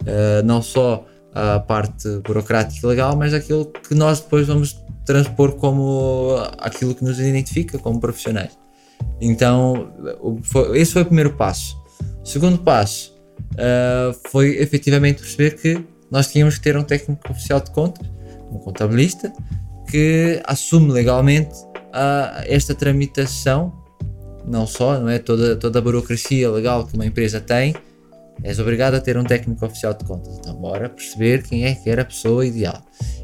Uh, 0.03 0.43
não 0.45 0.63
só 0.63 1.05
a 1.35 1.59
parte 1.59 2.09
burocrática 2.25 2.87
e 2.87 2.89
legal, 2.89 3.17
mas 3.17 3.35
aquilo 3.35 3.67
que 3.67 3.95
nós 3.95 4.21
depois 4.21 4.47
vamos 4.47 4.83
transpor 5.05 5.53
como 5.53 6.37
aquilo 6.59 6.95
que 6.95 7.05
nos 7.05 7.19
identifica 7.19 7.79
como 7.79 8.01
profissionais. 8.01 8.59
Então, 9.21 9.93
foi, 10.43 10.79
esse 10.79 10.93
foi 10.93 11.03
o 11.03 11.07
primeiro 11.07 11.35
passo. 11.35 11.77
O 12.23 12.27
segundo 12.27 12.59
passo 12.59 13.15
uh, 13.55 14.17
foi 14.31 14.59
efetivamente 14.59 15.23
perceber 15.23 15.57
que 15.57 15.85
nós 16.11 16.31
tínhamos 16.31 16.57
que 16.57 16.63
ter 16.63 16.77
um 16.77 16.83
técnico 16.83 17.31
oficial 17.31 17.61
de 17.61 17.71
contas, 17.71 18.07
um 18.51 18.59
contabilista, 18.59 19.33
que 19.91 20.41
assume 20.45 20.93
legalmente 20.93 21.55
uh, 21.89 22.45
esta 22.47 22.75
tramitação, 22.75 23.73
não 24.47 24.67
só, 24.67 24.99
não 24.99 25.09
é? 25.09 25.19
Toda, 25.19 25.57
toda 25.57 25.79
a 25.79 25.83
burocracia 25.83 26.51
legal 26.51 26.87
que 26.87 26.95
uma 26.95 27.07
empresa 27.07 27.41
tem, 27.41 27.75
és 28.43 28.59
obrigado 28.59 28.95
a 28.95 29.01
ter 29.01 29.17
um 29.17 29.25
técnico 29.25 29.65
oficial 29.65 29.95
de 29.95 30.05
contas. 30.05 30.39
Então, 30.39 30.55
bora 30.55 30.89
perceber 30.89 31.43
quem 31.43 31.65
é 31.65 31.75
que 31.75 31.91
era 31.91 32.03
a 32.03 32.05
pessoa 32.05 32.47
ideal. 32.47 32.81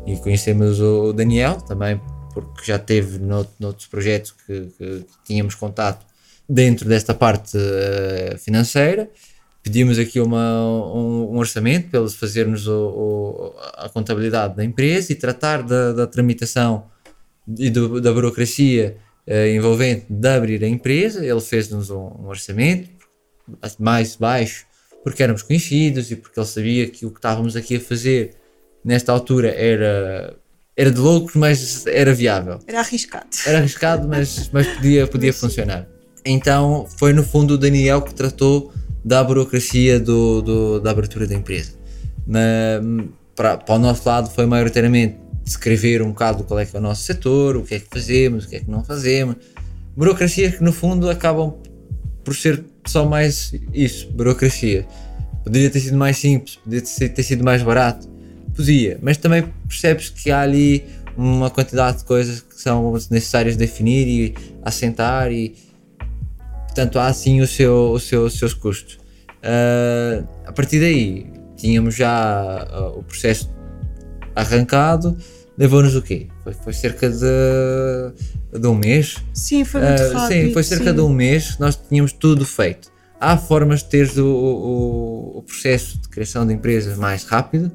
E 0.07 0.17
conhecemos 0.17 0.81
o 0.81 1.13
Daniel 1.13 1.57
também, 1.57 2.01
porque 2.33 2.65
já 2.65 2.79
teve 2.79 3.19
noutros 3.19 3.87
projetos 3.87 4.33
que, 4.33 4.67
que, 4.79 5.07
tínhamos 5.25 5.55
contato 5.55 6.05
dentro 6.49 6.89
desta 6.89 7.15
parte 7.15 7.57
uh, 7.57 8.39
financeira. 8.39 9.09
Pedimos 9.65 9.99
aqui 9.99 10.21
uma, 10.21 10.63
um, 10.95 11.33
um, 11.33 11.39
orçamento 11.39 11.89
para 11.89 11.99
eles 11.99 12.15
fazermos 12.15 12.69
o, 12.69 12.73
o, 12.73 13.55
a 13.79 13.89
contabilidade 13.89 14.55
da 14.55 14.63
empresa 14.63 15.11
e 15.11 15.15
tratar 15.15 15.63
da, 15.63 15.93
da 15.93 16.07
tramitação 16.07 16.85
e 17.59 17.71
do, 17.71 17.99
da 17.99 18.13
burocracia 18.13 18.99
uh, 19.27 19.49
envolvente 19.49 20.05
de 20.11 20.29
abrir 20.29 20.63
a 20.63 20.69
empresa. 20.69 21.25
Ele 21.25 21.41
fez-nos 21.41 21.89
um, 21.89 21.97
um 21.97 22.27
orçamento 22.27 22.91
mais 23.79 24.17
baixo 24.17 24.67
porque 25.03 25.23
éramos 25.23 25.43
conhecidos 25.43 26.11
e 26.11 26.17
porque 26.17 26.39
ele 26.39 26.47
sabia 26.47 26.87
que 26.87 27.07
o 27.07 27.11
que 27.11 27.19
estávamos 27.19 27.57
aqui 27.57 27.77
a 27.77 27.81
fazer 27.81 28.35
nesta 28.85 29.13
altura 29.13 29.49
era 29.49 30.37
era 30.77 30.91
de 30.91 30.99
loucos, 30.99 31.35
mas 31.37 31.87
era 31.87 32.13
viável. 32.13 32.59
Era 32.67 32.81
arriscado. 32.81 33.29
Era 33.47 33.59
arriscado, 33.59 34.09
mas, 34.09 34.51
mas 34.53 34.67
podia, 34.67 35.07
podia 35.07 35.33
funcionar. 35.33 35.87
Então 36.25 36.87
foi 36.99 37.13
no 37.15 37.23
fundo 37.23 37.55
o 37.55 37.59
Daniel 37.59 38.03
que 38.03 38.13
tratou 38.13 38.73
da 39.05 39.23
burocracia 39.23 40.01
do, 40.01 40.41
do 40.41 40.81
da 40.81 40.91
abertura 40.91 41.27
da 41.27 41.35
empresa. 41.35 41.73
Para, 43.37 43.59
para 43.59 43.75
o 43.75 43.79
nosso 43.79 44.09
lado 44.09 44.31
foi 44.31 44.47
maioritariamente 44.47 45.17
descrever 45.45 46.01
um 46.01 46.09
bocado 46.09 46.43
qual 46.45 46.59
é 46.59 46.65
que 46.65 46.75
é 46.75 46.79
o 46.79 46.83
nosso 46.83 47.03
setor, 47.03 47.57
o 47.57 47.63
que 47.63 47.75
é 47.75 47.79
que 47.81 47.87
fazemos, 47.91 48.45
o 48.45 48.49
que 48.49 48.57
é 48.57 48.61
que 48.61 48.71
não 48.71 48.83
fazemos. 48.83 49.37
Burocracias 49.97 50.57
que 50.57 50.65
no 50.65 50.73
fundo 50.73 51.11
acabam 51.11 51.55
por 52.25 52.35
ser 52.35 52.65
só 52.87 53.05
mais 53.05 53.53
isso, 53.73 54.11
burocracia. 54.11 54.87
Poderia 55.45 55.69
ter 55.69 55.81
sido 55.81 55.97
mais 55.97 56.17
simples, 56.17 56.57
poderia 56.57 56.87
ter 57.11 57.23
sido 57.23 57.45
mais 57.45 57.63
barato, 57.63 58.09
podia, 58.57 58.99
mas 59.03 59.19
também 59.19 59.45
percebes 59.69 60.09
que 60.09 60.31
há 60.31 60.41
ali 60.41 60.85
uma 61.17 61.51
quantidade 61.51 61.99
de 61.99 62.05
coisas 62.05 62.41
que 62.41 62.61
são 62.61 62.93
necessárias 63.11 63.57
definir 63.57 64.09
e 64.09 64.35
assentar 64.63 65.31
e 65.31 65.55
portanto 66.75 66.99
há 66.99 67.13
sim 67.13 67.41
o 67.41 67.47
seu, 67.47 67.93
o 67.93 68.01
seu, 68.01 68.25
os 68.25 68.37
seus 68.37 68.53
custos. 68.53 68.99
Uh, 69.45 70.27
a 70.45 70.53
partir 70.53 70.81
daí 70.81 71.33
tínhamos 71.57 71.95
já 71.95 72.67
uh, 72.69 72.99
o 72.99 73.03
processo 73.05 73.49
arrancado, 74.35 75.17
levou-nos 75.57 75.95
o 75.95 76.03
quê? 76.03 76.27
Foi, 76.43 76.53
foi 76.53 76.73
cerca 76.73 77.09
de, 77.09 78.59
de 78.59 78.67
um 78.67 78.75
mês. 78.75 79.19
Sim, 79.33 79.65
foi 79.65 79.81
muito 79.83 80.03
uh, 80.03 80.13
rápido. 80.15 80.47
Sim, 80.47 80.53
foi 80.53 80.63
cerca 80.65 80.91
sim. 80.91 80.97
de 80.97 81.01
um 81.01 81.09
mês 81.09 81.57
nós 81.59 81.77
tínhamos 81.77 82.13
tudo 82.13 82.45
feito. 82.45 82.93
Há 83.21 83.37
formas 83.37 83.85
de 83.85 83.91
ter 83.91 84.19
o, 84.19 84.27
o, 84.27 85.39
o 85.39 85.43
processo 85.43 85.99
de 85.99 86.09
criação 86.09 86.45
de 86.45 86.53
empresas 86.53 86.99
mais 86.99 87.25
rápido, 87.25 87.71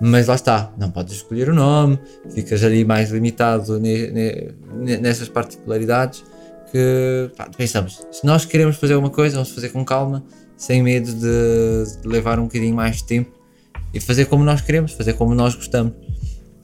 mas 0.00 0.26
lá 0.26 0.34
está, 0.34 0.72
não 0.78 0.90
podes 0.90 1.16
escolher 1.16 1.50
o 1.50 1.54
nome, 1.54 1.98
ficas 2.30 2.64
ali 2.64 2.82
mais 2.82 3.10
limitado 3.10 3.78
ne, 3.78 4.10
ne, 4.10 4.96
nessas 4.96 5.28
particularidades 5.28 6.24
que 6.72 7.30
pá, 7.36 7.48
pensamos, 7.54 8.04
se 8.10 8.26
nós 8.26 8.46
queremos 8.46 8.76
fazer 8.76 8.94
alguma 8.94 9.12
coisa, 9.12 9.34
vamos 9.34 9.50
fazer 9.50 9.68
com 9.68 9.84
calma, 9.84 10.24
sem 10.56 10.82
medo 10.82 11.12
de, 11.12 12.00
de 12.00 12.08
levar 12.08 12.38
um 12.38 12.44
bocadinho 12.44 12.74
mais 12.74 12.96
de 12.96 13.04
tempo 13.04 13.30
e 13.92 14.00
fazer 14.00 14.24
como 14.24 14.42
nós 14.42 14.62
queremos, 14.62 14.92
fazer 14.92 15.12
como 15.12 15.34
nós 15.34 15.54
gostamos. 15.54 15.92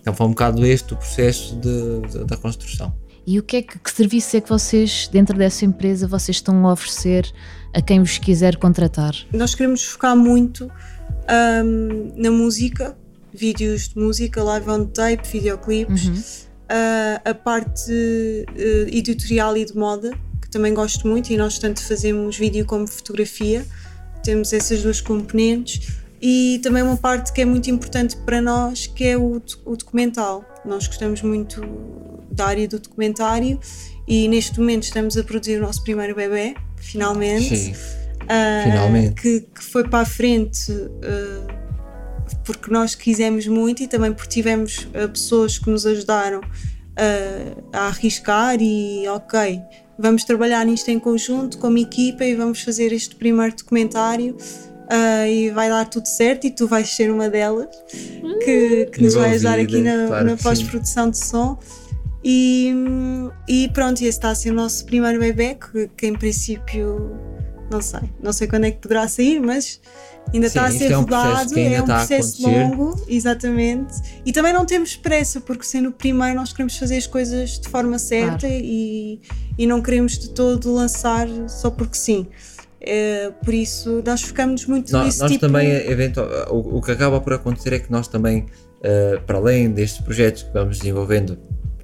Então 0.01 0.15
foi 0.15 0.27
um 0.27 0.31
bocado 0.31 0.65
este 0.65 0.95
o 0.95 0.97
processo 0.97 1.55
de, 1.57 2.01
de, 2.09 2.25
da 2.25 2.37
construção. 2.37 2.95
E 3.27 3.39
o 3.39 3.43
que 3.43 3.59
é 3.59 3.63
que, 3.63 3.79
que 3.79 3.91
serviço 3.91 4.39
é 4.39 4.41
que 4.41 4.49
vocês, 4.49 5.07
dentro 5.13 5.37
dessa 5.37 5.67
empresa, 5.67 6.09
vocês 6.09 6.39
estão 6.39 6.67
a 6.67 6.73
oferecer 6.73 7.31
a 7.75 7.83
quem 7.83 8.01
vos 8.01 8.17
quiser 8.17 8.57
contratar? 8.57 9.15
Nós 9.35 9.55
queremos 9.55 9.85
focar 9.85 10.17
muito 10.17 10.71
um, 11.65 12.13
na 12.17 12.31
música, 12.31 12.97
vídeos 13.35 13.91
de 13.91 13.99
música, 13.99 14.43
live 14.43 14.71
on 14.71 14.87
tape, 14.87 15.29
videoclipes, 15.31 16.07
uhum. 16.07 16.48
Uh, 16.71 17.31
a 17.31 17.35
parte 17.35 17.91
uh, 17.91 18.89
editorial 18.95 19.57
e 19.57 19.65
de 19.65 19.77
moda, 19.77 20.11
que 20.41 20.51
também 20.51 20.73
gosto 20.75 21.07
muito, 21.07 21.31
e 21.31 21.37
nós 21.37 21.59
tanto 21.59 21.83
fazemos 21.83 22.37
vídeo 22.37 22.65
como 22.65 22.87
fotografia, 22.87 23.67
temos 24.23 24.53
essas 24.53 24.83
duas 24.83 25.01
componentes. 25.01 25.99
E 26.21 26.59
também 26.65 26.83
uma 26.83 26.97
parte 26.97 27.33
que 27.33 27.41
é 27.41 27.45
muito 27.45 27.71
importante 27.71 28.17
para 28.17 28.41
nós, 28.41 28.89
que 28.89 29.05
é 29.05 29.17
o, 29.17 29.41
o 29.65 29.77
documental. 29.77 30.45
Nós 30.65 30.87
gostamos 30.89 31.23
muito 31.23 31.61
da 32.31 32.47
área 32.47 32.67
do 32.67 32.81
documentário 32.81 33.59
e 34.07 34.27
neste 34.27 34.59
momento 34.59 34.83
estamos 34.85 35.17
a 35.17 35.23
produzir 35.23 35.59
o 35.59 35.61
nosso 35.61 35.83
primeiro 35.85 36.17
bebê, 36.17 36.55
finalmente. 36.77 37.57
Sim. 37.57 37.73
Uh, 38.23 38.65
finalmente. 38.65 39.21
Que, 39.21 39.41
que, 39.41 39.65
foi 39.65 39.89
para 39.89 40.01
a 40.01 40.05
frente 40.05 40.73
uh, 40.73 41.58
porque 42.45 42.71
nós 42.71 42.95
quisemos 42.95 43.47
muito 43.47 43.83
e 43.83 43.87
também 43.87 44.13
porque 44.13 44.31
tivemos 44.31 44.89
uh, 44.95 45.09
pessoas 45.09 45.59
que 45.59 45.71
nos 45.71 45.87
ajudaram 45.87 46.41
uh, 46.41 47.65
a 47.73 47.87
arriscar 47.89 48.57
e 48.61 49.07
ok, 49.09 49.61
vamos 49.99 50.25
trabalhar 50.25 50.65
nisto 50.65 50.89
em 50.89 50.99
conjunto 50.99 51.59
como 51.59 51.79
equipa 51.79 52.25
e 52.25 52.35
vamos 52.35 52.63
fazer 52.63 52.93
este 52.93 53.15
primeiro 53.17 53.55
documentário 53.57 54.37
uh, 54.37 55.27
e 55.27 55.51
vai 55.51 55.69
dar 55.69 55.89
tudo 55.89 56.07
certo 56.07 56.47
e 56.47 56.51
tu 56.51 56.67
vais 56.67 56.89
ser 56.89 57.11
uma 57.11 57.29
delas 57.29 57.69
que, 58.45 58.87
que 58.87 59.03
nos 59.03 59.15
vai 59.15 59.35
ajudar 59.35 59.59
aqui 59.59 59.81
na, 59.81 60.07
claro 60.07 60.27
na 60.27 60.37
pós-produção 60.37 61.11
de 61.11 61.19
som. 61.19 61.59
E, 62.25 62.75
e 63.49 63.69
pronto, 63.69 63.99
esse 63.99 64.09
está 64.09 64.31
a 64.31 64.35
ser 64.35 64.51
o 64.51 64.55
nosso 64.55 64.85
primeiro 64.85 65.21
bebê, 65.21 65.55
que, 65.55 65.89
que 65.97 66.07
em 66.09 66.15
princípio 66.15 67.17
não 67.71 67.81
sei, 67.81 68.01
não 68.23 68.33
sei 68.33 68.49
quando 68.49 68.65
é 68.65 68.71
que 68.71 68.79
poderá 68.79 69.07
sair, 69.07 69.41
mas 69.41 69.81
ainda 70.33 70.49
Sim, 70.49 70.59
está 70.59 70.67
a 70.67 70.71
ser 70.71 70.93
é 70.93 70.99
um 70.99 71.01
rodado, 71.03 71.59
é 71.59 71.83
um 71.83 71.85
processo 71.85 72.43
longo, 72.43 73.05
exatamente. 73.09 73.95
E 74.25 74.33
também 74.33 74.53
não 74.53 74.65
temos 74.65 74.97
pressa, 74.97 75.41
porque 75.41 75.65
sendo 75.65 75.89
o 75.89 75.93
primeiro 75.93 76.37
nós 76.37 76.53
queremos 76.53 76.77
fazer 76.77 76.97
as 76.97 77.07
coisas 77.07 77.59
de 77.59 77.69
forma 77.69 77.99
certa 77.99 78.47
claro. 78.47 78.55
e, 78.63 79.21
e 79.57 79.67
não 79.67 79.81
queremos 79.81 80.19
de 80.19 80.31
todo 80.31 80.73
lançar 80.73 81.27
só 81.49 81.71
porque 81.71 81.97
sim. 81.97 82.27
É, 82.81 83.33
por 83.45 83.53
isso 83.53 84.03
nós 84.07 84.23
focamos 84.23 84.65
muito 84.67 84.93
nós, 84.93 85.07
nesse 85.07 85.21
nós 85.21 85.33
tipo... 85.33 85.47
também, 85.47 85.69
evento, 85.69 86.21
o, 86.49 86.79
o, 86.79 86.83
que 86.83 86.93
acaba 86.93 87.21
por 87.21 87.33
acontecer 87.33 87.73
é 87.73 87.79
que 87.79 87.91
nós 87.91 88.07
também, 88.07 88.47
uh, 88.79 89.21
para 89.27 89.39
além 89.39 89.71
destes 89.71 90.01
projetos 90.01 90.45
que 90.45 90.53
vamos 90.53 90.79
desenvolvendo, 90.79 91.37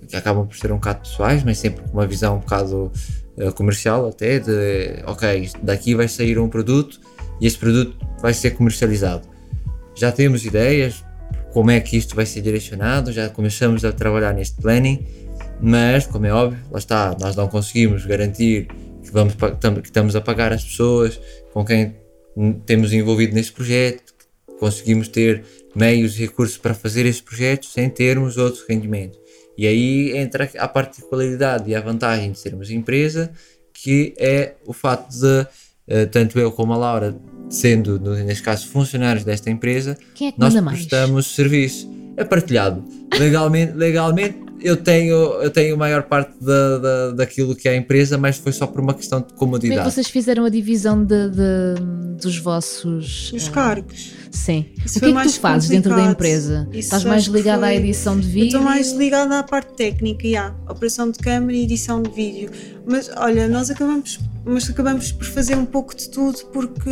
que 0.07 0.15
acabam 0.15 0.47
por 0.47 0.57
ser 0.57 0.71
um 0.71 0.77
bocado 0.77 1.01
pessoais, 1.01 1.43
mas 1.43 1.59
sempre 1.59 1.83
com 1.83 1.95
uma 1.95 2.07
visão 2.07 2.37
um 2.37 2.39
bocado 2.39 2.93
uh, 3.37 3.53
comercial 3.55 4.09
até, 4.09 4.39
de 4.39 5.03
ok, 5.05 5.51
daqui 5.63 5.97
vai 5.97 6.07
sair 6.07 6.39
um 6.39 6.49
produto 6.49 7.01
e 7.41 7.47
este 7.47 7.59
produto 7.59 7.97
vai 8.21 8.33
ser 8.35 8.53
comercializado. 8.53 9.29
Já 9.95 10.11
temos 10.11 10.45
ideias, 10.45 11.05
como 11.53 11.71
é 11.71 11.81
que 11.81 11.97
isto 11.97 12.17
vai 12.17 12.27
ser 12.27 12.41
direcionado, 12.41 13.13
já 13.13 13.29
começamos 13.29 13.85
a 13.85 13.93
trabalhar 13.93 14.33
neste 14.33 14.61
planning, 14.61 15.07
mas, 15.61 16.07
como 16.07 16.27
é 16.27 16.33
óbvio, 16.33 16.59
lá 16.71 16.79
está, 16.79 17.17
nós 17.21 17.37
não 17.37 17.49
conseguimos 17.49 18.05
garantir 18.05 18.67
que, 19.03 19.11
vamos, 19.13 19.35
que 19.35 19.87
estamos 19.87 20.17
a 20.17 20.21
pagar 20.21 20.53
as 20.53 20.65
pessoas 20.65 21.21
com 21.53 21.65
quem 21.65 21.95
temos 22.67 22.93
envolvido 22.93 23.35
neste 23.35 23.53
projeto, 23.53 24.13
conseguimos 24.59 25.09
ter 25.09 25.45
meios 25.75 26.19
e 26.19 26.23
recursos 26.23 26.57
para 26.57 26.75
fazer 26.75 27.07
esses 27.07 27.21
projetos 27.21 27.73
sem 27.73 27.89
termos 27.89 28.37
outros 28.37 28.65
rendimentos. 28.69 29.19
E 29.57 29.67
aí 29.67 30.17
entra 30.17 30.51
a 30.59 30.67
particularidade 30.67 31.71
e 31.71 31.75
a 31.75 31.81
vantagem 31.81 32.33
de 32.33 32.39
sermos 32.39 32.71
empresa, 32.71 33.31
que 33.73 34.15
é 34.19 34.55
o 34.67 34.73
facto 34.73 35.11
de, 35.11 35.47
tanto 36.11 36.39
eu 36.39 36.51
como 36.53 36.73
a 36.73 36.77
Laura, 36.77 37.17
sendo, 37.49 37.99
neste 37.99 38.43
caso, 38.43 38.67
funcionários 38.69 39.25
desta 39.25 39.51
empresa, 39.51 39.97
Quem 40.15 40.29
é 40.29 40.33
que 40.33 40.41
nós 40.41 40.55
manda 40.55 40.65
mais? 40.67 40.79
prestamos 40.79 41.35
serviço. 41.35 41.93
É 42.17 42.25
partilhado. 42.25 42.85
Legalmente, 43.19 43.73
legalmente 43.73 44.39
eu 44.61 44.77
tenho, 44.77 45.15
eu 45.43 45.51
tenho 45.51 45.75
a 45.75 45.79
maior 45.79 46.05
parte 46.05 46.33
da, 46.41 46.79
da, 46.79 47.11
daquilo 47.11 47.55
que 47.57 47.69
é 47.69 47.73
a 47.73 47.77
empresa, 47.77 48.17
mas 48.17 48.39
foi 48.39 48.53
só 48.53 48.67
por 48.67 48.81
uma 48.81 48.95
questão 48.95 49.19
de 49.21 49.27
Como 49.27 49.35
é 49.35 49.39
comodidade. 49.59 49.81
que 49.83 49.91
vocês 49.93 50.09
fizeram 50.09 50.45
a 50.45 50.49
divisão 50.49 51.05
de, 51.05 51.29
de- 51.29 52.17
dos 52.23 52.39
vossos. 52.39 53.33
Os 53.33 53.49
ah, 53.49 53.51
cargos. 53.51 54.13
Sim. 54.35 54.67
Isso 54.85 54.99
o 54.99 55.01
que 55.01 55.07
é 55.07 55.13
que 55.13 55.23
tu 55.29 55.41
fazes 55.41 55.69
dentro 55.69 55.91
da 55.91 55.97
complicado. 55.97 56.13
empresa? 56.15 56.69
Isso 56.73 56.79
Estás 56.81 57.05
mais 57.05 57.25
ligada 57.25 57.67
à 57.67 57.69
foi- 57.69 57.77
edição 57.77 58.19
de 58.19 58.27
Eu 58.27 58.33
vídeo? 58.33 58.47
estou 58.49 58.63
mais 58.63 58.93
ligada 58.93 59.39
à 59.39 59.43
parte 59.43 59.75
técnica, 59.75 60.27
e 60.27 60.37
à 60.37 60.53
operação 60.69 61.11
de 61.11 61.19
câmara 61.19 61.53
e 61.53 61.63
edição 61.63 62.03
de 62.03 62.11
vídeo. 62.11 62.51
Mas 62.87 63.09
olha, 63.17 63.47
nós 63.49 63.71
acabamos, 63.71 64.19
mas 64.45 64.69
acabamos 64.69 65.13
por 65.13 65.25
fazer 65.27 65.57
um 65.57 65.65
pouco 65.65 65.95
de 65.97 66.09
tudo 66.11 66.37
porque 66.53 66.91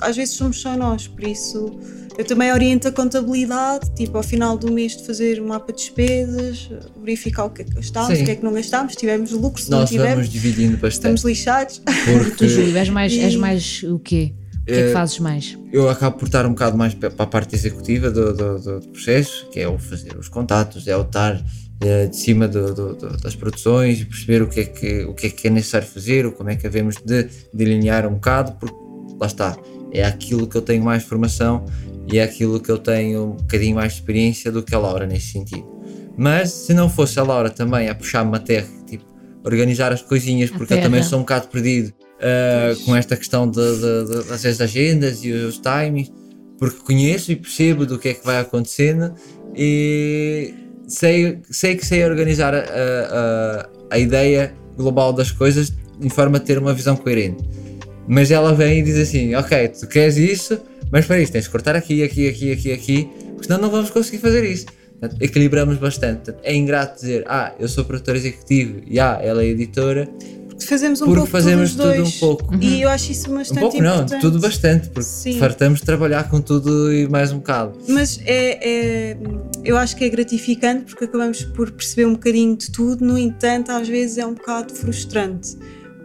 às 0.00 0.14
vezes 0.16 0.34
somos 0.34 0.60
só 0.60 0.76
nós, 0.76 1.08
por 1.08 1.24
isso 1.24 1.70
eu 2.16 2.24
também 2.24 2.52
oriento 2.52 2.86
a 2.88 2.92
contabilidade, 2.92 3.90
tipo 3.96 4.16
ao 4.16 4.22
final 4.22 4.56
do 4.58 4.70
mês 4.72 4.96
de 4.96 5.06
fazer 5.06 5.40
um 5.40 5.46
mapa 5.48 5.72
de 5.72 5.78
despesas, 5.78 6.68
verificar 7.02 7.44
o 7.46 7.50
que 7.50 7.62
é 7.62 7.64
que 7.64 7.74
gastámos, 7.74 8.16
Sim. 8.16 8.22
o 8.22 8.26
que 8.26 8.30
é 8.32 8.34
que 8.36 8.44
não 8.44 8.52
gastámos, 8.52 8.94
tivemos 8.94 9.30
lucro, 9.32 9.60
se 9.62 9.70
não 9.70 9.80
Nós 9.80 9.88
tivemos, 9.88 10.14
vamos 10.14 10.28
dividindo 10.28 10.72
bastante. 10.76 10.94
estamos 11.16 11.22
lixados. 11.24 11.80
Porque 12.04 12.30
Tu, 12.36 12.48
Júlio, 12.48 12.76
és 12.76 12.88
mais, 12.90 13.12
és 13.16 13.34
E- 13.34 13.36
mais 13.38 13.82
o 13.84 13.98
quê? 13.98 14.32
O 14.68 14.70
que 14.70 14.74
é 14.74 14.82
que 14.84 14.90
Eh, 14.90 14.92
fazes 14.92 15.18
mais? 15.18 15.58
eu 15.72 15.88
acabo 15.88 16.18
por 16.18 16.26
estar 16.26 16.44
um 16.44 16.50
bocado 16.50 16.76
mais 16.76 16.92
pa- 16.94 17.10
para 17.10 17.24
a 17.24 17.26
parte 17.26 17.54
executiva 17.54 18.10
do, 18.10 18.34
do, 18.34 18.58
do- 18.58 18.88
processo, 18.88 19.48
que 19.50 19.58
é 19.60 19.66
o 19.68 19.78
fazer 19.78 20.14
os 20.18 20.28
contatos, 20.28 20.86
é 20.86 20.94
o 20.96 21.00
estar 21.02 21.42
eh, 21.80 22.06
de 22.08 22.16
cima 22.16 22.46
do- 22.46 22.74
do- 22.74 23.16
das 23.18 23.34
produções 23.34 24.00
e 24.00 24.04
perceber 24.04 24.42
o 24.42 24.48
que, 24.48 24.60
é 24.60 24.64
que, 24.64 25.04
o 25.04 25.14
que 25.14 25.28
é 25.28 25.30
que 25.30 25.46
é 25.46 25.50
necessário 25.50 25.86
fazer, 25.88 26.26
ou 26.26 26.32
como 26.32 26.50
é 26.50 26.56
que 26.56 26.66
havemos 26.66 26.96
de 27.04 27.28
delinear 27.54 28.06
um 28.06 28.14
bocado, 28.14 28.52
porque 28.60 28.76
lá 29.18 29.26
está, 29.26 29.56
é 29.92 30.04
aquilo 30.04 30.46
que 30.46 30.56
eu 30.56 30.62
tenho 30.62 30.84
mais 30.84 31.02
formação 31.04 31.64
e 32.12 32.18
é 32.18 32.22
aquilo 32.22 32.60
que 32.60 32.70
eu 32.70 32.78
tenho 32.78 33.24
um 33.24 33.36
bocadinho 33.36 33.76
mais 33.76 33.92
de 33.92 34.00
experiência 34.00 34.50
do 34.52 34.62
que 34.62 34.74
a 34.74 34.78
Laura 34.78 35.06
nesse 35.06 35.32
sentido. 35.32 35.66
Mas 36.16 36.50
se 36.50 36.74
não 36.74 36.90
fosse 36.90 37.18
a 37.18 37.22
Laura 37.22 37.48
também 37.48 37.88
a 37.88 37.94
puxar-me 37.94 38.34
a 38.36 38.40
terra, 38.40 38.66
tipo, 38.86 39.04
organizar 39.44 39.92
as 39.92 40.02
coisinhas, 40.02 40.50
A 40.52 40.58
porque 40.58 40.74
eu 40.74 40.80
também 40.82 41.02
sou 41.02 41.18
um 41.18 41.22
bocado 41.22 41.46
perdido 41.48 41.92
uh, 42.18 42.84
com 42.84 42.94
esta 42.96 43.16
questão 43.16 43.50
de, 43.50 43.60
de- 43.60 44.22
de- 44.22 44.28
das 44.28 44.60
agendas 44.60 45.24
e 45.24 45.32
os 45.32 45.58
timings, 45.58 46.12
porque 46.58 46.78
conheço 46.80 47.30
e 47.32 47.36
percebo 47.36 47.86
do 47.86 47.98
que 47.98 48.08
é 48.08 48.14
que 48.14 48.24
vai 48.24 48.38
acontecendo 48.40 49.14
e 49.54 50.52
sei, 50.86 51.38
sei 51.50 51.76
que 51.76 51.86
sei 51.86 52.04
organizar 52.04 52.54
a, 52.54 52.58
a, 52.60 53.68
a 53.90 53.98
ideia 53.98 54.52
global 54.76 55.12
das 55.12 55.30
coisas 55.30 55.72
de 55.98 56.10
forma 56.10 56.36
a 56.38 56.40
ter 56.40 56.58
uma 56.58 56.72
visão 56.74 56.96
coerente. 56.96 57.42
Mas 58.06 58.30
ela 58.30 58.54
vem 58.54 58.78
e 58.80 58.82
diz 58.82 58.96
assim: 58.96 59.34
Ok, 59.34 59.68
tu 59.68 59.86
queres 59.86 60.16
isso, 60.16 60.58
mas 60.90 61.06
para 61.06 61.20
isso 61.20 61.32
tens 61.32 61.44
de 61.44 61.50
cortar 61.50 61.76
aqui, 61.76 62.02
aqui, 62.02 62.28
aqui, 62.28 62.52
aqui, 62.52 62.72
aqui, 62.72 63.08
porque 63.32 63.44
senão 63.46 63.60
não 63.60 63.70
vamos 63.70 63.90
conseguir 63.90 64.18
fazer 64.18 64.44
isso. 64.44 64.66
Portanto, 64.98 65.20
equilibramos 65.22 65.76
bastante. 65.76 66.34
É 66.42 66.54
ingrato 66.54 67.00
dizer: 67.00 67.24
Ah, 67.28 67.52
eu 67.60 67.68
sou 67.68 67.84
produtor 67.84 68.16
executivo 68.16 68.80
e 68.86 68.98
ah, 68.98 69.18
ela 69.22 69.42
é 69.42 69.46
editora, 69.46 70.08
Fazemos 70.66 71.00
um 71.00 71.04
porque 71.06 71.16
pouco 71.18 71.30
fazemos 71.32 71.74
todos 71.74 71.90
os 71.92 71.96
tudo 71.96 71.96
dois. 72.02 72.16
um 72.16 72.18
pouco. 72.18 72.54
E 72.64 72.82
eu 72.82 72.88
acho 72.88 73.12
isso 73.12 73.30
Um 73.30 73.34
bastante 73.36 73.60
pouco 73.60 73.80
não, 73.82 73.94
importante. 73.96 74.20
tudo 74.20 74.38
bastante, 74.40 74.88
porque 74.88 75.08
Sim. 75.08 75.38
fartamos 75.38 75.80
de 75.80 75.86
trabalhar 75.86 76.28
com 76.28 76.40
tudo 76.40 76.92
e 76.92 77.08
mais 77.08 77.30
um 77.32 77.36
bocado. 77.38 77.78
Mas 77.88 78.20
é, 78.26 78.58
é- 79.12 79.16
eu 79.64 79.76
acho 79.76 79.96
que 79.96 80.04
é 80.04 80.08
gratificante 80.08 80.84
porque 80.86 81.04
acabamos 81.04 81.42
por 81.44 81.70
perceber 81.70 82.06
um 82.06 82.12
bocadinho 82.12 82.56
de 82.56 82.70
tudo, 82.70 83.04
no 83.04 83.16
entanto, 83.18 83.70
às 83.70 83.88
vezes 83.88 84.18
é 84.18 84.26
um 84.26 84.34
bocado 84.34 84.74
frustrante. 84.74 85.56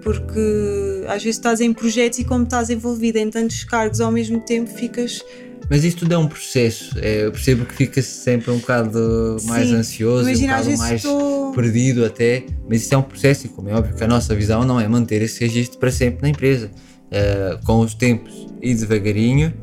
Porque 0.02 1.04
às 1.08 1.24
vezes 1.24 1.38
estás 1.38 1.62
em 1.62 1.72
projetos 1.74 2.20
e, 2.20 2.26
como 2.26 2.44
estás 2.44 2.70
envolvida 2.70 3.20
em 3.20 3.30
tantos 3.30 3.64
cargos 3.64 4.02
ao 4.02 4.12
mesmo 4.12 4.40
tempo, 4.42 4.70
ficas. 4.70 5.24
Mas 5.70 5.84
isto 5.84 6.00
tudo 6.00 6.14
é 6.14 6.18
um 6.18 6.28
processo. 6.28 6.98
É, 7.00 7.26
eu 7.26 7.32
percebo 7.32 7.66
que 7.66 7.74
fica 7.76 8.02
sempre 8.02 8.52
um 8.52 8.58
bocado 8.58 9.38
mais 9.46 9.70
Sim. 9.70 9.76
ansioso, 9.76 10.30
um 10.30 10.34
bocado 10.34 10.78
mais 10.78 11.04
estou. 11.04 11.52
perdido 11.54 12.06
até, 12.06 12.46
mas 12.70 12.84
isso 12.84 12.94
é 12.94 12.98
um 12.98 13.02
processo 13.02 13.46
e 13.46 13.50
como 13.50 13.70
é 13.70 13.74
óbvio 13.76 13.96
que 13.96 14.04
a 14.04 14.08
nossa 14.08 14.36
visão 14.36 14.64
não 14.64 14.80
é 14.80 14.88
manter 14.88 15.22
esse 15.22 15.40
registro 15.40 15.80
para 15.80 15.92
sempre 15.92 16.22
na 16.22 16.30
empresa. 16.30 16.70
Eh, 17.12 17.60
com 17.64 17.80
os 17.80 17.94
tempos 17.94 18.48
e 18.60 18.74
devagarinho 18.74 19.54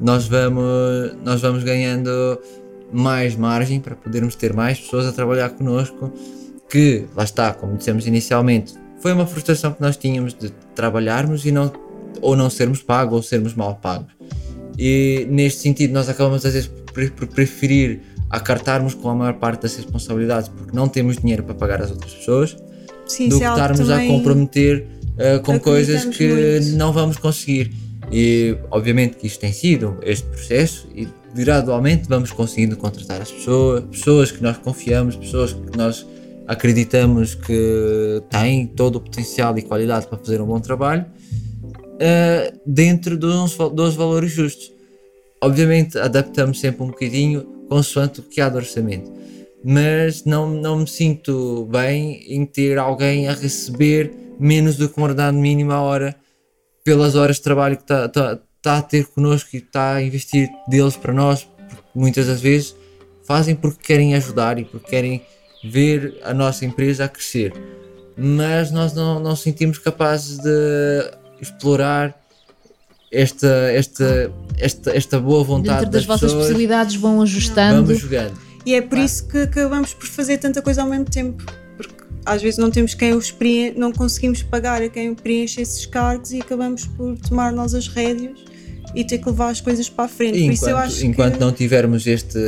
nós 0.00 0.28
vamos, 0.28 1.16
nós 1.24 1.40
vamos 1.40 1.64
ganhando 1.64 2.38
mais 2.92 3.36
margem 3.36 3.80
para 3.80 3.94
podermos 3.94 4.34
ter 4.36 4.52
mais 4.54 4.80
pessoas 4.80 5.06
a 5.06 5.12
trabalhar 5.12 5.50
connosco 5.50 6.12
que, 6.68 7.04
lá 7.14 7.24
está, 7.24 7.52
como 7.52 7.76
dissemos 7.76 8.06
inicialmente, 8.06 8.74
foi 9.00 9.12
uma 9.12 9.26
frustração 9.26 9.72
que 9.72 9.80
nós 9.80 9.96
tínhamos 9.96 10.34
de 10.34 10.50
trabalharmos 10.74 11.44
e 11.44 11.50
não, 11.50 11.72
ou 12.20 12.36
não 12.36 12.48
sermos 12.48 12.80
pagos 12.82 13.14
ou 13.16 13.22
sermos 13.22 13.54
mal 13.54 13.74
pagos. 13.74 14.14
E 14.82 15.26
neste 15.28 15.60
sentido 15.60 15.92
nós 15.92 16.08
acabamos 16.08 16.46
às 16.46 16.54
vezes 16.54 16.70
por, 17.14 17.26
preferir 17.26 18.00
acartarmos 18.30 18.94
com 18.94 19.10
a 19.10 19.14
maior 19.14 19.34
parte 19.34 19.62
das 19.62 19.76
responsabilidades 19.76 20.48
porque 20.48 20.74
não 20.74 20.88
temos 20.88 21.18
dinheiro 21.18 21.42
para 21.42 21.54
pagar 21.54 21.82
as 21.82 21.90
outras 21.90 22.14
pessoas 22.14 22.56
Sim, 23.06 23.28
do 23.28 23.36
que 23.36 23.44
é 23.44 23.48
estarmos 23.50 23.90
a 23.90 24.06
comprometer 24.06 24.86
uh, 25.16 25.42
com 25.42 25.60
coisas 25.60 26.06
que 26.06 26.26
muito. 26.28 26.78
não 26.78 26.94
vamos 26.94 27.18
conseguir. 27.18 27.74
E 28.10 28.56
obviamente 28.70 29.18
que 29.18 29.26
isto 29.26 29.38
tem 29.38 29.52
sido 29.52 29.98
este 30.02 30.26
processo 30.26 30.88
e 30.94 31.06
gradualmente 31.34 32.08
vamos 32.08 32.32
conseguindo 32.32 32.74
contratar 32.74 33.20
as 33.20 33.30
pessoas, 33.30 33.84
pessoas 33.84 34.32
que 34.32 34.42
nós 34.42 34.56
confiamos, 34.56 35.14
pessoas 35.14 35.52
que 35.52 35.76
nós 35.76 36.06
acreditamos 36.48 37.34
que 37.34 38.22
têm 38.30 38.66
todo 38.66 38.96
o 38.96 39.00
potencial 39.00 39.56
e 39.58 39.62
qualidade 39.62 40.06
para 40.06 40.16
fazer 40.16 40.40
um 40.40 40.46
bom 40.46 40.58
trabalho 40.58 41.04
uh, 42.00 42.60
dentro 42.66 43.16
dos, 43.16 43.56
dos 43.56 43.94
valores 43.94 44.32
justos. 44.32 44.72
Obviamente 45.42 45.98
adaptamos 45.98 46.60
sempre 46.60 46.82
um 46.82 46.88
bocadinho 46.88 47.42
consoante 47.68 48.20
o 48.20 48.22
que 48.22 48.40
há 48.40 48.48
de 48.48 48.56
orçamento, 48.56 49.12
mas 49.64 50.24
não, 50.24 50.50
não 50.50 50.80
me 50.80 50.88
sinto 50.88 51.66
bem 51.70 52.22
em 52.26 52.44
ter 52.44 52.78
alguém 52.78 53.28
a 53.28 53.32
receber 53.32 54.12
menos 54.38 54.76
do 54.76 54.88
que 54.88 54.98
um 54.98 55.04
ordenado 55.04 55.38
mínimo 55.38 55.72
à 55.72 55.80
hora 55.80 56.16
pelas 56.82 57.14
horas 57.14 57.36
de 57.36 57.42
trabalho 57.42 57.76
que 57.76 57.82
está 57.82 58.08
tá, 58.08 58.38
tá 58.60 58.78
a 58.78 58.82
ter 58.82 59.06
connosco 59.06 59.50
e 59.52 59.58
está 59.58 59.94
a 59.94 60.02
investir 60.02 60.48
deles 60.68 60.96
para 60.96 61.12
nós, 61.12 61.46
muitas 61.94 62.26
das 62.26 62.40
vezes 62.40 62.74
fazem 63.26 63.54
porque 63.54 63.82
querem 63.82 64.14
ajudar 64.14 64.58
e 64.58 64.64
porque 64.64 64.90
querem 64.90 65.22
ver 65.62 66.18
a 66.24 66.34
nossa 66.34 66.64
empresa 66.64 67.04
a 67.04 67.08
crescer, 67.08 67.52
mas 68.16 68.70
nós 68.70 68.92
não, 68.92 69.20
não 69.20 69.36
sentimos 69.36 69.78
capazes 69.78 70.38
de 70.38 71.19
explorar 71.40 72.14
esta, 73.12 73.48
esta, 73.72 74.32
esta, 74.58 74.90
esta 74.96 75.18
boa 75.20 75.42
vontade 75.42 75.78
Dentro 75.80 75.90
das, 75.92 76.04
vossas 76.06 76.22
pessoas. 76.30 76.42
possibilidades 76.46 76.96
vão 76.96 77.20
ajustando. 77.22 77.86
Vamos 77.86 78.00
jogando. 78.00 78.38
E 78.64 78.74
é 78.74 78.82
por 78.82 78.98
isso 78.98 79.26
que 79.26 79.38
acabamos 79.38 79.94
por 79.94 80.06
fazer 80.06 80.38
tanta 80.38 80.60
coisa 80.62 80.82
ao 80.82 80.88
mesmo 80.88 81.06
tempo. 81.06 81.42
Porque 81.76 81.94
às 82.24 82.40
vezes 82.42 82.58
não 82.58 82.70
temos 82.70 82.94
quem 82.94 83.14
os 83.14 83.30
preen- 83.30 83.72
não 83.76 83.90
conseguimos 83.90 84.42
pagar 84.42 84.82
a 84.82 84.88
quem 84.88 85.14
preenche 85.14 85.60
esses 85.62 85.86
cargos 85.86 86.30
e 86.32 86.40
acabamos 86.40 86.84
por 86.86 87.16
tomar 87.18 87.52
nós 87.52 87.74
as 87.74 87.88
rédeas 87.88 88.38
e 88.94 89.04
ter 89.04 89.18
que 89.18 89.26
levar 89.26 89.48
as 89.50 89.60
coisas 89.60 89.88
para 89.88 90.04
a 90.04 90.08
frente. 90.08 90.42
por 90.44 90.52
isso 90.52 90.64
eu 90.66 90.70
Enquanto, 90.70 90.84
acho 90.86 91.06
enquanto 91.06 91.34
que 91.34 91.40
não 91.40 91.52
tivermos 91.52 92.06
este, 92.06 92.38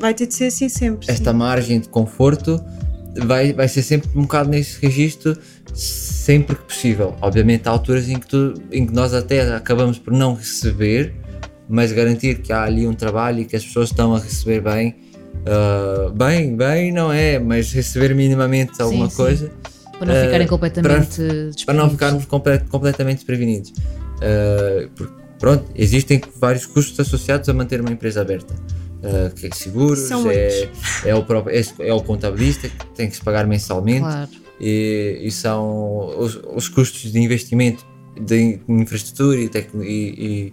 vai 0.00 0.12
ter 0.12 0.26
de 0.26 0.34
ser 0.34 0.46
assim 0.46 0.68
sempre. 0.68 1.10
esta 1.10 1.30
sim. 1.30 1.36
margem 1.36 1.78
de 1.80 1.88
conforto, 1.88 2.60
vai, 3.22 3.52
vai 3.52 3.68
ser 3.68 3.82
sempre 3.82 4.08
um 4.14 4.22
bocado 4.22 4.48
nesse 4.50 4.80
registro, 4.84 5.36
sempre 5.74 6.56
que 6.56 6.62
possível. 6.64 7.14
Obviamente 7.20 7.68
há 7.68 7.70
alturas 7.70 8.08
em 8.08 8.18
que, 8.18 8.26
tu, 8.26 8.54
em 8.72 8.86
que 8.86 8.92
nós 8.92 9.12
até 9.14 9.54
acabamos 9.54 9.98
por 9.98 10.12
não 10.12 10.34
receber, 10.34 11.14
mas 11.68 11.92
garantir 11.92 12.38
que 12.40 12.52
há 12.52 12.62
ali 12.64 12.86
um 12.86 12.94
trabalho 12.94 13.40
e 13.40 13.44
que 13.44 13.56
as 13.56 13.64
pessoas 13.64 13.90
estão 13.90 14.14
a 14.14 14.18
receber 14.18 14.60
bem. 14.60 14.94
ah, 15.46 16.10
bem, 16.14 16.56
bem 16.56 16.92
não 16.92 17.12
é, 17.12 17.38
mas 17.38 17.72
receber 17.72 18.14
minimamente 18.14 18.80
alguma 18.80 19.08
sim. 19.10 19.16
coisa 19.16 19.50
Para 19.98 20.06
não 20.06 20.14
Eh, 20.14 20.24
ficarem 20.26 20.46
completamente 20.46 21.16
para 21.16 21.34
não 21.34 21.50
desprevenidos. 21.50 21.92
ficarmos 21.92 22.24
complet- 22.26 22.68
completamente 22.68 23.16
desprevenidos. 23.18 23.70
Uh, 24.16 24.88
porque, 24.94 25.12
pronto, 25.38 25.64
existem 25.74 26.20
vários 26.40 26.64
custos 26.66 26.98
associados 27.00 27.48
a 27.48 27.52
manter 27.52 27.80
uma 27.80 27.90
empresa 27.90 28.20
aberta. 28.22 28.54
Uh, 29.04 29.34
que 29.34 29.46
é 29.46 29.50
seguros, 29.54 30.10
é, 30.10 30.68
é, 31.04 31.14
o 31.14 31.22
próprio, 31.24 31.54
é, 31.54 31.62
é 31.88 31.92
o 31.92 32.00
contabilista 32.02 32.68
que 32.68 32.86
tem 32.94 33.08
que 33.10 33.16
se 33.16 33.22
pagar 33.22 33.46
mensalmente 33.46 34.00
Claro. 34.00 34.30
e, 34.60 35.20
e 35.22 35.30
são 35.30 36.18
os, 36.18 36.36
os 36.54 36.68
custos 36.68 37.12
de 37.12 37.18
investimento 37.18 37.84
de 38.18 38.60
infraestrutura 38.68 39.38
e, 39.40 39.48
tec- 39.48 39.74
e- 39.82 40.52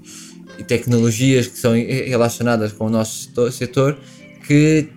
e 0.58 0.64
tecnologias 0.64 1.48
que 1.48 1.58
são 1.58 1.74
relacionadas 1.74 2.74
com 2.74 2.86
o 2.88 2.90
nosso 2.90 3.24
setor- 3.24 3.52
setor 3.52 3.98
que 4.46 4.90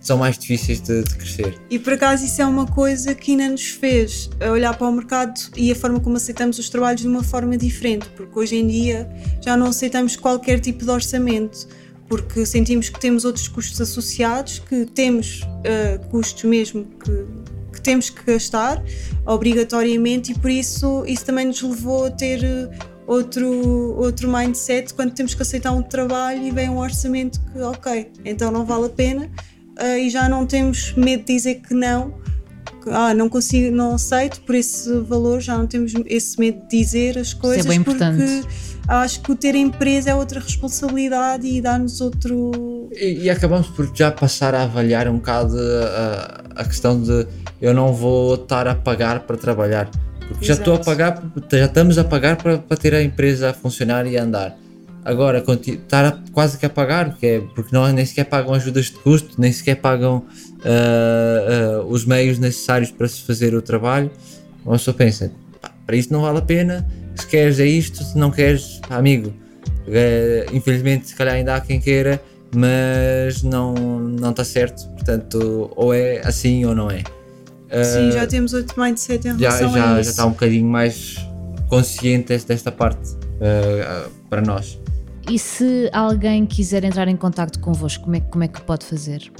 são 0.00 0.16
mais 0.16 0.38
difíceis 0.38 0.80
de, 0.80 1.02
de, 1.02 1.14
crescer. 1.16 1.54
E 1.68 1.78
por 1.78 1.92
acaso 1.92 2.24
isso 2.24 2.40
é 2.40 2.46
uma 2.46 2.66
coisa 2.66 3.14
que 3.14 3.32
ainda 3.32 3.48
nos 3.50 3.66
fez 3.68 4.30
olhar 4.52 4.76
para 4.78 4.86
o 4.86 4.92
mercado 4.92 5.34
e 5.56 5.70
a 5.72 5.74
forma 5.74 5.98
como 6.00 6.16
aceitamos 6.16 6.58
os 6.58 6.70
trabalhos 6.70 7.02
de 7.02 7.08
uma 7.08 7.22
forma 7.22 7.56
diferente, 7.56 8.08
porque 8.16 8.38
hoje 8.38 8.56
em 8.56 8.66
dia 8.66 9.08
já 9.44 9.56
não 9.56 9.66
aceitamos 9.66 10.14
qualquer 10.16 10.60
tipo 10.60 10.84
de 10.84 10.90
orçamento, 10.90 11.66
porque 12.08 12.46
sentimos 12.46 12.88
que 12.88 12.98
temos 12.98 13.24
outros 13.24 13.46
custos 13.46 13.80
associados, 13.80 14.58
que 14.58 14.86
temos 14.86 15.42
uh, 15.42 16.08
custos 16.08 16.44
mesmo 16.44 16.86
que, 17.04 17.26
que, 17.72 17.80
temos 17.82 18.08
que 18.08 18.24
gastar 18.24 18.82
obrigatoriamente 19.26 20.32
e 20.32 20.34
por 20.34 20.50
isso 20.50 21.04
isso 21.06 21.24
também 21.24 21.46
nos 21.46 21.60
levou 21.60 22.06
a 22.06 22.10
ter 22.10 22.40
uh, 22.42 22.70
outro, 23.06 23.46
outro 23.98 24.30
mindset 24.30 24.94
quando 24.94 25.12
temos 25.12 25.34
que 25.34 25.42
aceitar 25.42 25.72
um 25.72 25.82
trabalho 25.82 26.42
e 26.46 26.50
vem 26.50 26.70
um 26.70 26.78
orçamento 26.78 27.40
que 27.52 27.60
ok, 27.60 28.10
então 28.24 28.50
não 28.50 28.64
vale 28.64 28.86
a 28.86 28.90
pena 28.90 29.30
uh, 29.78 29.98
e 29.98 30.08
já 30.08 30.28
não 30.28 30.46
temos 30.46 30.94
medo 30.94 31.24
de 31.24 31.34
dizer 31.34 31.56
que 31.56 31.74
não, 31.74 32.14
ah, 32.86 33.12
não 33.12 33.28
consigo, 33.28 33.74
não 33.74 33.94
aceito 33.94 34.40
por 34.42 34.54
esse 34.54 34.98
valor, 35.00 35.40
já 35.40 35.58
não 35.58 35.66
temos 35.66 35.92
esse 36.06 36.40
medo 36.40 36.62
de 36.62 36.78
dizer 36.78 37.18
as 37.18 37.34
coisas 37.34 37.58
Isso 37.58 37.68
é 37.68 37.70
bem 37.70 37.82
porque 37.82 38.02
importante. 38.02 38.48
Acho 38.88 39.20
que 39.20 39.32
o 39.32 39.36
ter 39.36 39.54
empresa 39.54 40.10
é 40.10 40.14
outra 40.14 40.40
responsabilidade 40.40 41.46
e 41.46 41.60
dá-nos 41.60 42.00
outro. 42.00 42.88
E, 42.92 43.24
e, 43.24 43.30
acabamos 43.30 43.68
por 43.68 43.90
já 43.94 44.10
passar 44.10 44.54
a 44.54 44.62
avaliar 44.62 45.08
um 45.08 45.16
bocado 45.16 45.56
a, 45.58 46.62
a 46.62 46.64
questão 46.64 47.00
de 47.00 47.26
eu 47.60 47.74
não 47.74 47.92
vou 47.92 48.34
estar 48.34 48.66
a 48.66 48.74
pagar 48.74 49.20
para 49.20 49.36
trabalhar. 49.36 49.90
Porque 50.28 50.44
Exato. 50.44 50.46
já 50.46 50.54
estou 50.54 50.74
a 50.74 50.78
pagar, 50.78 51.22
já 51.50 51.64
estamos 51.66 51.98
a 51.98 52.04
pagar 52.04 52.36
para, 52.36 52.58
para 52.58 52.76
ter 52.76 52.94
a 52.94 53.02
empresa 53.02 53.50
a 53.50 53.54
funcionar 53.54 54.06
e 54.06 54.16
a 54.16 54.22
andar 54.22 54.56
Agora, 55.08 55.42
estar 55.66 56.22
quase 56.32 56.58
que 56.58 56.66
a 56.66 56.68
pagar, 56.68 57.16
que 57.16 57.26
é, 57.26 57.40
porque 57.54 57.74
não, 57.74 57.90
nem 57.90 58.04
sequer 58.04 58.24
pagam 58.24 58.52
ajudas 58.52 58.86
de 58.86 58.92
custo, 58.92 59.40
nem 59.40 59.50
sequer 59.50 59.76
pagam 59.76 60.18
uh, 60.18 61.82
uh, 61.82 61.86
os 61.86 62.04
meios 62.04 62.38
necessários 62.38 62.90
para 62.90 63.08
se 63.08 63.22
fazer 63.22 63.54
o 63.54 63.62
trabalho. 63.62 64.10
Uma 64.62 64.76
pessoa 64.76 64.94
pensa, 64.94 65.32
para 65.86 65.96
isto 65.96 66.12
não 66.12 66.20
vale 66.20 66.38
a 66.38 66.42
pena, 66.42 66.86
se 67.20 67.26
queres 67.26 67.60
é 67.60 67.66
isto, 67.66 68.02
se 68.02 68.16
não 68.16 68.30
queres, 68.30 68.80
amigo. 68.90 69.30
Uh, 69.86 70.54
infelizmente, 70.54 71.08
se 71.08 71.14
calhar 71.14 71.34
ainda 71.34 71.56
há 71.56 71.60
quem 71.60 71.80
queira, 71.80 72.22
mas 72.54 73.42
não 73.42 73.74
não 73.74 74.30
está 74.30 74.44
certo. 74.44 74.86
Portanto, 74.90 75.70
ou 75.74 75.94
é 75.94 76.20
assim 76.24 76.64
ou 76.64 76.74
não 76.74 76.90
é. 76.90 77.02
Sim, 77.84 78.10
já 78.12 78.26
temos 78.26 78.54
outro 78.54 78.80
mindset 78.80 79.28
em 79.28 79.36
relação 79.36 79.70
já, 79.72 79.78
já, 79.78 79.96
a 79.96 80.00
isso. 80.00 80.04
Já 80.04 80.10
está 80.10 80.26
um 80.26 80.30
bocadinho 80.30 80.66
mais 80.66 81.16
consciente 81.68 82.38
desta 82.46 82.72
parte 82.72 83.16
para 84.30 84.40
nós. 84.40 84.78
E 85.30 85.38
se 85.38 85.90
alguém 85.92 86.46
quiser 86.46 86.84
entrar 86.84 87.06
em 87.08 87.16
contato 87.16 87.60
convosco, 87.60 88.04
como 88.04 88.16
é, 88.16 88.20
como 88.20 88.44
é 88.44 88.48
que 88.48 88.62
pode 88.62 88.86
fazer? 88.86 89.30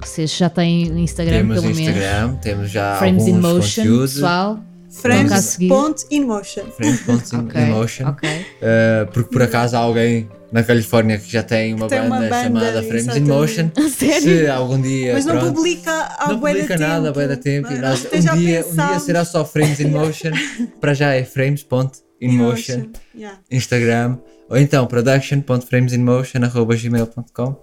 Vocês 0.00 0.36
já 0.36 0.48
têm 0.48 0.86
Instagram, 1.02 1.38
temos 1.38 1.60
pelo 1.60 1.70
Instagram, 1.72 2.26
menos? 2.26 2.40
temos 2.40 2.70
já 2.70 2.96
Frames 2.96 3.22
alguns 3.24 3.36
in 3.36 3.40
Motion, 3.40 3.82
conteúdos. 3.82 4.14
pessoal. 4.14 4.60
Frames.inmotion. 4.90 6.64
Frames.inmotion. 6.72 8.08
okay, 8.08 8.28
okay. 8.28 8.40
uh, 8.40 9.06
porque 9.12 9.30
por 9.30 9.42
acaso 9.42 9.76
há 9.76 9.78
alguém 9.78 10.28
na 10.52 10.62
Califórnia 10.64 11.16
que 11.18 11.30
já 11.30 11.44
tem 11.44 11.74
uma, 11.74 11.86
tem 11.86 12.00
banda, 12.00 12.14
uma 12.14 12.20
banda, 12.20 12.42
chamada 12.42 12.82
Frames 12.82 13.14
in 13.16 13.20
Motion. 13.20 13.70
Sério? 13.96 14.20
Se 14.20 14.48
algum 14.48 14.80
dia. 14.80 15.12
Mas 15.14 15.26
não 15.26 15.38
pronto, 15.38 15.54
publica 15.54 15.92
há 16.18 16.28
Não 16.28 16.40
publica 16.40 16.76
nada 16.76 17.10
há 17.10 17.26
da 17.26 17.36
tempo. 17.36 17.72
Nós, 17.72 18.04
um, 18.04 18.08
dia, 18.36 18.66
um 18.66 18.74
dia 18.74 18.98
será 18.98 19.24
só 19.24 19.44
Frames 19.44 19.78
in 19.80 19.90
Motion. 19.90 20.32
para 20.80 20.92
já 20.92 21.14
é 21.14 21.22
frames.inmotion. 21.24 22.88
Yeah. 23.14 23.38
Instagram. 23.50 24.18
Ou 24.48 24.58
então 24.58 24.84
production.framesinmotion.gmail.com 24.86 27.44
uh, 27.44 27.56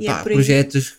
yeah, 0.00 0.22
Projetos 0.22 0.94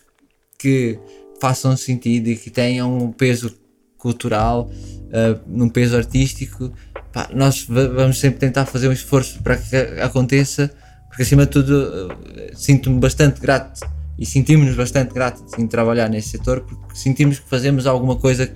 que 0.56 1.00
façam 1.40 1.76
sentido 1.76 2.28
e 2.28 2.36
que 2.36 2.50
tenham 2.50 2.96
um 2.96 3.10
peso 3.10 3.60
cultural, 4.02 4.68
uh, 4.68 5.62
um 5.62 5.68
peso 5.68 5.96
artístico. 5.96 6.72
Pá, 7.12 7.30
nós 7.32 7.64
vamos 7.68 8.18
sempre 8.18 8.40
tentar 8.40 8.66
fazer 8.66 8.88
um 8.88 8.92
esforço 8.92 9.40
para 9.42 9.56
que 9.56 9.76
aconteça, 10.02 10.70
porque 11.08 11.22
acima 11.22 11.46
de 11.46 11.52
tudo 11.52 11.72
uh, 11.72 12.56
sinto-me 12.56 12.98
bastante 12.98 13.40
grato 13.40 13.80
e 14.18 14.26
sentimos-nos 14.26 14.76
bastante 14.76 15.14
gratos 15.14 15.56
em 15.58 15.66
trabalhar 15.66 16.08
nesse 16.08 16.30
setor 16.30 16.60
porque 16.60 16.96
sentimos 16.96 17.38
que 17.38 17.48
fazemos 17.48 17.86
alguma 17.86 18.16
coisa 18.16 18.52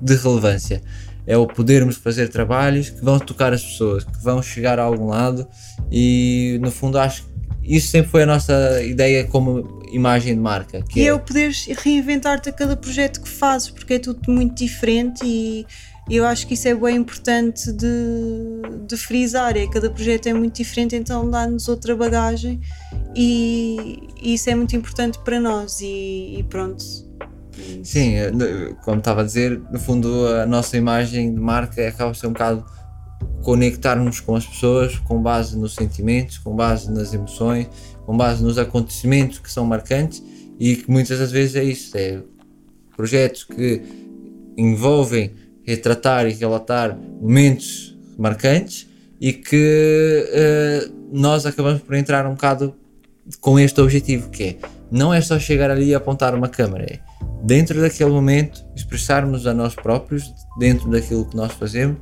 de 0.00 0.14
relevância 0.14 0.82
é 1.26 1.36
o 1.36 1.46
podermos 1.46 1.96
fazer 1.96 2.28
trabalhos 2.28 2.90
que 2.90 3.02
vão 3.02 3.18
tocar 3.18 3.52
as 3.52 3.62
pessoas, 3.62 4.04
que 4.04 4.22
vão 4.22 4.42
chegar 4.42 4.78
a 4.78 4.82
algum 4.82 5.06
lado 5.06 5.48
e 5.90 6.58
no 6.60 6.70
fundo 6.70 6.98
acho 6.98 7.24
que 7.24 7.33
isso 7.64 7.88
sempre 7.88 8.10
foi 8.10 8.22
a 8.22 8.26
nossa 8.26 8.82
ideia 8.82 9.24
como 9.24 9.82
imagem 9.90 10.34
de 10.34 10.40
marca. 10.40 10.82
Que 10.82 11.00
e 11.00 11.06
é, 11.06 11.14
o 11.14 11.18
poderes 11.18 11.66
reinventar-te 11.66 12.48
a 12.48 12.52
cada 12.52 12.76
projeto 12.76 13.20
que 13.22 13.28
fazes, 13.28 13.70
porque 13.70 13.94
é 13.94 13.98
tudo 13.98 14.20
muito 14.30 14.54
diferente 14.54 15.24
e 15.24 15.66
eu 16.10 16.26
acho 16.26 16.46
que 16.46 16.54
isso 16.54 16.68
é 16.68 16.74
bem 16.74 16.96
importante 16.96 17.72
de, 17.72 18.86
de 18.86 18.96
frisar, 18.96 19.56
é 19.56 19.66
cada 19.66 19.88
projeto 19.88 20.26
é 20.26 20.34
muito 20.34 20.56
diferente, 20.56 20.94
então 20.94 21.30
dá-nos 21.30 21.66
outra 21.68 21.96
bagagem 21.96 22.60
e, 23.14 24.10
e, 24.20 24.34
isso 24.34 24.50
é 24.50 24.54
muito 24.54 24.76
importante 24.76 25.18
para 25.24 25.40
nós 25.40 25.80
e, 25.80 26.36
e 26.38 26.42
pronto, 26.42 26.84
Sim, 27.82 28.14
como 28.82 28.98
estava 28.98 29.20
a 29.20 29.24
dizer, 29.24 29.60
no 29.70 29.78
fundo 29.78 30.26
a 30.26 30.44
nossa 30.44 30.76
imagem 30.76 31.32
de 31.32 31.40
marca 31.40 31.86
acaba 31.86 32.10
por 32.10 32.16
ser 32.16 32.26
um 32.26 32.32
bocado 32.32 32.64
conectarmos 33.42 34.20
com 34.20 34.34
as 34.34 34.46
pessoas 34.46 34.98
com 34.98 35.20
base 35.20 35.56
nos 35.58 35.74
sentimentos, 35.74 36.38
com 36.38 36.54
base 36.54 36.90
nas 36.90 37.12
emoções, 37.12 37.68
com 38.06 38.16
base 38.16 38.42
nos 38.42 38.58
acontecimentos 38.58 39.38
que 39.38 39.50
são 39.50 39.66
marcantes 39.66 40.22
e 40.58 40.76
que 40.76 40.90
muitas 40.90 41.18
das 41.18 41.30
vezes 41.30 41.56
é 41.56 41.64
isso, 41.64 41.96
é 41.96 42.20
projetos 42.96 43.44
que 43.44 43.82
envolvem 44.56 45.32
retratar 45.62 46.26
e 46.26 46.32
relatar 46.32 46.96
momentos 47.20 47.96
marcantes 48.18 48.88
e 49.20 49.32
que 49.32 50.24
uh, 50.30 50.94
nós 51.12 51.44
acabamos 51.46 51.82
por 51.82 51.94
entrar 51.94 52.26
um 52.26 52.34
bocado 52.34 52.74
com 53.40 53.58
este 53.58 53.80
objetivo 53.80 54.30
que 54.30 54.42
é 54.42 54.56
não 54.90 55.12
é 55.12 55.20
só 55.20 55.38
chegar 55.38 55.70
ali 55.70 55.86
e 55.86 55.94
apontar 55.94 56.34
uma 56.34 56.48
câmera, 56.48 56.84
é 56.84 57.00
dentro 57.42 57.80
daquele 57.80 58.10
momento, 58.10 58.64
expressarmos 58.74 59.46
a 59.46 59.52
nós 59.52 59.74
próprios, 59.74 60.32
dentro 60.58 60.88
daquilo 60.90 61.26
que 61.26 61.36
nós 61.36 61.52
fazemos, 61.52 61.98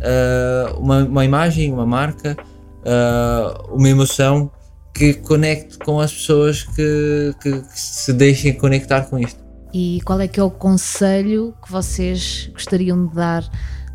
uh, 0.00 0.78
uma, 0.78 1.04
uma, 1.04 1.24
imagem, 1.24 1.72
uma 1.72 1.86
marca, 1.86 2.36
uh, 2.80 3.74
uma 3.74 3.88
emoção 3.88 4.50
que 4.92 5.14
conecte 5.14 5.78
com 5.78 6.00
as 6.00 6.12
pessoas 6.12 6.64
que, 6.64 7.34
que, 7.40 7.60
que, 7.60 7.80
se 7.80 8.12
deixem 8.12 8.52
conectar 8.52 9.02
com 9.02 9.18
isto. 9.18 9.40
E 9.72 10.00
qual 10.04 10.20
é 10.20 10.26
que 10.26 10.40
é 10.40 10.42
o 10.42 10.50
conselho 10.50 11.54
que 11.64 11.70
vocês 11.70 12.50
gostariam 12.52 13.06
de 13.06 13.14
dar 13.14 13.48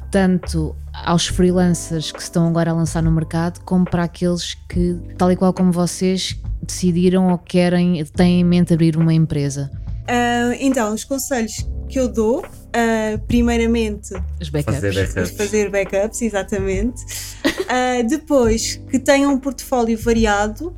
tanto 0.09 0.73
aos 0.93 1.27
freelancers 1.27 2.11
que 2.11 2.21
estão 2.21 2.47
agora 2.47 2.71
a 2.71 2.73
lançar 2.73 3.03
no 3.03 3.11
mercado, 3.11 3.59
como 3.65 3.83
para 3.83 4.03
aqueles 4.03 4.53
que, 4.69 4.97
tal 5.17 5.31
e 5.31 5.35
qual 5.35 5.53
como 5.53 5.71
vocês, 5.73 6.39
decidiram 6.61 7.29
ou 7.29 7.37
querem, 7.37 8.03
têm 8.05 8.39
em 8.39 8.43
mente 8.43 8.73
abrir 8.73 8.95
uma 8.95 9.13
empresa? 9.13 9.69
Uh, 10.03 10.55
então, 10.59 10.93
os 10.93 11.03
conselhos 11.03 11.67
que 11.89 11.99
eu 11.99 12.07
dou, 12.07 12.45
uh, 12.75 13.19
primeiramente, 13.27 14.13
os 14.41 14.49
backups. 14.49 14.75
Fazer 14.75 14.93
backups, 14.93 15.31
fazer 15.31 15.69
backups 15.69 16.21
exatamente. 16.21 17.03
uh, 17.45 18.07
depois, 18.07 18.81
que 18.89 18.99
tenham 18.99 19.33
um 19.33 19.39
portfólio 19.39 19.97
variado 19.97 20.75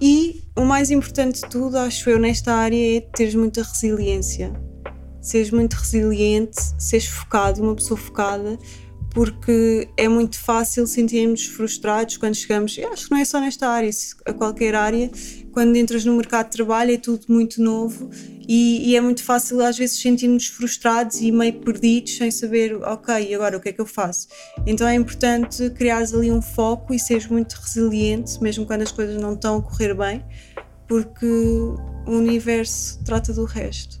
e 0.00 0.42
o 0.56 0.64
mais 0.64 0.90
importante 0.90 1.40
de 1.42 1.48
tudo, 1.48 1.78
acho 1.78 2.10
eu, 2.10 2.18
nesta 2.18 2.52
área 2.52 2.98
é 2.98 3.00
teres 3.00 3.34
muita 3.34 3.62
resiliência. 3.62 4.52
Seres 5.20 5.50
muito 5.50 5.74
resiliente, 5.74 6.56
seres 6.78 7.06
focado, 7.06 7.62
uma 7.62 7.74
pessoa 7.74 7.98
focada, 7.98 8.58
porque 9.16 9.88
é 9.96 10.08
muito 10.08 10.38
fácil 10.38 10.86
sentirmos 10.86 11.46
frustrados 11.46 12.18
quando 12.18 12.34
chegamos, 12.34 12.76
eu 12.76 12.92
acho 12.92 13.06
que 13.06 13.10
não 13.10 13.18
é 13.18 13.24
só 13.24 13.40
nesta 13.40 13.66
área, 13.66 13.88
a 14.26 14.32
qualquer 14.34 14.74
área, 14.74 15.10
quando 15.52 15.74
entras 15.74 16.04
no 16.04 16.14
mercado 16.14 16.50
de 16.50 16.52
trabalho 16.52 16.92
é 16.92 16.98
tudo 16.98 17.24
muito 17.26 17.62
novo 17.62 18.10
e, 18.46 18.90
e 18.90 18.94
é 18.94 19.00
muito 19.00 19.24
fácil 19.24 19.64
às 19.64 19.78
vezes 19.78 19.98
sentirmos 19.98 20.48
frustrados 20.48 21.18
e 21.22 21.32
meio 21.32 21.54
perdidos 21.60 22.14
sem 22.14 22.30
saber, 22.30 22.74
ok, 22.82 23.34
agora 23.34 23.56
o 23.56 23.60
que 23.60 23.70
é 23.70 23.72
que 23.72 23.80
eu 23.80 23.86
faço? 23.86 24.28
Então 24.66 24.86
é 24.86 24.94
importante 24.94 25.70
criares 25.70 26.12
ali 26.12 26.30
um 26.30 26.42
foco 26.42 26.92
e 26.92 26.98
seres 26.98 27.26
muito 27.26 27.54
resiliente, 27.54 28.38
mesmo 28.42 28.66
quando 28.66 28.82
as 28.82 28.92
coisas 28.92 29.18
não 29.18 29.32
estão 29.32 29.56
a 29.56 29.62
correr 29.62 29.94
bem, 29.94 30.22
porque 30.86 31.24
o 31.24 31.78
universo 32.06 33.02
trata 33.02 33.32
do 33.32 33.46
resto. 33.46 33.96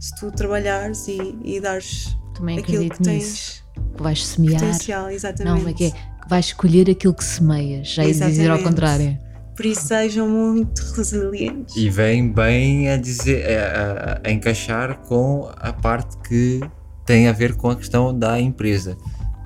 Se 0.00 0.14
tu 0.16 0.32
trabalhares 0.32 1.06
e, 1.06 1.36
e 1.44 1.60
dares 1.60 2.16
Também 2.34 2.58
aquilo 2.58 2.88
que 2.88 3.02
tens. 3.02 3.24
Nisso 3.24 3.63
vais 3.96 4.26
semear. 4.26 4.60
Potencial, 4.60 5.10
exatamente. 5.10 5.62
Não, 5.62 5.68
é 5.68 5.72
que 5.72 5.86
é, 5.86 5.92
vais 6.28 6.46
escolher 6.46 6.90
aquilo 6.90 7.14
que 7.14 7.24
semeias, 7.24 7.88
já 7.88 8.04
ia 8.04 8.12
dizer 8.12 8.50
ao 8.50 8.58
contrário. 8.58 9.18
Por 9.56 9.66
isso 9.66 9.86
sejam 9.86 10.28
muito 10.28 10.80
resilientes. 10.96 11.76
E 11.76 11.88
vem 11.88 12.32
bem 12.32 12.90
a 12.90 12.96
dizer, 12.96 13.46
a, 13.48 14.20
a, 14.24 14.28
a 14.28 14.32
encaixar 14.32 14.98
com 15.02 15.48
a 15.56 15.72
parte 15.72 16.16
que 16.28 16.60
tem 17.06 17.28
a 17.28 17.32
ver 17.32 17.54
com 17.54 17.70
a 17.70 17.76
questão 17.76 18.16
da 18.16 18.40
empresa. 18.40 18.96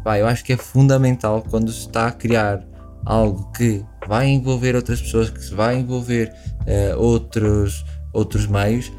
Pá, 0.03 0.19
eu 0.19 0.27
acho 0.27 0.43
que 0.45 0.53
é 0.53 0.57
fundamental 0.57 1.45
quando 1.51 1.71
se 1.71 1.81
está 1.81 2.07
a 2.07 2.13
criar 2.13 2.65
algo 3.05 3.53
que 3.53 3.85
vai 4.07 4.29
envolver 4.29 4.75
outras 4.75 5.03
pessoas, 5.03 5.29
que 5.29 5.43
se 5.43 5.55
vai 5.55 5.79
envolver 5.79 6.33
uh, 6.63 6.99
outros, 6.99 7.85
outros 8.13 8.47
meios, 8.47 8.91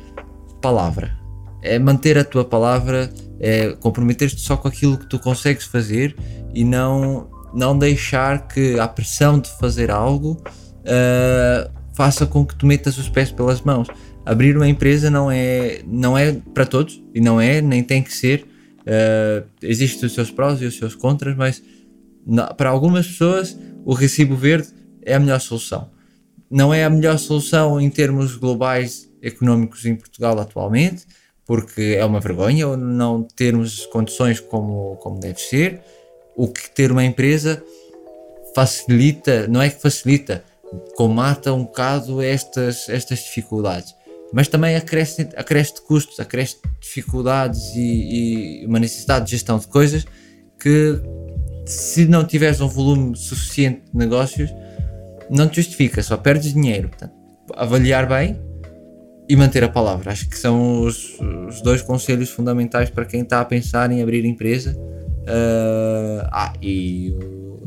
palavra. 0.62 1.19
É 1.62 1.78
manter 1.78 2.18
a 2.18 2.24
tua 2.24 2.46
palavra, 2.46 3.10
é 3.40 3.72
comprometer-te 3.74 4.40
só 4.40 4.58
com 4.58 4.68
aquilo 4.68 4.98
que 4.98 5.08
tu 5.08 5.20
consegues 5.20 5.66
fazer 5.66 6.16
e 6.54 6.64
não, 6.64 7.30
não 7.54 7.78
deixar 7.78 8.48
que 8.48 8.80
a 8.80 8.88
pressão 8.88 9.40
de 9.40 9.50
fazer 9.60 9.92
algo 9.92 10.42
uh, 10.80 11.70
faça 11.96 12.26
com 12.26 12.46
que 12.46 12.56
tu 12.56 12.66
metas 12.66 12.98
os 12.98 13.10
pés 13.10 13.32
pelas 13.32 13.62
mãos. 13.62 13.88
Abrir 14.26 14.56
uma 14.56 14.68
empresa 14.68 15.10
não 15.10 15.32
é, 15.32 15.82
não 15.86 16.18
é 16.18 16.34
para 16.54 16.66
todos 16.66 17.02
e 17.14 17.20
não 17.20 17.40
é, 17.42 17.62
nem 17.62 17.84
tem 17.84 18.02
que 18.02 18.14
ser. 18.14 18.46
Uh, 18.82 19.46
existem 19.62 20.08
os 20.08 20.14
seus 20.14 20.32
prós 20.32 20.62
e 20.62 20.66
os 20.66 20.78
seus 20.78 20.96
contras, 20.96 21.36
mas 21.36 21.62
não, 22.26 22.48
para 22.56 22.70
algumas 22.70 23.08
pessoas 23.08 23.58
o 23.86 23.94
recibo 23.94 24.36
verde 24.36 24.68
é 25.02 25.16
a 25.16 25.20
melhor 25.20 25.40
solução. 25.40 25.90
Não 26.50 26.74
é 26.74 26.84
a 26.84 26.90
melhor 26.90 27.18
solução 27.18 27.80
em 27.80 27.90
termos 27.90 28.36
globais 28.36 29.10
económicos 29.22 29.86
em 29.86 29.96
Portugal 29.96 30.40
atualmente, 30.40 31.06
porque 31.50 31.96
é 31.98 32.06
uma 32.06 32.20
vergonha 32.20 32.78
não 32.78 33.24
termos 33.24 33.84
condições 33.88 34.40
como, 34.40 34.98
como 34.98 35.20
deve 35.20 35.42
ser. 35.42 35.82
O 36.36 36.48
que 36.48 36.70
ter 36.70 36.92
uma 36.92 37.04
empresa 37.04 37.64
facilita, 38.54 39.48
não 39.48 39.60
é 39.60 39.68
que 39.68 39.82
facilita, 39.82 40.44
comata 40.96 41.52
um 41.52 41.64
bocado 41.64 42.22
estas, 42.22 42.88
estas 42.88 43.18
dificuldades. 43.22 43.96
Mas 44.32 44.48
também 44.48 44.76
acresce, 44.76 45.28
acresce 45.36 45.82
custos, 45.82 46.20
acresce 46.20 46.58
dificuldades 46.80 47.74
e, 47.76 48.62
e 48.62 48.66
uma 48.68 48.78
necessidade 48.78 49.26
de 49.26 49.32
gestão 49.32 49.58
de 49.58 49.66
coisas 49.66 50.06
que 50.60 51.02
se 51.66 52.06
não 52.06 52.24
tiveres 52.26 52.62
um 52.62 52.68
volume 52.68 53.18
suficiente 53.18 53.82
de 53.92 53.98
negócios, 53.98 54.54
não 55.32 55.50
te 55.50 55.56
justifica, 55.56 56.04
só 56.04 56.16
perdes 56.16 56.54
dinheiro. 56.54 56.90
Portanto, 56.90 57.16
avaliar 57.56 58.08
bem 58.08 58.40
e 59.30 59.36
manter 59.36 59.64
a 59.64 59.70
palavra. 59.70 60.12
Acho 60.12 60.28
que 60.28 60.38
são 60.38 60.82
os, 60.82 61.20
os 61.48 61.62
dois 61.62 61.84
conselhos 61.84 62.32
fundamentais 62.32 62.90
para 62.90 63.06
quem 63.06 63.22
está 63.22 63.40
a 63.40 63.46
pensar 63.46 63.92
em 63.92 64.02
abrir 64.02 64.26
empresa. 64.26 64.76
Uh, 65.22 66.26
ah, 66.32 66.54
e 66.60 67.16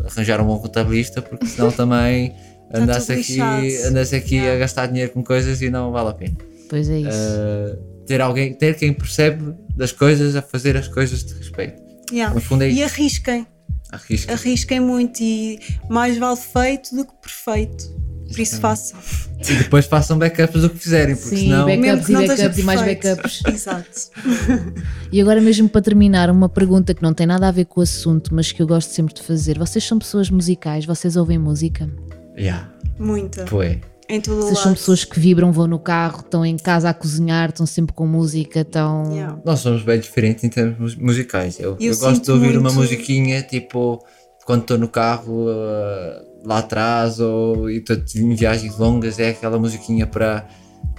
arranjar 0.05 0.41
um 0.41 0.47
bom 0.47 0.59
contabilista, 0.59 1.23
porque 1.23 1.47
senão 1.47 1.71
também 1.73 2.35
andasse 2.75 3.13
aqui, 3.13 3.41
andasse 3.85 4.17
aqui 4.17 4.37
yeah. 4.37 4.57
a 4.57 4.59
gastar 4.59 4.87
dinheiro 4.87 5.13
com 5.13 5.23
coisas 5.23 5.63
e 5.63 5.71
não 5.71 5.93
vale 5.93 6.09
a 6.09 6.15
pena. 6.15 6.37
Pois 6.69 6.91
é 6.91 6.99
isso. 6.99 7.09
Uh, 7.09 7.77
ter 8.07 8.21
alguém, 8.21 8.53
ter 8.53 8.75
quem 8.75 8.93
percebe 8.93 9.55
das 9.77 9.93
coisas 9.93 10.35
a 10.35 10.43
fazer 10.43 10.77
as 10.77 10.89
coisas 10.89 11.23
de 11.23 11.35
respeito. 11.35 11.81
Yeah. 12.11 12.35
No 12.35 12.41
fundo 12.41 12.65
é 12.65 12.71
e 12.71 12.83
arrisquem. 12.83 13.47
Arrisquem. 13.93 14.35
Arrisquem 14.35 14.81
muito 14.81 15.23
e 15.23 15.61
mais 15.89 16.19
vale 16.19 16.39
feito 16.39 16.97
do 16.97 17.05
que 17.05 17.13
perfeito. 17.23 18.12
Por 18.33 18.41
isso 18.41 18.61
façam. 18.61 18.99
E 19.41 19.55
depois 19.55 19.87
façam 19.87 20.19
backups 20.19 20.63
do 20.63 20.71
que 20.71 20.79
fizerem, 20.79 21.15
porque 21.17 21.37
Sim, 21.37 21.49
senão. 21.49 21.67
backups 21.67 22.09
e 22.09 22.13
backups 22.13 22.59
e 22.59 22.63
mais 22.63 22.81
backups. 22.83 23.43
Exato. 23.53 24.11
e 25.11 25.21
agora, 25.21 25.41
mesmo 25.41 25.69
para 25.69 25.83
terminar, 25.83 26.31
uma 26.31 26.49
pergunta 26.49 26.95
que 26.95 27.03
não 27.03 27.13
tem 27.13 27.27
nada 27.27 27.49
a 27.49 27.51
ver 27.51 27.67
com 27.67 27.81
o 27.81 27.83
assunto, 27.83 28.35
mas 28.35 28.53
que 28.53 28.63
eu 28.63 28.67
gosto 28.67 28.91
sempre 28.91 29.15
de 29.15 29.23
fazer. 29.23 29.59
Vocês 29.59 29.85
são 29.85 29.99
pessoas 29.99 30.31
musicais? 30.31 30.85
Vocês 30.85 31.17
ouvem 31.17 31.39
música? 31.39 31.89
Yeah. 32.37 32.73
Muita. 32.99 33.47
Foi. 33.47 33.81
Em 34.09 34.21
todo 34.21 34.43
Vocês 34.43 34.59
são 34.59 34.75
pessoas 34.75 35.05
que 35.05 35.19
vibram, 35.19 35.53
vão 35.53 35.67
no 35.67 35.79
carro, 35.79 36.21
estão 36.21 36.45
em 36.45 36.57
casa 36.57 36.91
a 36.91 36.95
cozinhar, 36.95 37.49
estão 37.49 37.65
sempre 37.65 37.95
com 37.95 38.07
música, 38.07 38.61
estão. 38.61 39.11
Yeah. 39.11 39.39
Nós 39.45 39.61
somos 39.61 39.83
bem 39.83 39.99
diferentes 39.99 40.45
em 40.45 40.49
termos 40.49 40.95
musicais. 40.97 41.59
Eu, 41.59 41.77
eu, 41.81 41.93
eu 41.93 41.99
gosto 41.99 42.23
de 42.23 42.31
ouvir 42.31 42.53
muito... 42.53 42.61
uma 42.61 42.73
musiquinha 42.73 43.43
tipo 43.43 44.05
quando 44.45 44.63
estou 44.63 44.79
no 44.79 44.89
carro 44.89 45.47
uh, 45.49 46.43
lá 46.45 46.59
atrás 46.59 47.21
ou 47.21 47.71
estou 47.71 47.97
em 48.17 48.35
viagens 48.35 48.77
longas, 48.79 49.19
é 49.19 49.31
aquela 49.31 49.59
musiquinha 49.59 50.07
para 50.07 50.47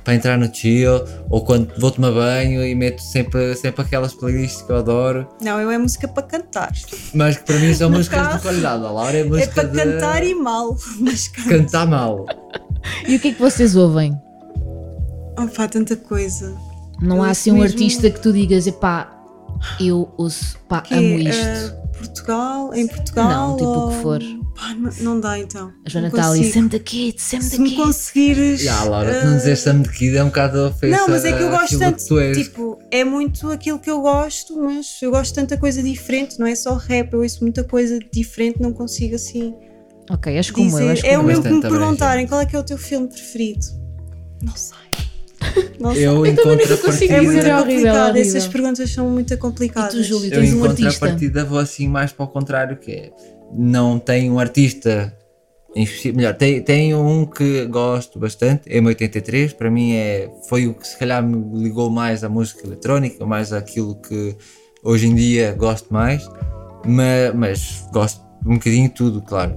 para 0.03 0.15
entrar 0.15 0.37
no 0.37 0.53
chill, 0.53 1.01
ou 1.29 1.45
quando 1.45 1.71
vou 1.79 1.89
tomar 1.89 2.11
banho 2.11 2.61
e 2.65 2.75
meto 2.75 3.01
sempre, 3.01 3.55
sempre 3.55 3.83
aquelas 3.83 4.13
playlists 4.13 4.61
que 4.61 4.69
eu 4.69 4.77
adoro. 4.77 5.27
Não, 5.41 5.59
eu 5.61 5.71
é 5.71 5.77
música 5.77 6.07
para 6.07 6.23
cantar. 6.23 6.73
Mas 7.13 7.37
que 7.37 7.45
para 7.45 7.57
mim 7.57 7.73
são 7.73 7.89
músicas 7.89 8.19
carro, 8.19 8.35
de 8.35 8.41
qualidade. 8.41 8.85
A 8.85 8.91
Laura 8.91 9.17
é 9.17 9.23
música 9.23 9.49
É 9.49 9.53
para 9.53 9.69
de... 9.69 9.77
cantar 9.77 10.23
e 10.25 10.35
mal. 10.35 10.77
Mas 10.99 11.29
cantar 11.29 11.87
mal. 11.87 12.25
E 13.07 13.15
o 13.15 13.19
que 13.19 13.29
é 13.29 13.33
que 13.33 13.39
vocês 13.39 13.75
ouvem? 13.77 14.19
Oh 15.39 15.47
pá, 15.47 15.67
tanta 15.69 15.95
coisa. 15.95 16.53
Não 17.01 17.17
eu 17.17 17.23
há 17.23 17.29
assim 17.29 17.51
um 17.51 17.55
mesmo... 17.55 17.69
artista 17.69 18.09
que 18.09 18.19
tu 18.19 18.33
digas, 18.33 18.67
epá, 18.67 19.09
eu 19.79 20.13
ouço, 20.17 20.57
pá, 20.67 20.81
que, 20.81 20.93
amo 20.93 21.17
isto. 21.17 21.73
Uh, 21.73 21.82
Portugal, 21.93 22.73
em 22.73 22.87
Portugal? 22.87 23.29
Não, 23.29 23.57
tipo 23.57 23.69
o 23.69 23.89
que 23.89 24.01
for. 24.01 24.21
Pá, 24.55 24.73
não, 24.75 24.91
não, 24.99 25.19
dá 25.19 25.39
então. 25.39 25.71
A 25.85 25.89
Joana 25.89 26.07
está 26.09 26.29
ali, 26.29 26.51
Sam 26.51 26.67
the 26.67 26.79
Kid, 26.79 27.21
Sam 27.21 27.39
the 27.39 27.43
Se 27.43 27.59
me 27.59 27.75
conseguires. 27.75 28.61
Já, 28.61 28.83
Laura, 28.83 29.11
uh... 29.11 29.25
não 29.25 29.37
dizer 29.37 29.55
Sam 29.55 29.81
the 29.81 29.91
Kid 29.91 30.15
é 30.15 30.23
um 30.23 30.27
bocado 30.27 30.67
ofensa. 30.67 30.97
Não, 30.97 31.07
mas 31.07 31.25
é 31.25 31.31
que 31.31 31.41
eu 31.41 31.49
gosto 31.49 31.79
tanto. 31.79 32.33
Tipo, 32.33 32.79
é 32.91 33.03
muito 33.03 33.49
aquilo 33.49 33.79
que 33.79 33.89
eu 33.89 34.01
gosto, 34.01 34.61
mas 34.61 35.01
eu 35.01 35.11
gosto 35.11 35.29
de 35.29 35.35
tanta 35.35 35.57
coisa 35.57 35.81
diferente, 35.81 36.39
não 36.39 36.45
é 36.45 36.55
só 36.55 36.75
rap, 36.75 37.13
eu 37.13 37.21
ouço 37.21 37.41
muita 37.41 37.63
coisa 37.63 37.97
diferente, 38.11 38.61
não 38.61 38.73
consigo 38.73 39.15
assim. 39.15 39.55
Ok, 40.09 40.35
és 40.35 40.51
como 40.51 40.69
dizer. 40.69 41.05
eu. 41.05 41.11
é 41.11 41.17
o 41.17 41.23
mesmo 41.23 41.43
que 41.43 41.49
me 41.49 41.61
perguntarem 41.61 42.27
qual 42.27 42.41
é 42.41 42.45
que 42.45 42.55
é 42.55 42.59
o 42.59 42.63
teu 42.63 42.77
filme 42.77 43.07
preferido. 43.07 43.65
Não 44.41 44.55
sei. 44.55 44.92
Não 45.79 45.93
sei. 45.93 46.07
Eu, 46.07 46.25
eu 46.25 46.25
encontro 46.25 46.73
a 46.73 46.77
partida. 46.77 47.13
É 47.13 47.21
muito 47.21 47.39
é 47.39 47.57
complicado, 47.57 48.17
essas 48.17 48.47
perguntas 48.47 48.89
são 48.89 49.09
muito 49.09 49.37
complicadas. 49.37 49.93
E 49.93 49.97
tu, 49.97 50.03
Júlio, 50.03 50.29
tens 50.29 50.51
eu 50.51 50.59
um 50.59 50.63
artista. 50.63 51.05
a 51.05 51.09
partida 51.09 51.45
vou 51.45 51.59
assim 51.59 51.87
mais 51.87 52.11
para 52.11 52.25
o 52.25 52.27
contrário, 52.27 52.77
que 52.77 52.91
é 52.91 53.11
não 53.55 53.99
tem 53.99 54.31
um 54.31 54.39
artista 54.39 55.15
melhor, 56.13 56.35
tem, 56.35 56.61
tem 56.61 56.93
um 56.93 57.25
que 57.25 57.65
gosto 57.65 58.19
bastante, 58.19 58.69
M83, 58.69 59.55
para 59.55 59.71
mim 59.71 59.93
é, 59.93 60.29
foi 60.47 60.67
o 60.67 60.73
que 60.73 60.87
se 60.87 60.97
calhar 60.97 61.23
me 61.23 61.63
ligou 61.63 61.89
mais 61.89 62.23
à 62.23 62.29
música 62.29 62.65
eletrónica, 62.65 63.25
mais 63.25 63.51
àquilo 63.51 63.95
que 63.95 64.35
hoje 64.83 65.07
em 65.07 65.15
dia 65.15 65.53
gosto 65.53 65.91
mais, 65.91 66.27
mas, 66.85 67.33
mas 67.33 67.87
gosto 67.91 68.21
um 68.45 68.55
bocadinho 68.55 68.87
de 68.87 68.93
tudo, 68.93 69.21
claro. 69.21 69.55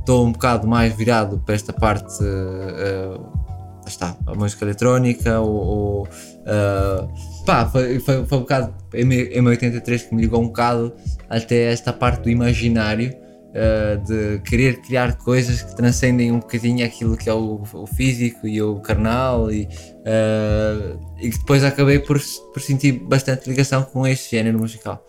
Estou 0.00 0.24
uh, 0.24 0.26
um 0.26 0.32
bocado 0.32 0.66
mais 0.66 0.94
virado 0.94 1.38
para 1.44 1.54
esta 1.54 1.72
parte, 1.72 2.22
uh, 2.24 3.45
está, 3.88 4.16
a 4.26 4.34
música 4.34 4.64
eletrónica, 4.64 5.40
ou, 5.40 5.54
ou 5.54 6.02
uh, 6.04 7.44
pá, 7.44 7.66
foi, 7.66 7.98
foi, 8.00 8.26
foi 8.26 8.38
um 8.38 8.40
bocado 8.42 8.74
M83 8.92 10.08
que 10.08 10.14
me 10.14 10.22
ligou 10.22 10.40
um 10.40 10.48
bocado 10.48 10.92
até 11.28 11.72
esta 11.72 11.92
parte 11.92 12.22
do 12.22 12.30
imaginário 12.30 13.14
uh, 13.56 14.04
de 14.04 14.40
querer 14.40 14.80
criar 14.82 15.16
coisas 15.16 15.62
que 15.62 15.74
transcendem 15.74 16.30
um 16.32 16.40
bocadinho 16.40 16.84
aquilo 16.84 17.16
que 17.16 17.28
é 17.28 17.34
o, 17.34 17.62
o 17.72 17.86
físico 17.86 18.46
e 18.46 18.60
o 18.60 18.76
carnal 18.80 19.50
e, 19.50 19.64
uh, 19.64 20.98
e 21.18 21.30
que 21.30 21.38
depois 21.38 21.64
acabei 21.64 21.98
por, 21.98 22.20
por 22.52 22.60
sentir 22.60 22.92
bastante 22.92 23.48
ligação 23.48 23.82
com 23.82 24.06
este 24.06 24.36
género 24.36 24.58
musical. 24.58 25.04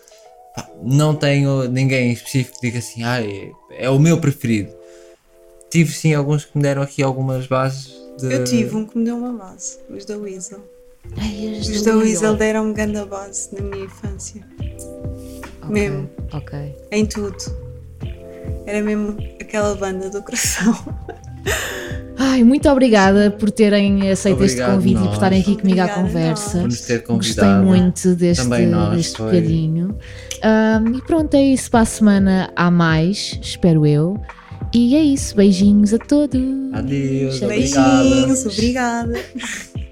Pá, 0.56 0.70
não 0.82 1.14
tenho 1.16 1.68
ninguém 1.70 2.12
específico 2.12 2.60
que 2.60 2.68
diga 2.68 2.80
assim, 2.80 3.04
ah, 3.04 3.22
é, 3.22 3.52
é 3.72 3.90
o 3.90 4.00
meu 4.00 4.20
preferido. 4.20 4.76
Tive 5.70 5.94
sim 5.94 6.14
alguns 6.14 6.46
que 6.46 6.58
me 6.58 6.64
deram 6.64 6.82
aqui 6.82 7.04
algumas 7.04 7.46
bases. 7.46 7.97
De... 8.20 8.34
Eu 8.34 8.44
tive 8.44 8.76
um 8.76 8.86
que 8.86 8.98
me 8.98 9.06
deu 9.06 9.18
uma 9.18 9.34
base, 9.34 9.78
os 9.90 10.06
da 10.06 10.18
Weasel. 10.18 10.60
Ai, 11.18 11.60
os 11.60 11.82
da 11.84 11.96
Weasel 11.96 12.36
deram-me 12.36 12.74
grande 12.74 13.06
base 13.06 13.50
na 13.56 13.62
minha 13.62 13.86
infância. 13.86 14.44
Okay, 15.64 15.70
mesmo. 15.70 16.10
Ok. 16.34 16.76
Em 16.92 17.06
tudo. 17.06 17.38
Era 18.66 18.82
mesmo 18.82 19.18
aquela 19.40 19.76
banda 19.76 20.10
do 20.10 20.22
coração. 20.22 20.76
Ai, 22.18 22.44
muito 22.44 22.68
obrigada 22.70 23.30
por 23.30 23.52
terem 23.52 24.10
aceito 24.10 24.36
Obrigado 24.36 24.60
este 24.60 24.76
convite 24.76 24.96
nós. 24.96 25.04
e 25.04 25.08
por 25.08 25.14
estarem 25.14 25.42
aqui 25.42 25.56
comigo 25.56 25.80
Obrigada 25.80 25.92
à 25.92 26.04
conversa. 26.04 26.58
Por 26.58 26.64
nos 26.64 26.82
ter 26.82 27.04
convidado. 27.04 27.64
Gostei 27.64 27.80
muito 27.80 28.16
deste, 28.16 28.66
nós, 28.66 28.96
deste 28.98 29.18
bocadinho. 29.20 29.98
Um, 30.44 30.98
e 30.98 31.02
pronto, 31.04 31.34
é 31.36 31.44
isso. 31.44 31.70
Para 31.70 31.82
a 31.82 31.86
semana 31.86 32.52
há 32.56 32.72
mais, 32.72 33.40
espero 33.42 33.86
eu. 33.86 34.20
E 34.74 34.96
é 34.96 35.02
isso. 35.02 35.36
Beijinhos 35.36 35.94
a 35.94 36.00
todos. 36.00 36.40
Adeus. 36.74 37.40
Beijinhos, 37.40 38.46
obrigada. 38.46 39.14